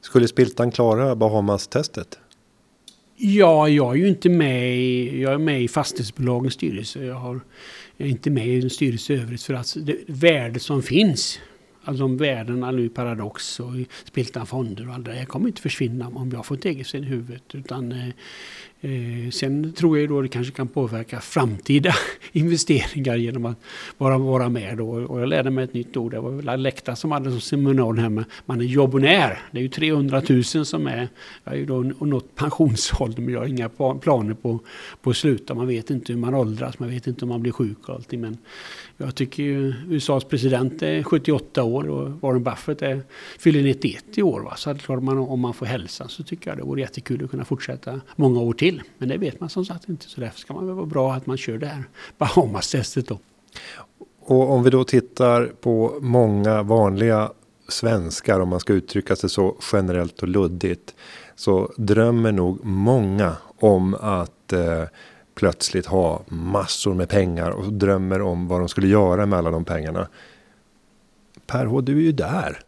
Skulle 0.00 0.28
Spiltan 0.28 0.70
klara 0.70 1.14
Bahamas-testet? 1.16 2.18
Ja, 3.22 3.68
jag 3.68 3.92
är 3.92 3.94
ju 3.94 4.08
inte 4.08 4.28
med 4.28 4.76
i, 4.76 5.20
jag 5.20 5.32
är 5.32 5.38
med 5.38 5.62
i 5.62 5.68
fastighetsbolagens 5.68 6.54
styrelse. 6.54 7.04
Jag, 7.04 7.14
har, 7.14 7.40
jag 7.96 8.08
är 8.08 8.10
inte 8.10 8.30
med 8.30 8.46
i 8.46 8.62
en 8.62 8.70
styrelse 8.70 9.12
i 9.12 9.16
övrigt 9.16 9.42
för 9.42 9.54
att 9.54 9.76
det 9.80 9.96
värde 10.06 10.60
som 10.60 10.82
finns, 10.82 11.40
alltså 11.84 12.02
de 12.02 12.16
värdena 12.16 12.70
nu 12.70 12.88
Paradox 12.88 13.60
och 13.60 13.72
Spiltan 14.04 14.46
Fonder 14.46 14.88
och 14.88 14.94
allt 14.94 15.04
det 15.04 15.26
kommer 15.28 15.48
inte 15.48 15.62
försvinna 15.62 16.08
om 16.08 16.30
jag 16.32 16.46
får 16.46 16.54
ett 16.54 16.64
eget 16.64 16.94
i 16.94 16.98
huvudet. 16.98 17.54
Utan 17.54 17.92
eh, 17.92 18.08
eh, 18.80 19.30
sen 19.30 19.72
tror 19.72 19.98
jag 19.98 20.08
då 20.08 20.22
det 20.22 20.28
kanske 20.28 20.52
kan 20.52 20.68
påverka 20.68 21.20
framtida 21.20 21.94
investeringar 22.32 23.16
genom 23.16 23.46
att 23.46 23.56
bara 23.98 24.18
vara 24.18 24.48
med 24.48 24.76
då. 24.76 24.90
Och 24.90 25.20
jag 25.20 25.28
lärde 25.28 25.50
mig 25.50 25.64
ett 25.64 25.74
nytt 25.74 25.96
ord. 25.96 26.10
Det 26.10 26.20
var 26.20 26.56
Läkta 26.56 26.96
som 26.96 27.12
hade 27.12 27.30
som 27.30 27.40
seminarium 27.40 27.98
här 27.98 28.08
med 28.08 28.24
man 28.46 28.60
är 28.60 28.64
jobbonär. 28.64 29.42
Det 29.50 29.58
är 29.58 29.62
ju 29.62 29.68
300 29.68 30.22
000 30.28 30.44
som 30.44 30.86
är, 30.86 31.08
jag 31.44 31.54
är 31.54 31.58
ju 31.58 31.66
då 31.66 31.82
nått 31.82 32.34
pensionsålder 32.34 33.22
men 33.22 33.34
jag 33.34 33.40
har 33.40 33.46
inga 33.46 33.68
planer 34.00 34.34
på, 34.34 34.58
på 35.02 35.10
att 35.10 35.16
sluta. 35.16 35.54
Man 35.54 35.66
vet 35.66 35.90
inte 35.90 36.12
hur 36.12 36.20
man 36.20 36.34
åldras, 36.34 36.78
man 36.78 36.90
vet 36.90 37.06
inte 37.06 37.24
om 37.24 37.28
man 37.28 37.42
blir 37.42 37.52
sjuk 37.52 37.88
och 37.88 37.94
allting. 37.94 38.20
Men 38.20 38.38
jag 38.96 39.14
tycker 39.14 39.42
ju 39.42 39.74
USAs 39.88 40.24
president 40.24 40.82
är 40.82 41.02
78 41.02 41.62
år 41.62 41.88
och 41.88 42.20
Warren 42.20 42.42
Buffett 42.42 42.82
är, 42.82 43.02
fyller 43.38 43.62
91 43.62 44.04
i 44.14 44.22
år. 44.22 44.40
Va? 44.40 44.56
Så 44.56 44.70
att 44.70 44.82
klart 44.82 45.02
man, 45.02 45.18
om 45.18 45.40
man 45.40 45.54
får 45.54 45.66
hälsa 45.66 46.08
så 46.08 46.22
tycker 46.22 46.50
jag 46.50 46.58
det 46.58 46.64
vore 46.64 46.80
jättekul 46.80 47.24
att 47.24 47.30
kunna 47.30 47.44
fortsätta 47.44 48.00
många 48.16 48.40
år 48.40 48.52
till. 48.52 48.69
Men 48.98 49.08
det 49.08 49.18
vet 49.18 49.40
man 49.40 49.48
som 49.48 49.64
sagt 49.64 49.88
inte. 49.88 50.08
Så 50.08 50.20
därför 50.20 50.38
ska 50.38 50.54
man 50.54 50.66
väl 50.66 50.74
vara 50.74 50.86
bra 50.86 51.12
att 51.12 51.26
man 51.26 51.36
kör 51.36 51.58
det 51.58 51.66
här 51.66 51.84
Bahamas-testet 52.18 53.08
då. 53.08 53.18
Och 54.20 54.50
om 54.50 54.62
vi 54.62 54.70
då 54.70 54.84
tittar 54.84 55.46
på 55.46 55.98
många 56.00 56.62
vanliga 56.62 57.32
svenskar, 57.68 58.40
om 58.40 58.48
man 58.48 58.60
ska 58.60 58.72
uttrycka 58.72 59.16
sig 59.16 59.30
så 59.30 59.56
generellt 59.72 60.22
och 60.22 60.28
luddigt, 60.28 60.94
så 61.36 61.72
drömmer 61.76 62.32
nog 62.32 62.64
många 62.64 63.36
om 63.58 63.94
att 63.94 64.52
eh, 64.52 64.84
plötsligt 65.34 65.86
ha 65.86 66.22
massor 66.28 66.94
med 66.94 67.08
pengar 67.08 67.50
och 67.50 67.72
drömmer 67.72 68.22
om 68.22 68.48
vad 68.48 68.60
de 68.60 68.68
skulle 68.68 68.88
göra 68.88 69.26
med 69.26 69.38
alla 69.38 69.50
de 69.50 69.64
pengarna. 69.64 70.08
Per 71.46 71.66
H, 71.66 71.80
du 71.80 71.96
är 71.96 72.02
ju 72.02 72.12
där. 72.12 72.60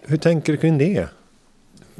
Hur 0.00 0.16
tänker 0.16 0.52
du 0.52 0.58
kring 0.58 0.78
det? 0.78 1.08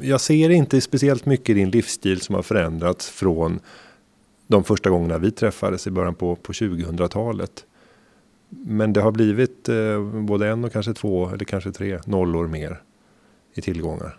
Jag 0.01 0.21
ser 0.21 0.49
inte 0.49 0.81
speciellt 0.81 1.25
mycket 1.25 1.49
i 1.49 1.53
din 1.53 1.69
livsstil 1.69 2.21
som 2.21 2.35
har 2.35 2.41
förändrats 2.41 3.09
från 3.09 3.59
de 4.47 4.63
första 4.63 4.89
gångerna 4.89 5.17
vi 5.17 5.31
träffades 5.31 5.87
i 5.87 5.91
början 5.91 6.15
på, 6.15 6.35
på 6.35 6.53
2000-talet. 6.53 7.65
Men 8.49 8.93
det 8.93 9.01
har 9.01 9.11
blivit 9.11 9.69
eh, 9.69 10.03
både 10.03 10.47
en 10.47 10.65
och 10.65 10.73
kanske 10.73 10.93
två 10.93 11.29
eller 11.29 11.45
kanske 11.45 11.71
tre 11.71 11.99
nollor 12.05 12.47
mer 12.47 12.81
i 13.53 13.61
tillgångar. 13.61 14.17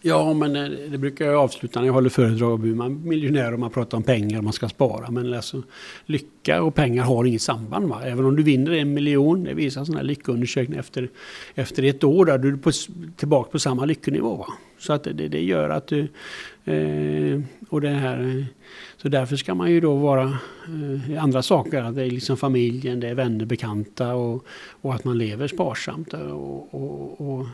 Ja, 0.00 0.34
men 0.34 0.56
eh, 0.56 0.90
det 0.90 0.98
brukar 0.98 1.26
jag 1.26 1.34
avsluta 1.34 1.80
när 1.80 1.86
jag 1.86 1.94
håller 1.94 2.08
föredrag. 2.08 2.64
Man 2.64 2.86
är 2.86 2.94
miljonär 2.94 3.52
och 3.52 3.58
man 3.58 3.70
pratar 3.70 3.96
om 3.96 4.02
pengar 4.02 4.38
och 4.38 4.44
man 4.44 4.52
ska 4.52 4.68
spara. 4.68 5.10
Men 5.10 5.34
alltså, 5.34 5.62
lycka 6.06 6.62
och 6.62 6.74
pengar 6.74 7.04
har 7.04 7.24
inget 7.24 7.42
samband. 7.42 7.88
Va? 7.88 8.02
Även 8.04 8.24
om 8.24 8.36
du 8.36 8.42
vinner 8.42 8.72
en 8.72 8.94
miljon, 8.94 9.44
det 9.44 9.54
visar 9.54 9.84
sådana 9.84 10.00
här 10.00 10.06
lyckoundersökningar 10.06 10.80
efter, 10.80 11.08
efter 11.54 11.82
ett 11.82 12.04
år, 12.04 12.24
där 12.24 12.38
du 12.38 12.52
är 12.52 12.56
på, 12.56 12.70
tillbaka 13.16 13.50
på 13.50 13.58
samma 13.58 13.84
lyckonivå. 13.84 14.36
Va? 14.36 14.46
Så 14.78 14.92
att 14.92 15.04
det, 15.04 15.12
det 15.12 15.42
gör 15.42 15.68
att 15.68 15.86
du... 15.86 16.08
Eh, 16.64 17.40
och 17.68 17.80
det 17.80 17.88
här, 17.88 18.46
så 18.96 19.08
därför 19.08 19.36
ska 19.36 19.54
man 19.54 19.70
ju 19.70 19.80
då 19.80 19.94
vara 19.94 20.22
eh, 20.22 21.22
andra 21.22 21.42
saker. 21.42 21.82
Att 21.82 21.94
det 21.94 22.02
är 22.02 22.10
liksom 22.10 22.36
familjen, 22.36 23.00
det 23.00 23.08
är 23.08 23.14
vänner, 23.14 23.44
bekanta 23.44 24.14
och, 24.14 24.46
och 24.80 24.94
att 24.94 25.04
man 25.04 25.18
lever 25.18 25.48
sparsamt. 25.48 26.14
och, 26.14 26.74
och, 26.74 27.20
och 27.20 27.46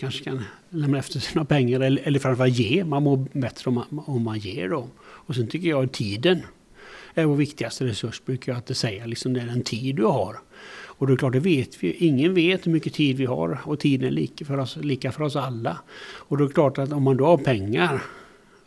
kanske 0.00 0.24
kan 0.24 0.44
lämna 0.70 0.98
efter 0.98 1.20
sig 1.20 1.32
några 1.34 1.46
pengar 1.46 1.80
eller, 1.80 2.02
eller 2.02 2.18
framförallt 2.18 2.54
ge. 2.54 2.84
Man 2.84 3.02
mår 3.02 3.26
bättre 3.32 3.68
om 3.68 3.74
man, 3.74 4.02
om 4.06 4.22
man 4.22 4.38
ger 4.38 4.68
dem. 4.68 4.90
Och 5.00 5.34
sen 5.34 5.46
tycker 5.46 5.68
jag 5.68 5.92
tiden 5.92 6.42
är 7.14 7.24
vår 7.24 7.36
viktigaste 7.36 7.84
resurs, 7.84 8.22
brukar 8.24 8.52
jag 8.52 8.56
alltid 8.56 8.76
säga. 8.76 9.06
Liksom 9.06 9.32
det 9.32 9.40
är 9.40 9.46
den 9.46 9.62
tid 9.62 9.96
du 9.96 10.04
har. 10.04 10.36
Och 11.00 11.06
det 11.06 11.12
är 11.12 11.16
klart, 11.16 11.32
det 11.32 11.40
vet 11.40 11.82
vi. 11.82 11.92
Ingen 11.92 12.34
vet 12.34 12.66
hur 12.66 12.72
mycket 12.72 12.94
tid 12.94 13.16
vi 13.16 13.26
har 13.26 13.60
och 13.64 13.80
tiden 13.80 14.08
är 14.08 14.12
lika 14.12 14.44
för 14.44 14.58
oss, 14.58 14.76
lika 14.76 15.12
för 15.12 15.22
oss 15.22 15.36
alla. 15.36 15.78
Och 16.00 16.38
det 16.38 16.44
är 16.44 16.48
klart 16.48 16.78
att 16.78 16.92
om 16.92 17.02
man 17.02 17.16
då 17.16 17.26
har 17.26 17.38
pengar, 17.38 18.02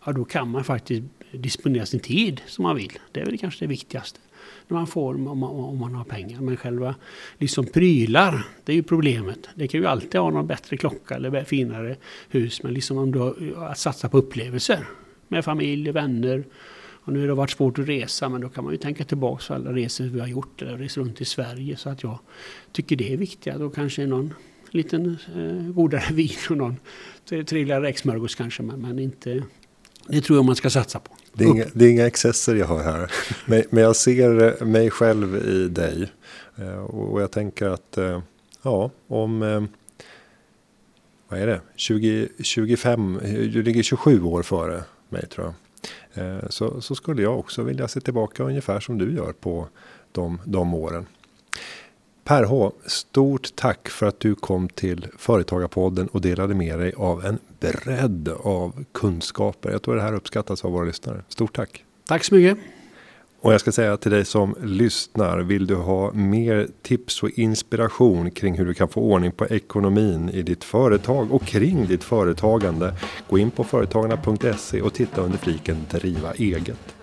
ja 0.05 0.11
då 0.11 0.25
kan 0.25 0.49
man 0.49 0.63
faktiskt 0.63 1.03
disponera 1.31 1.85
sin 1.85 1.99
tid 1.99 2.41
som 2.47 2.63
man 2.63 2.75
vill. 2.75 2.99
Det 3.11 3.19
är 3.19 3.25
väl 3.25 3.37
kanske 3.37 3.65
det 3.65 3.69
viktigaste 3.69 4.19
man 4.67 4.87
får 4.87 5.13
om 5.13 5.39
man, 5.39 5.49
om 5.49 5.79
man 5.79 5.95
har 5.95 6.03
pengar. 6.03 6.41
Men 6.41 6.57
själva 6.57 6.95
liksom 7.37 7.65
prylar, 7.65 8.45
det 8.63 8.71
är 8.71 8.75
ju 8.75 8.83
problemet. 8.83 9.49
Det 9.55 9.67
kan 9.67 9.79
ju 9.79 9.87
alltid 9.87 10.21
ha 10.21 10.29
någon 10.29 10.47
bättre 10.47 10.77
klocka 10.77 11.15
eller 11.15 11.43
finare 11.43 11.95
hus. 12.29 12.63
Men 12.63 12.73
liksom 12.73 12.97
om 12.97 13.11
du 13.11 13.19
har, 13.19 13.35
eh, 13.41 13.63
att 13.63 13.77
satsa 13.77 14.09
på 14.09 14.17
upplevelser 14.17 14.85
med 15.27 15.45
familj, 15.45 15.89
och 15.89 15.95
vänner. 15.95 16.43
Och 17.05 17.13
nu 17.13 17.19
har 17.19 17.27
det 17.27 17.33
varit 17.33 17.51
svårt 17.51 17.79
att 17.79 17.87
resa 17.87 18.29
men 18.29 18.41
då 18.41 18.49
kan 18.49 18.63
man 18.63 18.73
ju 18.73 18.77
tänka 18.77 19.03
tillbaka 19.03 19.43
på 19.47 19.53
alla 19.53 19.73
resor 19.73 20.05
vi 20.05 20.19
har 20.19 20.27
gjort. 20.27 20.61
Eller 20.61 20.77
resor 20.77 21.01
runt 21.01 21.21
i 21.21 21.25
Sverige. 21.25 21.77
Så 21.77 21.89
att 21.89 22.03
jag 22.03 22.19
tycker 22.71 22.95
det 22.95 23.13
är 23.13 23.17
viktigt. 23.17 23.55
Då 23.55 23.69
kanske 23.69 24.05
någon 24.05 24.33
liten 24.69 25.17
eh, 25.35 25.73
godare 25.73 26.03
vin 26.13 26.29
och 26.49 26.57
någon 26.57 26.77
eh, 27.31 27.43
trevligare 27.43 27.83
räksmörgås 27.83 28.35
kanske. 28.35 28.63
Men, 28.63 28.81
men 28.81 28.99
inte, 28.99 29.43
det 30.07 30.21
tror 30.21 30.37
jag 30.37 30.45
man 30.45 30.55
ska 30.55 30.69
satsa 30.69 30.99
på. 30.99 31.11
Det 31.33 31.43
är, 31.43 31.47
inga, 31.47 31.65
det 31.73 31.85
är 31.85 31.89
inga 31.89 32.07
excesser 32.07 32.55
jag 32.55 32.65
har 32.65 32.83
här. 32.83 33.11
Men, 33.45 33.63
men 33.69 33.83
jag 33.83 33.95
ser 33.95 34.65
mig 34.65 34.89
själv 34.89 35.35
i 35.35 35.67
dig. 35.67 36.11
Eh, 36.55 36.83
och 36.83 37.21
jag 37.21 37.31
tänker 37.31 37.69
att 37.69 37.97
eh, 37.97 38.21
ja, 38.61 38.91
om 39.07 39.43
eh, 39.43 39.63
vad 41.27 41.39
är 41.39 41.47
det? 41.47 41.61
20, 41.75 42.27
25, 42.39 43.19
du 43.23 43.63
ligger 43.63 43.83
27 43.83 44.23
år 44.23 44.43
före 44.43 44.83
mig 45.09 45.27
tror 45.27 45.45
jag. 45.45 45.53
Så, 46.49 46.81
så 46.81 46.95
skulle 46.95 47.21
jag 47.21 47.39
också 47.39 47.63
vilja 47.63 47.87
se 47.87 48.01
tillbaka 48.01 48.43
ungefär 48.43 48.79
som 48.79 48.97
du 48.97 49.15
gör 49.15 49.31
på 49.31 49.67
de, 50.11 50.41
de 50.45 50.73
åren. 50.73 51.05
Per 52.23 52.43
H, 52.43 52.71
stort 52.85 53.55
tack 53.55 53.89
för 53.89 54.05
att 54.05 54.19
du 54.19 54.35
kom 54.35 54.69
till 54.69 55.07
Företagarpodden 55.17 56.07
och 56.07 56.21
delade 56.21 56.53
med 56.53 56.79
dig 56.79 56.93
av 56.97 57.25
en 57.25 57.39
bredd 57.59 58.29
av 58.39 58.85
kunskaper. 58.91 59.71
Jag 59.71 59.81
tror 59.81 59.95
det 59.95 60.01
här 60.01 60.13
uppskattas 60.13 60.65
av 60.65 60.71
våra 60.71 60.85
lyssnare. 60.85 61.23
Stort 61.27 61.55
tack! 61.55 61.83
Tack 62.07 62.23
så 62.23 62.35
mycket! 62.35 62.57
Och 63.41 63.53
jag 63.53 63.61
ska 63.61 63.71
säga 63.71 63.97
till 63.97 64.11
dig 64.11 64.25
som 64.25 64.55
lyssnar, 64.61 65.39
vill 65.39 65.67
du 65.67 65.75
ha 65.75 66.11
mer 66.11 66.67
tips 66.81 67.23
och 67.23 67.29
inspiration 67.29 68.31
kring 68.31 68.57
hur 68.57 68.65
du 68.65 68.73
kan 68.73 68.89
få 68.89 69.01
ordning 69.01 69.31
på 69.31 69.47
ekonomin 69.47 70.29
i 70.29 70.41
ditt 70.41 70.63
företag 70.63 71.31
och 71.31 71.45
kring 71.45 71.87
ditt 71.87 72.03
företagande. 72.03 72.93
Gå 73.29 73.37
in 73.37 73.51
på 73.51 73.63
företagarna.se 73.63 74.81
och 74.81 74.93
titta 74.93 75.21
under 75.21 75.37
fliken 75.37 75.85
driva 75.91 76.33
eget. 76.33 77.02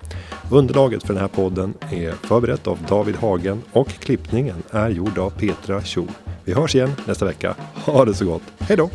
Underlaget 0.51 1.03
för 1.03 1.15
den 1.15 1.21
här 1.21 1.29
podden 1.29 1.75
är 1.91 2.13
förberett 2.13 2.67
av 2.67 2.79
David 2.89 3.17
Hagen 3.17 3.63
och 3.73 3.89
klippningen 3.89 4.63
är 4.71 4.91
gjord 4.91 5.19
av 5.19 5.31
Petra 5.31 5.81
Cho. 5.83 6.07
Vi 6.45 6.55
hörs 6.55 6.75
igen 6.75 6.93
nästa 7.07 7.25
vecka. 7.25 7.55
Ha 7.75 8.05
det 8.05 8.15
så 8.15 8.25
gott. 8.25 8.43
Hej 8.59 8.77
då! 8.77 8.91